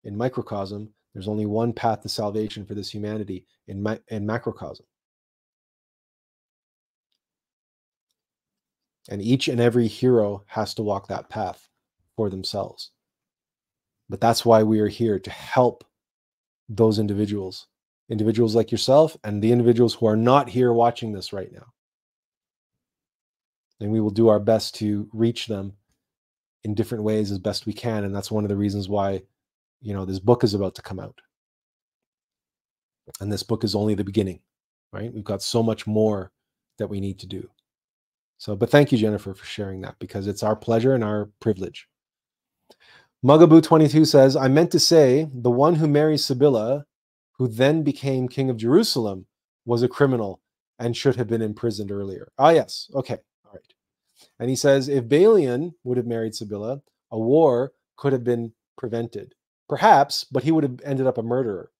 [0.04, 4.86] in microcosm, there's only one path to salvation for this humanity in, ma- in macrocosm.
[9.08, 11.68] And each and every hero has to walk that path
[12.14, 12.92] for themselves.
[14.08, 15.84] But that's why we are here to help
[16.68, 17.66] those individuals,
[18.08, 21.66] individuals like yourself, and the individuals who are not here watching this right now.
[23.80, 25.74] And we will do our best to reach them
[26.64, 28.04] in different ways as best we can.
[28.04, 29.22] And that's one of the reasons why
[29.84, 31.20] you know this book is about to come out
[33.20, 34.40] and this book is only the beginning
[34.92, 36.32] right we've got so much more
[36.78, 37.48] that we need to do
[38.38, 41.86] so but thank you jennifer for sharing that because it's our pleasure and our privilege
[43.24, 46.84] mugaboo 22 says i meant to say the one who marries sibylla
[47.36, 49.26] who then became king of jerusalem
[49.64, 50.40] was a criminal
[50.78, 53.74] and should have been imprisoned earlier ah yes okay all right
[54.38, 56.80] and he says if balian would have married sibylla
[57.10, 59.34] a war could have been prevented
[59.68, 61.70] Perhaps, but he would have ended up a murderer.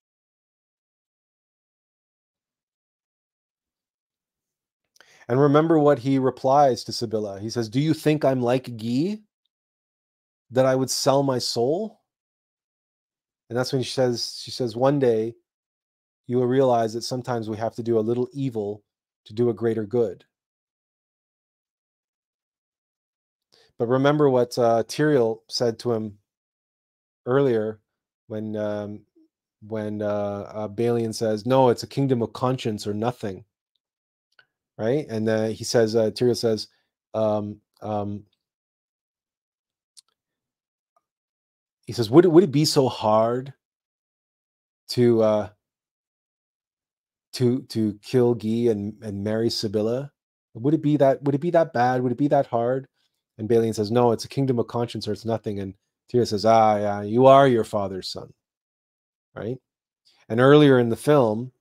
[5.29, 7.41] And remember what he replies to Sibylla.
[7.41, 9.21] He says, Do you think I'm like Guy?
[10.51, 12.01] That I would sell my soul?
[13.49, 15.35] And that's when she says, she says, one day
[16.27, 18.83] you will realize that sometimes we have to do a little evil
[19.27, 20.25] to do a greater good.
[23.79, 26.19] But remember what uh, Tyrael said to him
[27.27, 27.81] earlier
[28.29, 29.01] when um,
[29.67, 30.07] when uh,
[30.55, 33.45] uh, Balian says, "No, it's a kingdom of conscience or nothing,"
[34.79, 35.07] right?
[35.09, 36.69] And uh, he says, uh, Tyrael says,
[37.15, 38.25] um, um,
[41.87, 43.53] he says, "Would it would it be so hard
[44.91, 45.49] to uh,
[47.35, 50.13] to to kill Guy and and marry Sibylla?
[50.55, 52.03] Would it be that would it be that bad?
[52.03, 52.89] Would it be that hard?"
[53.39, 55.75] And Balian says, "No, it's a kingdom of conscience or it's nothing." And
[56.13, 58.35] Tyrael says, Ah, yeah, you are your father's son.
[59.37, 59.59] right?
[60.31, 61.53] And earlier in the film,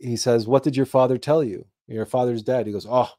[0.00, 1.66] he says, "What did your father tell you?
[1.88, 3.10] Your father's dead." He goes, "Oh,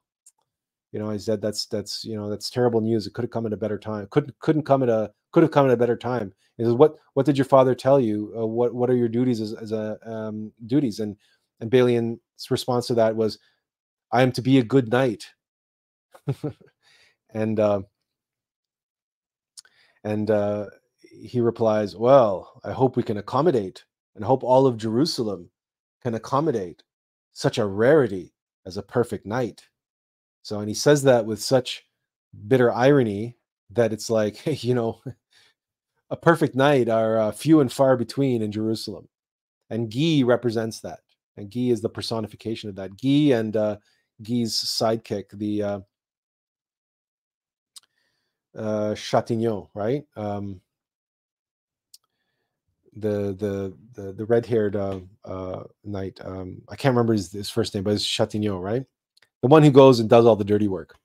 [0.94, 3.08] you know," I said, "That's that's you know that's terrible news.
[3.08, 4.08] It could have come at a better time.
[4.12, 6.98] Couldn't couldn't come at a could have come at a better time." He says, "What
[7.16, 8.34] what did your father tell you?
[8.38, 11.18] Uh, what what are your duties as, as a um, duties?" And
[11.60, 13.40] and Balian's response to that was,
[14.12, 15.28] "I am to be a good knight."
[17.34, 17.82] and uh,
[20.04, 20.68] and uh,
[21.02, 23.84] he replies, "Well, I hope we can accommodate,
[24.16, 25.50] and hope all of Jerusalem
[26.02, 26.84] can accommodate
[27.34, 28.34] such a rarity
[28.66, 29.68] as a perfect knight."
[30.44, 31.86] So, and he says that with such
[32.48, 33.38] bitter irony
[33.72, 35.02] that it's like, you know,
[36.10, 39.08] a perfect knight are uh, few and far between in Jerusalem,
[39.70, 41.02] and Guy represents that,
[41.40, 43.01] and Guy is the personification of that.
[43.01, 43.77] Guy and uh,
[44.22, 45.80] Guy's sidekick, the uh,
[48.58, 50.03] uh, Chatillon, right?
[50.16, 50.61] Um,
[52.95, 56.19] the the the the red haired uh, uh, knight.
[56.24, 58.84] Um, I can't remember his, his first name, but it's Chatillon, right?
[59.42, 60.95] The one who goes and does all the dirty work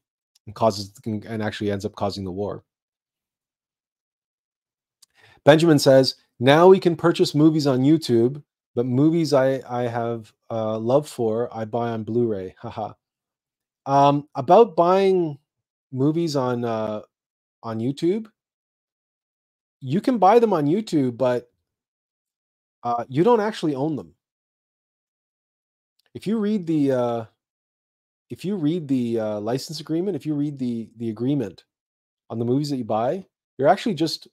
[0.47, 2.65] and causes and actually ends up causing the war.
[5.45, 8.43] Benjamin says, now we can purchase movies on YouTube,
[8.75, 12.55] but movies I, I have uh, love for, I buy on Blu-ray.
[12.59, 12.93] Haha.
[13.87, 15.39] um, about buying
[15.93, 17.03] movies on uh,
[17.63, 18.29] on YouTube,
[19.81, 21.51] you can buy them on YouTube, but
[22.85, 24.15] uh, you don't actually own them.
[26.15, 27.25] If you read the uh,
[28.31, 31.65] if you read the uh, license agreement, if you read the the agreement
[32.31, 33.27] on the movies that you buy,
[33.59, 34.29] you're actually just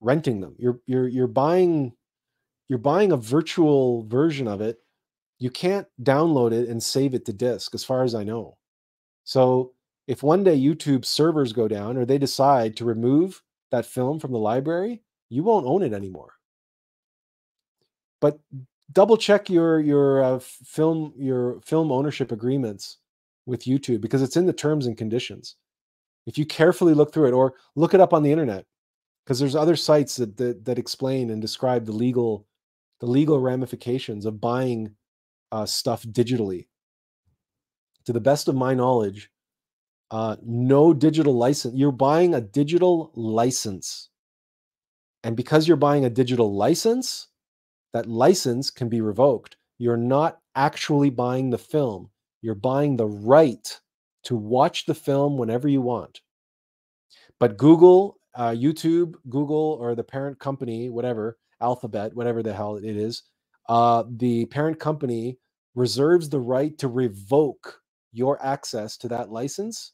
[0.00, 0.56] renting them.
[0.58, 1.94] You're you're you're buying
[2.72, 4.78] you're buying a virtual version of it.
[5.38, 8.56] You can't download it and save it to disk, as far as I know.
[9.24, 9.74] So
[10.06, 13.42] if one day YouTube servers go down or they decide to remove
[13.72, 16.32] that film from the library, you won't own it anymore.
[18.22, 18.38] But
[18.90, 23.00] double check your your uh, film your film ownership agreements
[23.44, 25.56] with YouTube because it's in the terms and conditions.
[26.24, 28.64] If you carefully look through it or look it up on the internet,
[29.26, 32.46] because there's other sites that, that, that explain and describe the legal
[33.02, 34.94] the legal ramifications of buying
[35.50, 36.68] uh, stuff digitally.
[38.04, 39.28] To the best of my knowledge,
[40.12, 41.74] uh, no digital license.
[41.74, 44.08] You're buying a digital license,
[45.24, 47.26] and because you're buying a digital license,
[47.92, 49.56] that license can be revoked.
[49.78, 52.08] You're not actually buying the film.
[52.40, 53.80] You're buying the right
[54.26, 56.20] to watch the film whenever you want.
[57.40, 62.84] But Google uh, YouTube, Google, or the parent company, whatever, Alphabet, whatever the hell it
[62.84, 63.22] is,
[63.68, 65.38] uh, the parent company
[65.74, 67.80] reserves the right to revoke
[68.12, 69.92] your access to that license,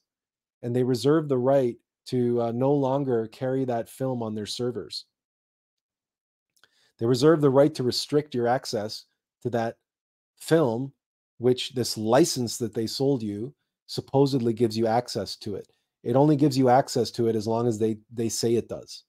[0.63, 5.05] and they reserve the right to uh, no longer carry that film on their servers.
[6.99, 9.05] They reserve the right to restrict your access
[9.43, 9.77] to that
[10.37, 10.93] film,
[11.39, 13.55] which this license that they sold you
[13.87, 15.69] supposedly gives you access to it.
[16.03, 19.05] It only gives you access to it as long as they they say it does.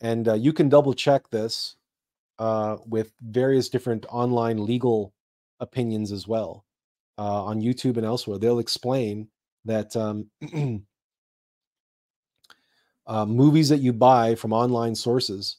[0.00, 1.76] And uh, you can double check this
[2.38, 5.12] uh, with various different online legal
[5.60, 6.64] opinions as well
[7.18, 8.38] uh, on YouTube and elsewhere.
[8.38, 9.28] They'll explain
[9.64, 10.26] that um,
[13.06, 15.56] uh, movies that you buy from online sources,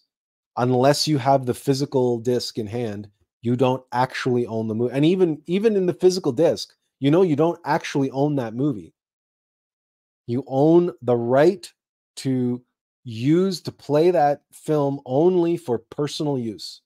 [0.57, 3.09] unless you have the physical disc in hand,
[3.41, 4.93] you don't actually own the movie.
[4.93, 8.93] And even even in the physical disc, you know you don't actually own that movie.
[10.27, 11.71] You own the right
[12.17, 12.61] to
[13.09, 16.81] use to play that film only for personal use.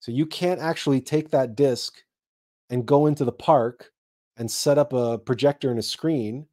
[0.00, 1.94] So you can't actually take that disc
[2.70, 3.92] and go into the park
[4.36, 6.46] and set up a projector and a screen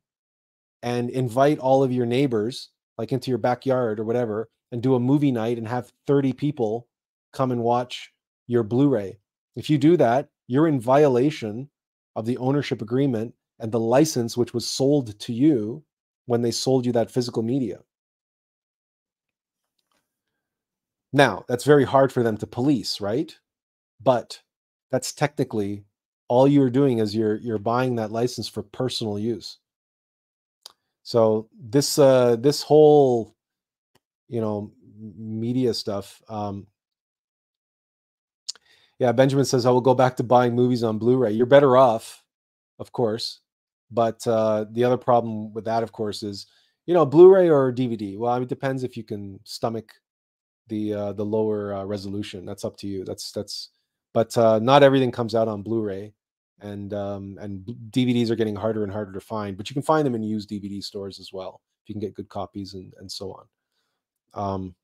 [0.82, 5.00] and invite all of your neighbors like into your backyard or whatever and do a
[5.00, 6.88] movie night and have 30 people
[7.32, 8.12] come and watch
[8.48, 9.18] your Blu-ray.
[9.56, 11.70] If you do that, you're in violation
[12.16, 15.84] of the ownership agreement and the license which was sold to you
[16.26, 17.80] when they sold you that physical media.
[21.14, 23.36] Now, that's very hard for them to police, right?
[24.02, 24.42] But
[24.92, 25.86] that's technically
[26.30, 29.60] all you're doing is you're you're buying that license for personal use.
[31.04, 33.36] So this uh this whole
[34.30, 34.72] you know
[35.18, 36.68] media stuff um
[39.00, 41.32] yeah, Benjamin says I will go back to buying movies on Blu-ray.
[41.32, 42.24] You're better off,
[42.80, 43.42] of course,
[43.92, 46.48] but uh, the other problem with that, of course, is
[46.86, 48.18] you know Blu-ray or DVD.
[48.18, 49.92] Well, it depends if you can stomach
[50.68, 52.46] the uh, the lower uh, resolution.
[52.46, 53.04] That's up to you.
[53.04, 53.70] That's that's.
[54.14, 56.14] But uh, not everything comes out on Blu-ray,
[56.62, 59.58] and um, and DVDs are getting harder and harder to find.
[59.58, 62.14] But you can find them in used DVD stores as well if you can get
[62.14, 63.46] good copies and and so on.
[64.36, 64.76] Um,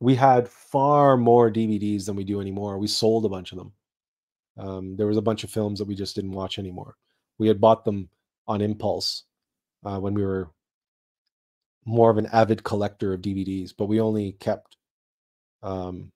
[0.00, 2.78] we had far more DVDs than we do anymore.
[2.78, 3.72] We sold a bunch of them.
[4.58, 6.96] Um, there was a bunch of films that we just didn't watch anymore.
[7.38, 8.08] We had bought them
[8.46, 9.24] on impulse
[9.84, 10.50] uh, when we were
[11.86, 14.76] more of an avid collector of DVDs, but we only kept
[15.62, 16.10] um,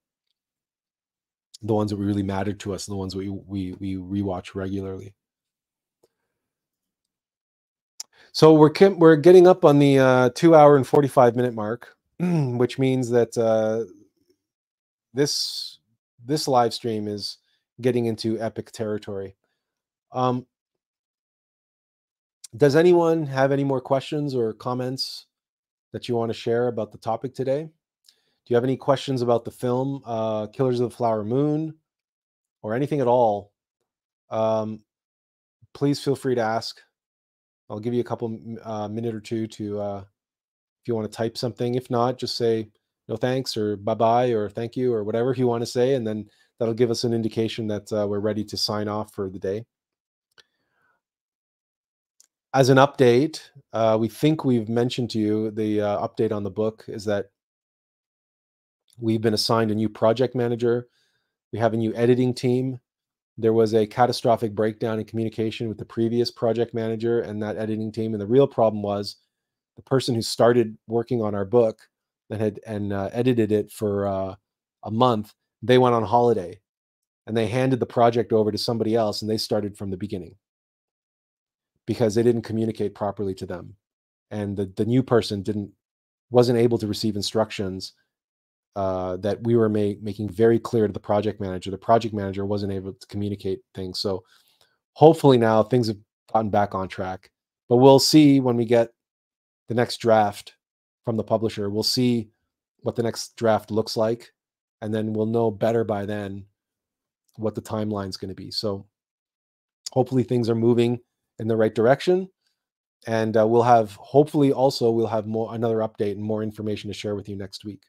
[1.63, 5.15] the ones that really mattered to us, the ones we we we rewatch regularly.
[8.33, 11.95] So we're we're getting up on the uh, two hour and forty five minute mark,
[12.19, 13.85] which means that uh,
[15.13, 15.79] this
[16.23, 17.37] this live stream is
[17.79, 19.35] getting into epic territory.
[20.11, 20.45] Um,
[22.55, 25.27] does anyone have any more questions or comments
[25.91, 27.63] that you want to share about the topic today?
[27.63, 31.75] Do you have any questions about the film uh, Killers of the Flower Moon
[32.61, 33.51] or anything at all?
[34.29, 34.79] Um,
[35.73, 36.79] please feel free to ask.
[37.69, 41.15] I'll give you a couple uh, minute or two to uh, if you want to
[41.15, 41.75] type something.
[41.75, 42.69] If not, just say
[43.07, 46.05] no thanks or bye bye or thank you or whatever you want to say, and
[46.05, 46.25] then
[46.59, 49.65] that'll give us an indication that uh, we're ready to sign off for the day.
[52.53, 56.51] As an update, uh, we think we've mentioned to you the uh, update on the
[56.51, 57.27] book is that
[58.99, 60.87] we've been assigned a new project manager.
[61.53, 62.79] We have a new editing team.
[63.37, 67.91] There was a catastrophic breakdown in communication with the previous project manager and that editing
[67.91, 68.13] team.
[68.13, 69.15] And the real problem was
[69.77, 71.79] the person who started working on our book
[72.29, 74.35] and had and uh, edited it for uh,
[74.83, 76.59] a month they went on holiday
[77.27, 80.35] and they handed the project over to somebody else and they started from the beginning
[81.85, 83.75] because they didn't communicate properly to them.
[84.29, 85.71] And the, the new person didn't
[86.29, 87.93] wasn't able to receive instructions
[88.77, 91.69] uh, that we were ma- making very clear to the project manager.
[91.71, 93.99] The project manager wasn't able to communicate things.
[93.99, 94.23] So
[94.93, 95.97] hopefully now things have
[96.31, 97.29] gotten back on track.
[97.67, 98.93] But we'll see when we get
[99.67, 100.55] the next draft
[101.03, 101.69] from the publisher.
[101.69, 102.29] We'll see
[102.77, 104.31] what the next draft looks like
[104.81, 106.45] and then we'll know better by then
[107.35, 108.51] what the timeline is going to be.
[108.51, 108.85] So
[109.91, 110.99] hopefully things are moving
[111.41, 112.29] in the right direction
[113.07, 116.93] and uh, we'll have hopefully also we'll have more another update and more information to
[116.93, 117.81] share with you next week.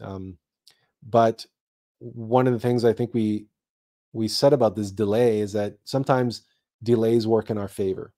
[0.00, 0.38] Um,
[1.06, 1.46] but
[1.98, 3.46] one of the things i think we
[4.14, 6.42] we said about this delay is that sometimes
[6.82, 8.12] delays work in our favor.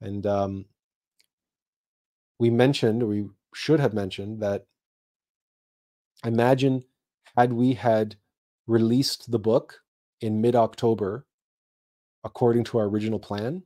[0.00, 0.66] And um,
[2.38, 4.66] we mentioned we should have mentioned that
[6.26, 6.82] imagine
[7.36, 8.16] had we had
[8.66, 9.80] released the book
[10.20, 11.26] in mid October,
[12.24, 13.62] according to our original plan,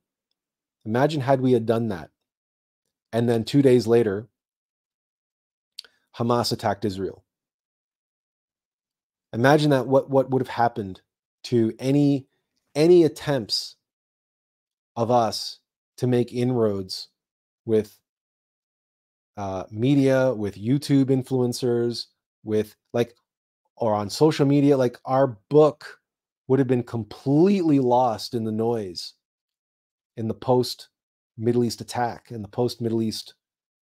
[0.85, 2.11] imagine had we had done that.
[3.13, 4.29] And then two days later,
[6.17, 7.25] Hamas attacked Israel.
[9.33, 11.01] Imagine that what, what would have happened
[11.45, 12.27] to any
[12.75, 13.77] any attempts
[14.97, 15.59] of us
[15.97, 17.09] to make inroads
[17.65, 17.99] with
[19.37, 22.07] uh, media, with YouTube influencers,
[22.45, 23.15] with like
[23.77, 25.98] or on social media, like our book
[26.49, 29.15] would have been completely lost in the noise
[30.17, 30.89] in the post
[31.37, 33.35] Middle East attack and the post Middle East,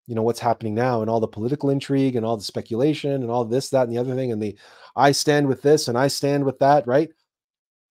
[0.07, 3.31] you know, what's happening now and all the political intrigue and all the speculation and
[3.31, 4.33] all this, that, and the other thing.
[4.33, 4.59] And the
[4.97, 7.11] I stand with this and I stand with that, right?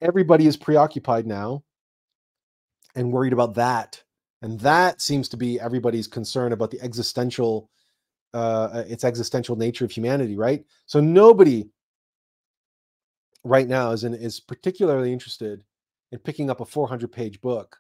[0.01, 1.63] Everybody is preoccupied now
[2.95, 4.03] and worried about that.
[4.41, 7.69] And that seems to be everybody's concern about the existential,
[8.33, 10.65] uh, its existential nature of humanity, right?
[10.85, 11.69] So nobody
[13.45, 15.63] right now is in, is particularly interested
[16.11, 17.77] in picking up a 400 page book.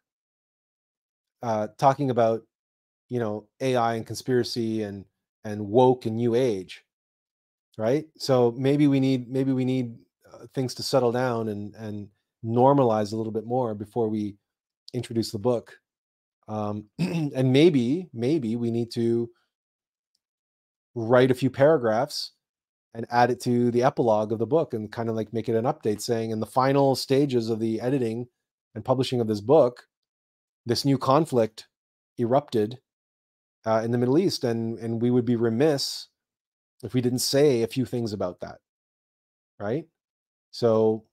[1.43, 2.43] Uh, talking about
[3.09, 5.05] you know AI and conspiracy and
[5.45, 6.83] and woke and new age
[7.77, 8.05] right?
[8.17, 9.97] So maybe we need maybe we need
[10.33, 12.09] uh, things to settle down and and
[12.45, 14.37] normalize a little bit more before we
[14.93, 15.77] introduce the book.
[16.47, 19.29] Um, and maybe maybe we need to
[20.95, 22.33] write a few paragraphs
[22.95, 25.55] and add it to the epilogue of the book and kind of like make it
[25.55, 28.27] an update saying in the final stages of the editing
[28.73, 29.87] and publishing of this book
[30.65, 31.67] this new conflict
[32.17, 32.79] erupted
[33.65, 36.07] uh, in the middle east and and we would be remiss
[36.83, 38.59] if we didn't say a few things about that
[39.59, 39.85] right?
[40.51, 41.03] So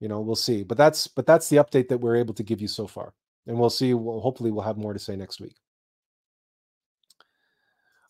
[0.00, 2.60] you know we'll see but that's but that's the update that we're able to give
[2.60, 3.14] you so far
[3.46, 5.56] and we'll see we'll, hopefully we'll have more to say next week.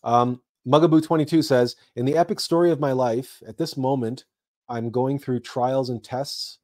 [0.03, 4.25] Um, Mugaboo22 says, In the epic story of my life, at this moment,
[4.69, 6.59] I'm going through trials and tests.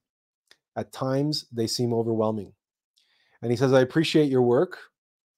[0.75, 2.53] At times, they seem overwhelming.
[3.41, 4.77] And he says, I appreciate your work.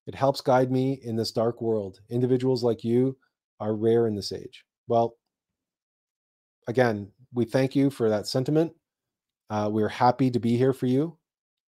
[0.08, 2.02] It helps guide me in this dark world.
[2.10, 3.18] Individuals like you
[3.60, 4.66] are rare in this age.
[4.88, 5.16] Well,
[6.68, 8.74] again, we thank you for that sentiment.
[9.50, 11.18] Uh, we're happy to be here for you.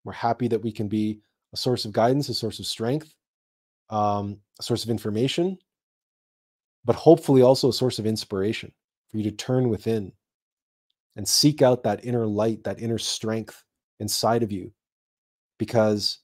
[0.06, 1.20] We're happy that we can be
[1.54, 3.14] a source of guidance, a source of strength,
[3.90, 5.58] um, a source of information
[6.88, 8.72] but hopefully also a source of inspiration
[9.10, 10.14] for you to turn within
[11.18, 13.62] and seek out that inner light, that inner strength
[14.00, 14.72] inside of you.
[15.60, 16.20] Because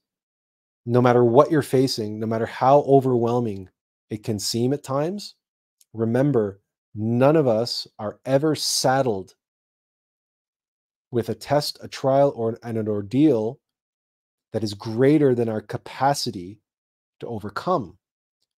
[0.86, 3.68] no matter what you're facing, no matter how overwhelming
[4.10, 5.36] it can seem at times,
[5.94, 6.62] remember
[6.96, 9.36] none of us are ever saddled
[11.12, 13.60] with a test, a trial, or an, an ordeal
[14.54, 16.62] that is greater than our capacity
[17.20, 17.98] to overcome.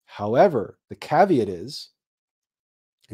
[0.04, 1.90] However, the caveat is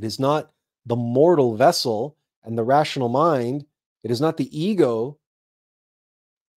[0.01, 0.51] it is not
[0.87, 3.67] the mortal vessel and the rational mind,
[4.03, 5.19] it is not the ego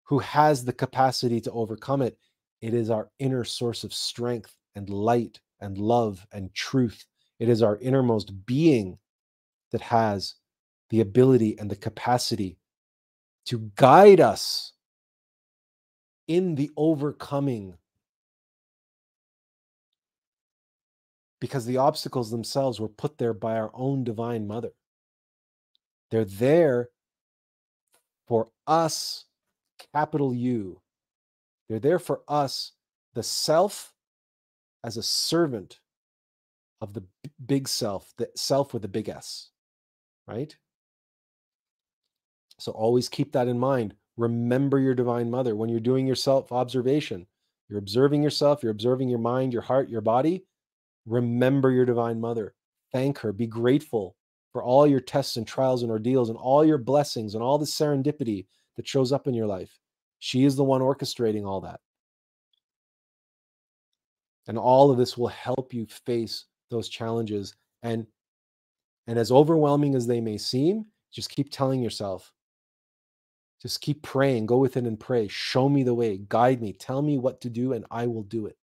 [0.03, 2.17] who has the capacity to overcome it.
[2.61, 7.05] It is our inner source of strength and light and love and truth.
[7.37, 8.97] It is our innermost being
[9.73, 10.35] that has
[10.89, 12.57] the ability and the capacity
[13.47, 14.71] to guide us
[16.29, 17.75] in the overcoming.
[21.43, 24.71] Because the obstacles themselves were put there by our own divine mother.
[26.09, 26.87] They're there
[28.29, 29.25] for us,
[29.91, 30.79] capital U.
[31.67, 32.71] They're there for us,
[33.13, 33.93] the self
[34.85, 35.81] as a servant
[36.79, 37.03] of the
[37.45, 39.49] big self, the self with a big S,
[40.25, 40.55] right?
[42.57, 43.95] So always keep that in mind.
[44.15, 47.27] Remember your divine mother when you're doing your self observation.
[47.67, 50.45] You're observing yourself, you're observing your mind, your heart, your body.
[51.05, 52.53] Remember your divine mother.
[52.91, 53.33] Thank her.
[53.33, 54.15] Be grateful
[54.51, 57.65] for all your tests and trials and ordeals and all your blessings and all the
[57.65, 59.77] serendipity that shows up in your life.
[60.19, 61.79] She is the one orchestrating all that.
[64.47, 67.55] And all of this will help you face those challenges.
[67.81, 68.05] And
[69.07, 72.31] and as overwhelming as they may seem, just keep telling yourself,
[73.61, 75.27] just keep praying, go within and pray.
[75.27, 78.45] Show me the way, guide me, tell me what to do, and I will do
[78.45, 78.57] it.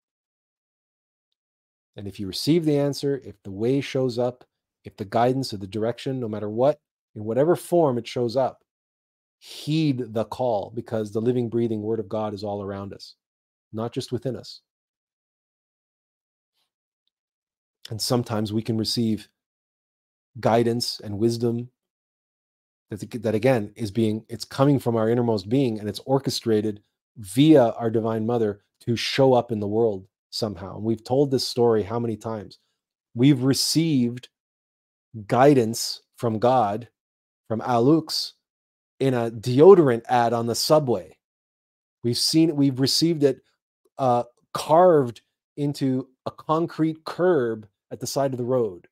[1.96, 4.44] And if you receive the answer, if the way shows up,
[4.84, 6.80] if the guidance or the direction, no matter what,
[7.14, 8.62] in whatever form it shows up,
[9.38, 13.14] heed the call because the living, breathing word of God is all around us,
[13.72, 14.60] not just within us.
[17.90, 19.28] And sometimes we can receive
[20.38, 21.70] guidance and wisdom
[22.90, 26.82] that, that again is being it's coming from our innermost being and it's orchestrated
[27.16, 31.46] via our divine mother to show up in the world somehow and we've told this
[31.46, 32.58] story how many times?
[33.14, 34.28] We've received
[35.26, 36.88] guidance from god
[37.48, 38.32] from alux
[39.00, 41.16] in a deodorant ad on the subway.
[42.04, 43.42] We've seen it we've received it
[43.98, 45.22] uh, carved
[45.56, 48.86] into a concrete curb at the side of the road.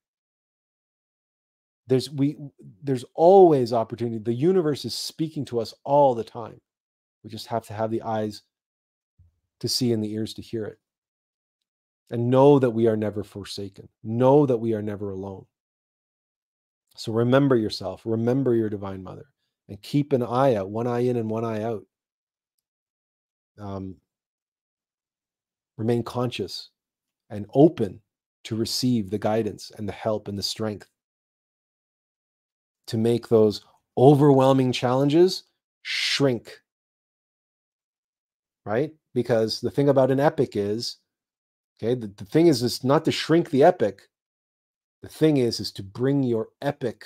[1.86, 2.36] There's we
[2.82, 4.18] there's always opportunity.
[4.18, 6.60] The universe is speaking to us all the time.
[7.22, 8.42] We just have to have the eyes
[9.60, 10.78] to see and the ears to hear it
[12.10, 15.44] and know that we are never forsaken know that we are never alone
[16.96, 19.26] so remember yourself remember your divine mother
[19.68, 21.84] and keep an eye out one eye in and one eye out
[23.58, 23.96] um,
[25.76, 26.70] remain conscious
[27.30, 28.00] and open
[28.44, 30.88] to receive the guidance and the help and the strength
[32.86, 33.64] to make those
[33.96, 35.44] overwhelming challenges
[35.82, 36.60] shrink.
[38.64, 38.92] Right?
[39.14, 40.96] Because the thing about an epic is,
[41.80, 44.02] okay, the, the thing is, is not to shrink the epic.
[45.02, 47.04] The thing is, is to bring your epic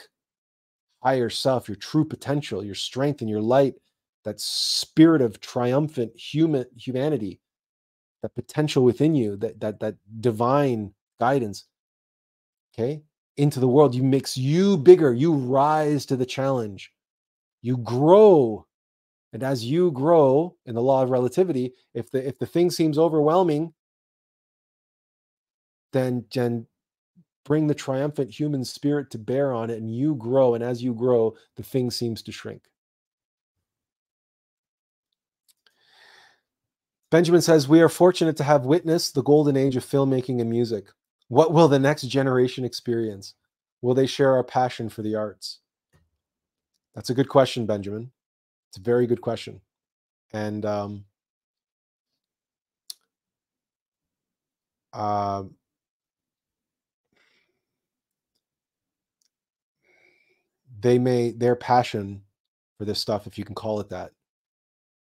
[1.02, 3.74] higher self, your true potential, your strength and your light,
[4.24, 7.40] that spirit of triumphant human humanity,
[8.22, 11.66] that potential within you, that that that divine guidance.
[12.74, 13.02] Okay,
[13.36, 13.94] into the world.
[13.94, 15.12] You makes you bigger.
[15.12, 16.92] You rise to the challenge.
[17.60, 18.66] You grow.
[19.34, 22.98] And as you grow in the law of relativity, if the if the thing seems
[22.98, 23.72] overwhelming,
[25.92, 26.66] then then
[27.44, 30.54] bring the triumphant human spirit to bear on it and you grow.
[30.54, 32.64] And as you grow, the thing seems to shrink.
[37.10, 40.86] Benjamin says, We are fortunate to have witnessed the golden age of filmmaking and music.
[41.28, 43.34] What will the next generation experience?
[43.82, 45.60] Will they share our passion for the arts?
[46.94, 48.12] That's a good question, Benjamin.
[48.70, 49.60] It's a very good question.
[50.32, 51.04] And um,
[54.92, 55.44] uh,
[60.82, 62.22] they may, their passion
[62.78, 64.12] for this stuff, if you can call it that,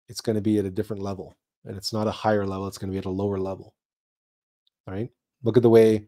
[0.10, 1.36] it's going to be at a different level.
[1.66, 3.76] And it's not a higher level, it's going to be at a lower level.
[4.88, 5.12] All right.
[5.44, 6.08] Look at the way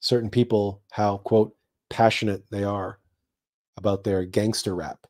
[0.00, 1.54] certain people how quote
[1.90, 3.00] passionate they are
[3.78, 5.06] about their gangster rap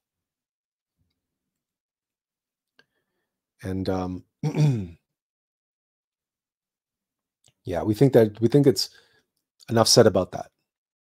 [3.63, 4.25] and um
[7.65, 8.91] yeah we think that we think it's
[9.71, 10.51] enough said about that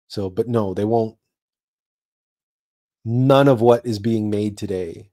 [0.08, 1.16] So, but no, they won't.
[3.04, 5.10] None of what is being made today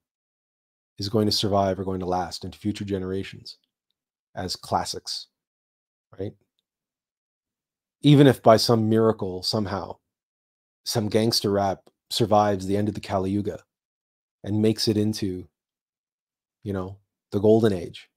[0.99, 3.57] is going to survive or going to last into future generations
[4.35, 5.27] as classics,
[6.19, 6.33] right?
[8.01, 9.97] Even if by some miracle, somehow,
[10.85, 13.59] some gangster rap survives the end of the Kali Yuga
[14.43, 15.47] and makes it into,
[16.63, 16.97] you know,
[17.31, 18.09] the golden age,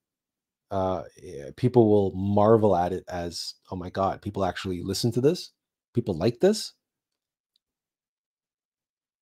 [0.70, 1.02] uh,
[1.56, 5.52] people will marvel at it as, oh my God, people actually listen to this?
[5.94, 6.72] People like this?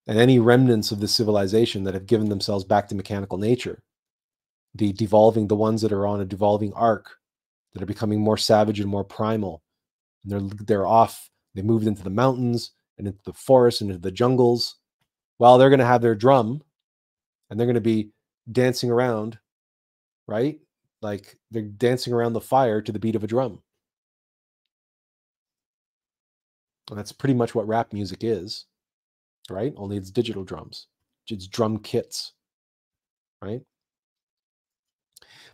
[0.07, 3.83] And any remnants of the civilization that have given themselves back to mechanical nature,
[4.75, 7.17] the devolving, the ones that are on a devolving arc,
[7.73, 9.63] that are becoming more savage and more primal,
[10.25, 11.31] and they're they're off.
[11.55, 14.77] They moved into the mountains and into the forests and into the jungles.
[15.39, 16.63] Well, they're going to have their drum,
[17.49, 18.11] and they're going to be
[18.51, 19.39] dancing around,
[20.27, 20.61] right?
[21.03, 23.63] Like they're dancing around the fire to the beat of a drum.
[26.91, 28.67] And that's pretty much what rap music is,
[29.51, 29.73] right?
[29.77, 30.87] Only it's digital drums,
[31.29, 32.33] it's drum kits,
[33.43, 33.61] right?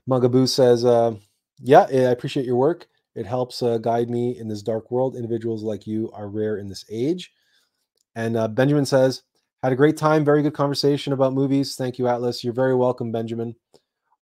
[0.08, 1.15] Mugaboo says, uh,
[1.60, 2.86] Yeah, I appreciate your work.
[3.15, 5.16] It helps uh, guide me in this dark world.
[5.16, 7.33] Individuals like you are rare in this age.
[8.15, 9.23] And uh, Benjamin says,
[9.62, 10.25] Had a great time.
[10.25, 11.76] Very good conversation about movies.
[11.76, 12.44] Thank you, Attlas.
[12.44, 13.57] You're very welcome, Benjamin.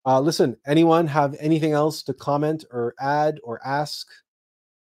[0.05, 4.07] Uh, listen, anyone have anything else to comment or add or ask?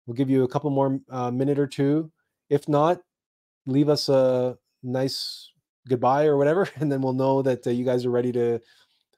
[0.05, 2.11] We'll give you a couple more uh, minute or two.
[2.49, 3.01] If not,
[3.65, 5.51] leave us a nice
[5.87, 8.59] goodbye or whatever, and then we'll know that uh, you guys are ready to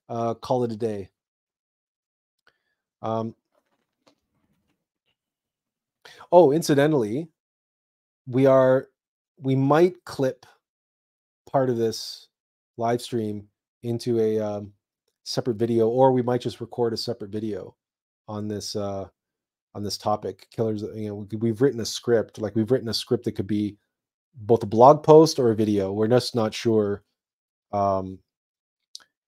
[0.07, 1.09] uh, call it a day.
[3.01, 3.35] Um,
[6.31, 7.29] oh, incidentally,
[8.27, 8.88] we are
[9.41, 10.45] we might clip
[11.49, 12.27] part of this
[12.77, 13.47] live stream
[13.83, 14.73] into a um,
[15.23, 17.75] separate video, or we might just record a separate video
[18.27, 19.07] on this uh,
[19.75, 20.47] on this topic.
[20.51, 23.77] Killers, you know, we've written a script, like we've written a script that could be
[24.35, 25.91] both a blog post or a video.
[25.91, 27.03] We're just not sure
[27.72, 28.19] um,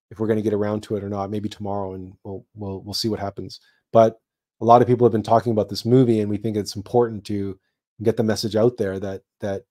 [0.09, 1.31] if we're going to get around to it or not.
[1.31, 3.59] Maybe tomorrow, and we'll we'll we'll see what happens.
[3.91, 4.19] But
[4.61, 7.25] a lot of people have been talking about this movie, and we think it's important
[7.25, 7.59] to
[8.03, 9.63] get the message out there that that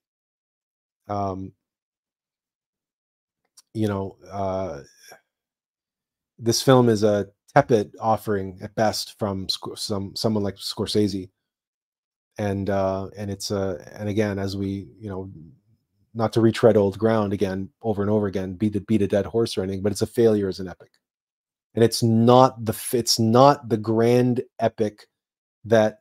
[1.08, 1.52] um,
[3.74, 4.80] you know uh,
[6.38, 11.30] this film is a tepid offering at best from some someone like Scorsese,
[12.38, 15.30] and uh, and it's a and again as we you know
[16.14, 19.26] not to retread old ground again over and over again beat a beat a dead
[19.26, 20.90] horse or anything, but it's a failure as an epic,
[21.74, 25.06] and it's not the it's not the grand epic
[25.64, 26.00] that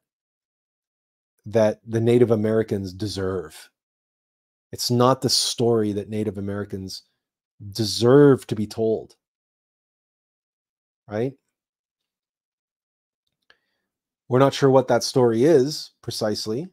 [1.46, 3.70] that the Native Americans deserve.
[4.72, 7.04] It's not the story that Native Americans
[7.74, 9.16] deserve to be told
[11.10, 11.34] right?
[14.30, 16.70] We're not sure what that story is precisely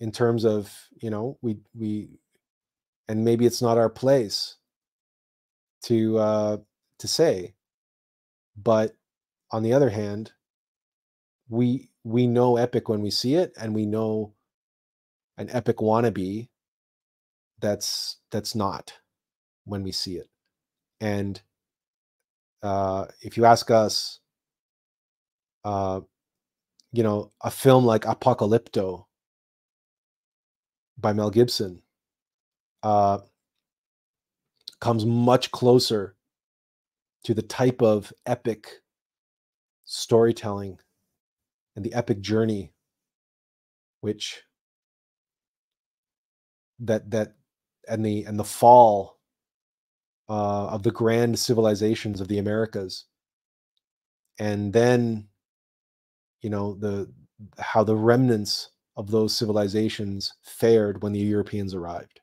[0.00, 2.10] in terms of, you know, we we
[3.08, 4.56] and maybe it's not our place
[5.84, 6.56] to uh
[7.00, 7.54] to say.
[8.56, 8.96] But
[9.52, 10.32] on the other hand,
[11.48, 14.34] we we know epic when we see it and we know
[15.38, 16.48] an epic wannabe
[17.60, 18.94] that's that's not
[19.64, 20.28] when we see it
[21.00, 21.40] and
[22.62, 24.20] uh, if you ask us,
[25.66, 26.00] uh,
[26.92, 29.06] you know, a film like Apocalypto
[30.96, 31.82] by Mel Gibson
[32.84, 33.18] uh,
[34.80, 36.14] comes much closer
[37.24, 38.68] to the type of epic
[39.84, 40.78] storytelling
[41.74, 42.72] and the epic journey
[44.02, 44.42] which
[46.78, 47.34] that that
[47.88, 49.18] and the and the fall
[50.28, 53.06] uh, of the grand civilizations of the Americas,
[54.38, 55.26] and then
[56.46, 57.12] you know the
[57.58, 62.20] how the remnants of those civilizations fared when the Europeans arrived.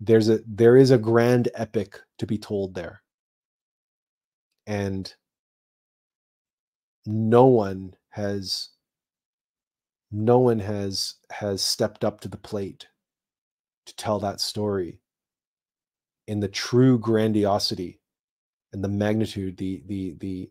[0.00, 3.02] There's a there is a grand epic to be told there,
[4.66, 5.10] and
[7.06, 8.68] no one has
[10.10, 12.86] no one has has stepped up to the plate
[13.86, 15.00] to tell that story
[16.26, 17.98] in the true grandiosity
[18.74, 20.50] and the magnitude the the the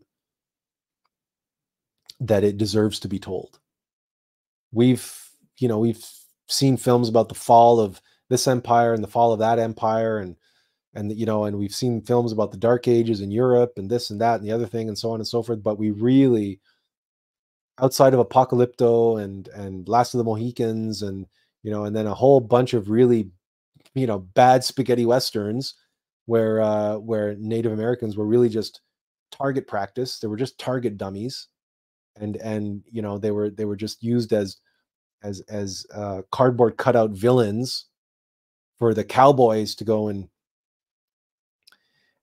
[2.26, 3.58] that it deserves to be told
[4.72, 5.28] we've
[5.58, 6.04] you know we've
[6.48, 10.36] seen films about the fall of this empire and the fall of that empire and
[10.94, 14.10] and you know and we've seen films about the dark ages in europe and this
[14.10, 16.60] and that and the other thing and so on and so forth but we really
[17.80, 21.26] outside of apocalypto and and last of the mohicans and
[21.62, 23.30] you know and then a whole bunch of really
[23.94, 25.74] you know bad spaghetti westerns
[26.26, 28.80] where uh, where Native Americans were really just
[29.30, 30.18] target practice.
[30.18, 31.48] They were just target dummies,
[32.16, 34.56] and and you know they were they were just used as
[35.22, 37.86] as as uh, cardboard cutout villains
[38.78, 40.28] for the cowboys to go and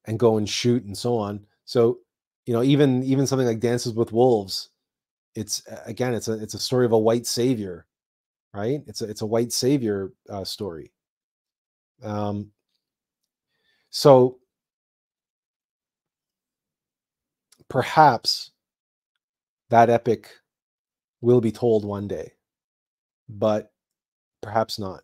[0.06, 1.46] and go and shoot and so on.
[1.66, 2.00] So
[2.46, 4.70] you know even even something like Dances with Wolves,
[5.36, 7.86] it's again it's a it's a story of a white savior,
[8.54, 8.82] right?
[8.88, 10.92] It's a it's a white savior uh, story.
[12.04, 12.52] Um,
[13.90, 14.40] so
[17.70, 18.52] perhaps
[19.70, 20.30] that epic
[21.22, 22.34] will be told one day,
[23.28, 23.72] but
[24.42, 25.04] perhaps not.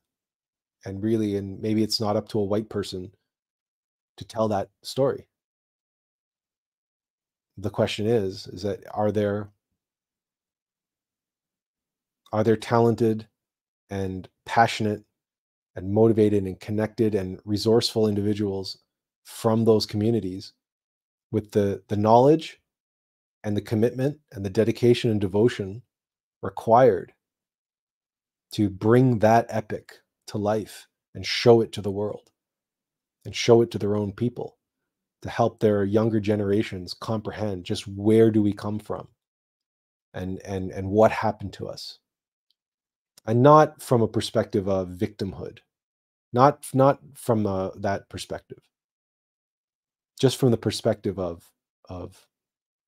[0.85, 3.11] And really, and maybe it's not up to a white person
[4.17, 5.27] to tell that story.
[7.57, 9.49] The question is, is that are there
[12.31, 13.27] are there talented
[13.89, 15.03] and passionate
[15.75, 18.77] and motivated and connected and resourceful individuals
[19.23, 20.53] from those communities
[21.31, 22.59] with the the knowledge
[23.45, 25.81] and the commitment and the dedication and devotion
[26.41, 27.13] required
[28.51, 29.93] to bring that epic
[30.27, 32.29] to life and show it to the world
[33.23, 34.57] and show it to their own people
[35.21, 39.07] to help their younger generations comprehend just where do we come from
[40.13, 41.99] and and and what happened to us.
[43.25, 45.59] And not from a perspective of victimhood
[46.35, 48.59] not not from uh, that perspective.
[50.19, 51.49] Just from the perspective of
[51.87, 52.27] of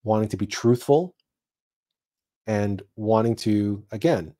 [0.07, 1.13] wanting to be truthful
[2.47, 4.33] and wanting to again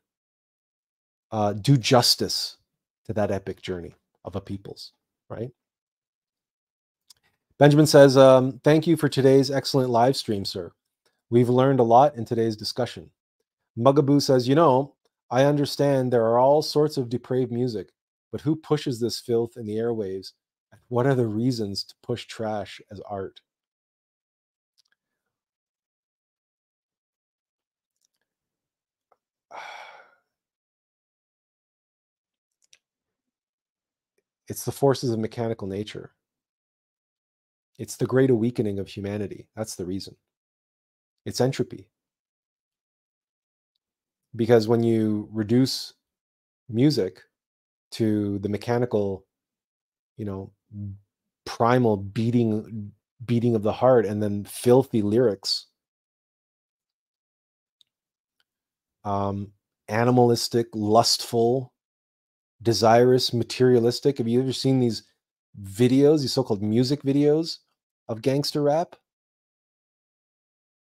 [1.31, 2.57] uh, do justice
[3.05, 3.93] to that epic journey
[4.25, 4.93] of a people's
[5.29, 5.51] right?
[7.59, 10.71] Benjamin says um, thank you for today's excellent live stream sir.
[11.29, 13.11] We've learned a lot in today's discussion.
[13.77, 14.95] Mugaboo says you know
[15.29, 17.89] i understand there are all sorts of depraved music
[18.31, 20.31] but who pushes this filth in the airwaves?
[20.89, 23.41] What are the reasons to push trash as art?
[34.47, 36.13] It's the forces of mechanical nature.
[37.77, 39.47] It's the great awakening of humanity.
[39.55, 40.15] That's the reason.
[41.25, 41.89] It's entropy.
[44.35, 45.93] Because when you reduce
[46.69, 47.21] music
[47.91, 49.25] to the mechanical,
[50.17, 50.51] you know,
[51.45, 52.91] primal beating
[53.25, 55.67] beating of the heart and then filthy lyrics
[59.05, 59.51] um
[59.89, 61.73] animalistic lustful
[62.61, 64.17] desirous materialistic.
[64.17, 65.03] Have you ever seen these
[65.61, 67.57] videos these so-called music videos
[68.07, 68.95] of gangster rap?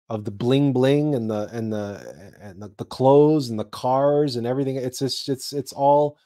[0.09, 4.38] Of the bling bling and the and the and the, the clothes and the cars
[4.38, 4.75] and everything.
[4.75, 6.17] It's just it's it's all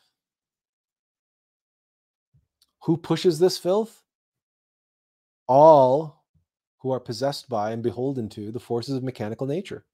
[2.84, 4.04] who pushes this filth?
[5.48, 6.24] All
[6.80, 9.86] who are possessed by and beholden to the forces of mechanical nature.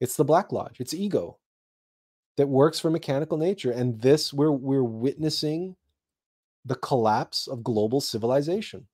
[0.00, 1.38] It's the Black Lodge, it's ego
[2.38, 3.72] that works for mechanical nature.
[3.72, 5.74] And this, we're, we're witnessing
[6.64, 8.86] the collapse of global civilization.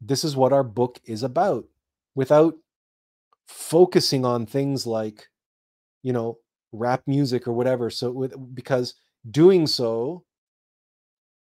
[0.00, 1.64] This is what our book is about
[2.14, 2.54] without
[3.48, 5.28] focusing on things like,
[6.04, 6.38] you know,
[6.70, 7.90] rap music or whatever.
[7.90, 8.94] So, with, because
[9.28, 10.24] doing so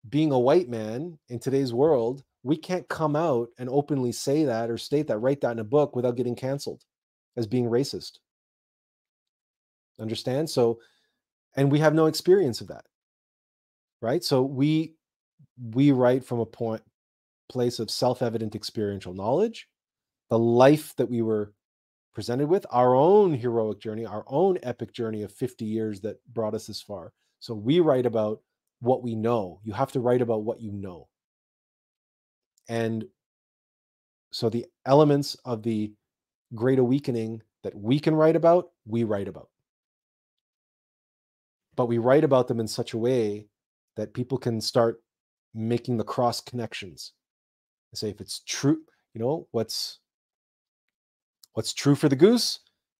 [0.09, 4.71] being a white man in today's world, we can't come out and openly say that
[4.71, 6.83] or state that, write that in a book without getting canceled
[7.37, 8.19] as being racist.
[9.99, 10.49] Understand?
[10.49, 10.79] So,
[11.55, 12.85] and we have no experience of that.
[14.01, 14.23] Right?
[14.23, 14.95] So we
[15.71, 16.81] we write from a point
[17.47, 19.67] place of self-evident experiential knowledge,
[20.29, 21.53] the life that we were
[22.13, 26.55] presented with, our own heroic journey, our own epic journey of 50 years that brought
[26.55, 27.13] us this far.
[27.39, 28.41] So we write about
[28.79, 29.59] what we know.
[29.63, 31.07] You have to write about what you know.
[32.67, 33.05] And
[34.31, 35.93] so the elements of the
[36.53, 39.49] great awakening that we can write about, we write about.
[41.75, 43.47] But we write about them in such a way
[43.95, 45.01] that people can start
[45.53, 47.13] making the cross connections.
[47.93, 48.81] Say if it's true,
[49.13, 49.99] you know, what's
[51.53, 52.59] what's true for the goose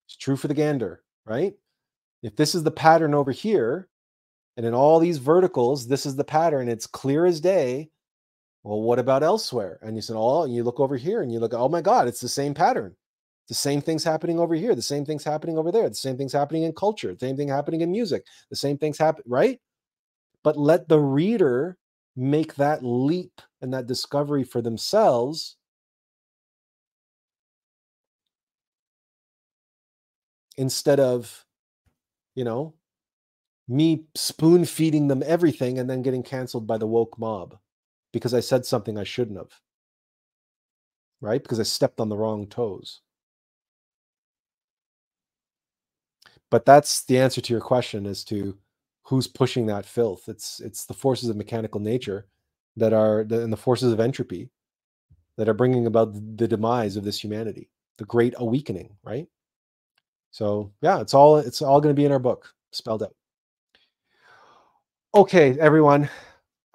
[0.09, 1.53] is true for the gander, right?
[2.23, 3.89] If this is the pattern over here,
[4.55, 6.69] and in all these verticals, this is the pattern.
[6.69, 7.89] It's clear as day.
[8.63, 9.79] Well, what about elsewhere?
[9.81, 12.07] And you said, oh, and you look over here and you look, oh my God,
[12.07, 12.95] it's the same pattern.
[13.47, 14.73] The same things happening over here.
[14.73, 15.87] The same things happening over there.
[15.87, 17.13] The same things happening in culture.
[17.13, 18.25] The same thing happening in music.
[18.49, 19.59] The same things happen, right?
[20.43, 21.77] But let the reader
[22.15, 25.57] make that leap and that discovery for themselves.
[30.57, 31.45] Instead of,
[32.33, 32.73] you know,
[33.67, 37.57] me spoon feeding them everything and then getting canceled by the woke mob
[38.13, 39.51] because I said something I shouldn't have.
[41.21, 41.41] Right?
[41.41, 43.01] Because I stepped on the wrong toes.
[46.49, 48.57] But that's the answer to your question as to
[49.03, 50.27] who's pushing that filth.
[50.27, 52.27] It's it's the forces of mechanical nature
[52.77, 54.49] that are the, and the forces of entropy
[55.37, 59.27] that are bringing about the demise of this humanity, the great awakening, right?
[60.31, 63.15] So yeah, it's all it's all going to be in our book, spelled out.
[65.13, 66.09] Okay, everyone,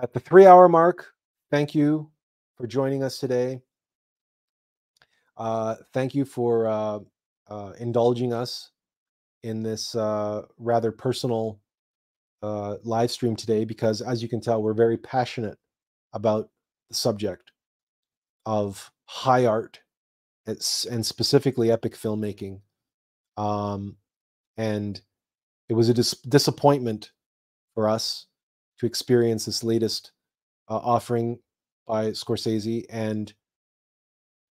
[0.01, 1.13] at the three hour mark,
[1.51, 2.11] thank you
[2.57, 3.61] for joining us today.
[5.37, 6.99] Uh, thank you for uh,
[7.49, 8.71] uh, indulging us
[9.43, 11.61] in this uh, rather personal
[12.43, 15.59] uh, live stream today because, as you can tell, we're very passionate
[16.13, 16.51] about
[16.89, 17.53] the subject
[18.47, 19.81] of high art
[20.47, 22.61] and specifically epic filmmaking.
[23.37, 23.97] Um,
[24.57, 25.01] and
[25.69, 27.13] it was a dis- disappointment
[27.75, 28.27] for us
[28.79, 30.13] to experience this latest
[30.69, 31.39] uh, offering
[31.87, 33.33] by Scorsese, and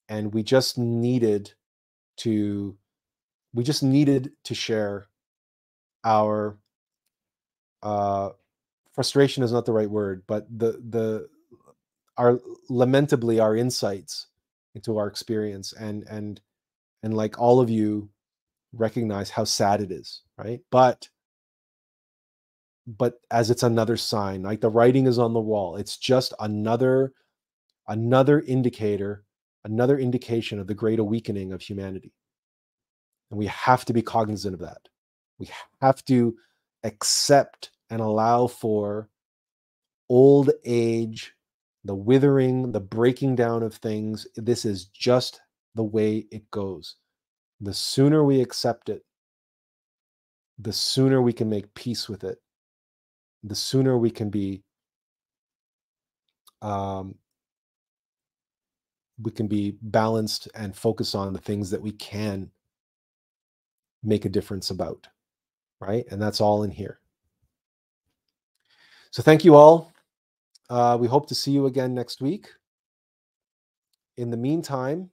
[0.08, 1.52] and we just needed
[2.18, 2.76] to
[3.54, 5.06] we just needed to share
[6.04, 6.58] our
[7.82, 8.30] uh,
[8.92, 11.28] frustration is not the right word, but the the
[12.16, 14.28] our lamentably our insights
[14.74, 16.40] into our experience and and
[17.02, 18.10] and like all of you
[18.72, 20.60] recognize how sad it is right?
[20.70, 21.08] But
[22.86, 25.76] but as it's another sign like the writing is on the wall.
[25.76, 27.12] It's just another
[27.88, 29.24] another indicator
[29.64, 32.12] another indication of the great awakening of humanity
[33.30, 34.88] and we have to be cognizant of that
[35.38, 35.48] we
[35.80, 36.36] have to
[36.82, 39.08] accept and allow for
[40.08, 41.34] old age
[41.84, 44.26] the withering, the breaking down of things.
[44.36, 45.40] This is just
[45.74, 46.96] the way it goes.
[47.60, 49.02] The sooner we accept it,
[50.58, 52.38] the sooner we can make peace with it,
[53.42, 54.62] the sooner we can be
[56.62, 57.16] um,
[59.20, 62.50] we can be balanced and focus on the things that we can
[64.04, 65.08] make a difference about
[65.80, 66.04] right?
[66.10, 67.00] And that's all in here.
[69.10, 69.92] So thank you all.
[70.70, 72.48] Uh, we hope to see you again next week.
[74.16, 75.10] In the meantime,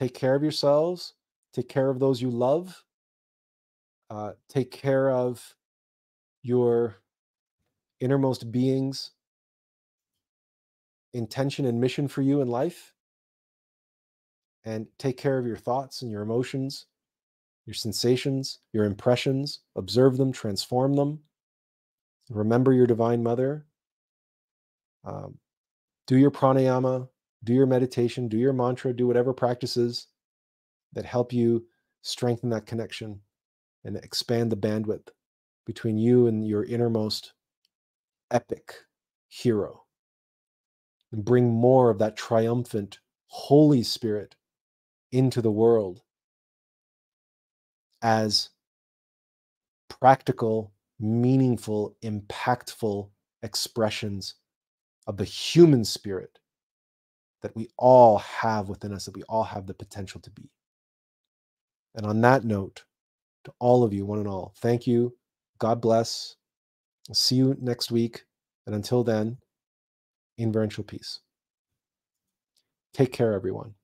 [0.00, 1.14] take care of yourselves,
[1.52, 2.84] take care of those you love,
[4.10, 5.54] uh, take care of
[6.42, 6.96] your
[8.00, 9.12] innermost being's.
[11.14, 12.94] Intention and mission for you in life,
[14.64, 16.86] and take care of your thoughts and your emotions,
[17.66, 19.60] your sensations, your impressions.
[19.76, 21.20] Observe them, transform them.
[22.30, 23.66] Remember your divine mother
[25.04, 25.38] um,
[26.06, 27.08] do your pranayama,
[27.44, 30.08] do your meditation, do your mantra, do whatever practices
[30.92, 31.66] that help you
[32.02, 33.20] strengthen that connection
[33.84, 35.08] and expand the bandwidth
[35.66, 37.32] between you and your innermost
[38.30, 38.74] epic
[39.28, 39.82] hero
[41.12, 44.36] and bring more of that triumphant Holy Spirit
[45.12, 46.02] into the world
[48.02, 48.50] as
[49.88, 53.10] practical, meaningful, impactful
[53.42, 54.36] expressions
[55.06, 56.38] of the human spirit
[57.42, 60.50] that we all have within us, that we all have the potential to be.
[61.94, 62.84] And on that note,
[63.44, 65.16] to all of you, one and all, thank you.
[65.58, 66.36] God bless.
[67.08, 68.24] I'll see you next week.
[68.66, 69.38] And until then,
[70.38, 71.20] inverential peace.
[72.94, 73.74] Take care, everyone.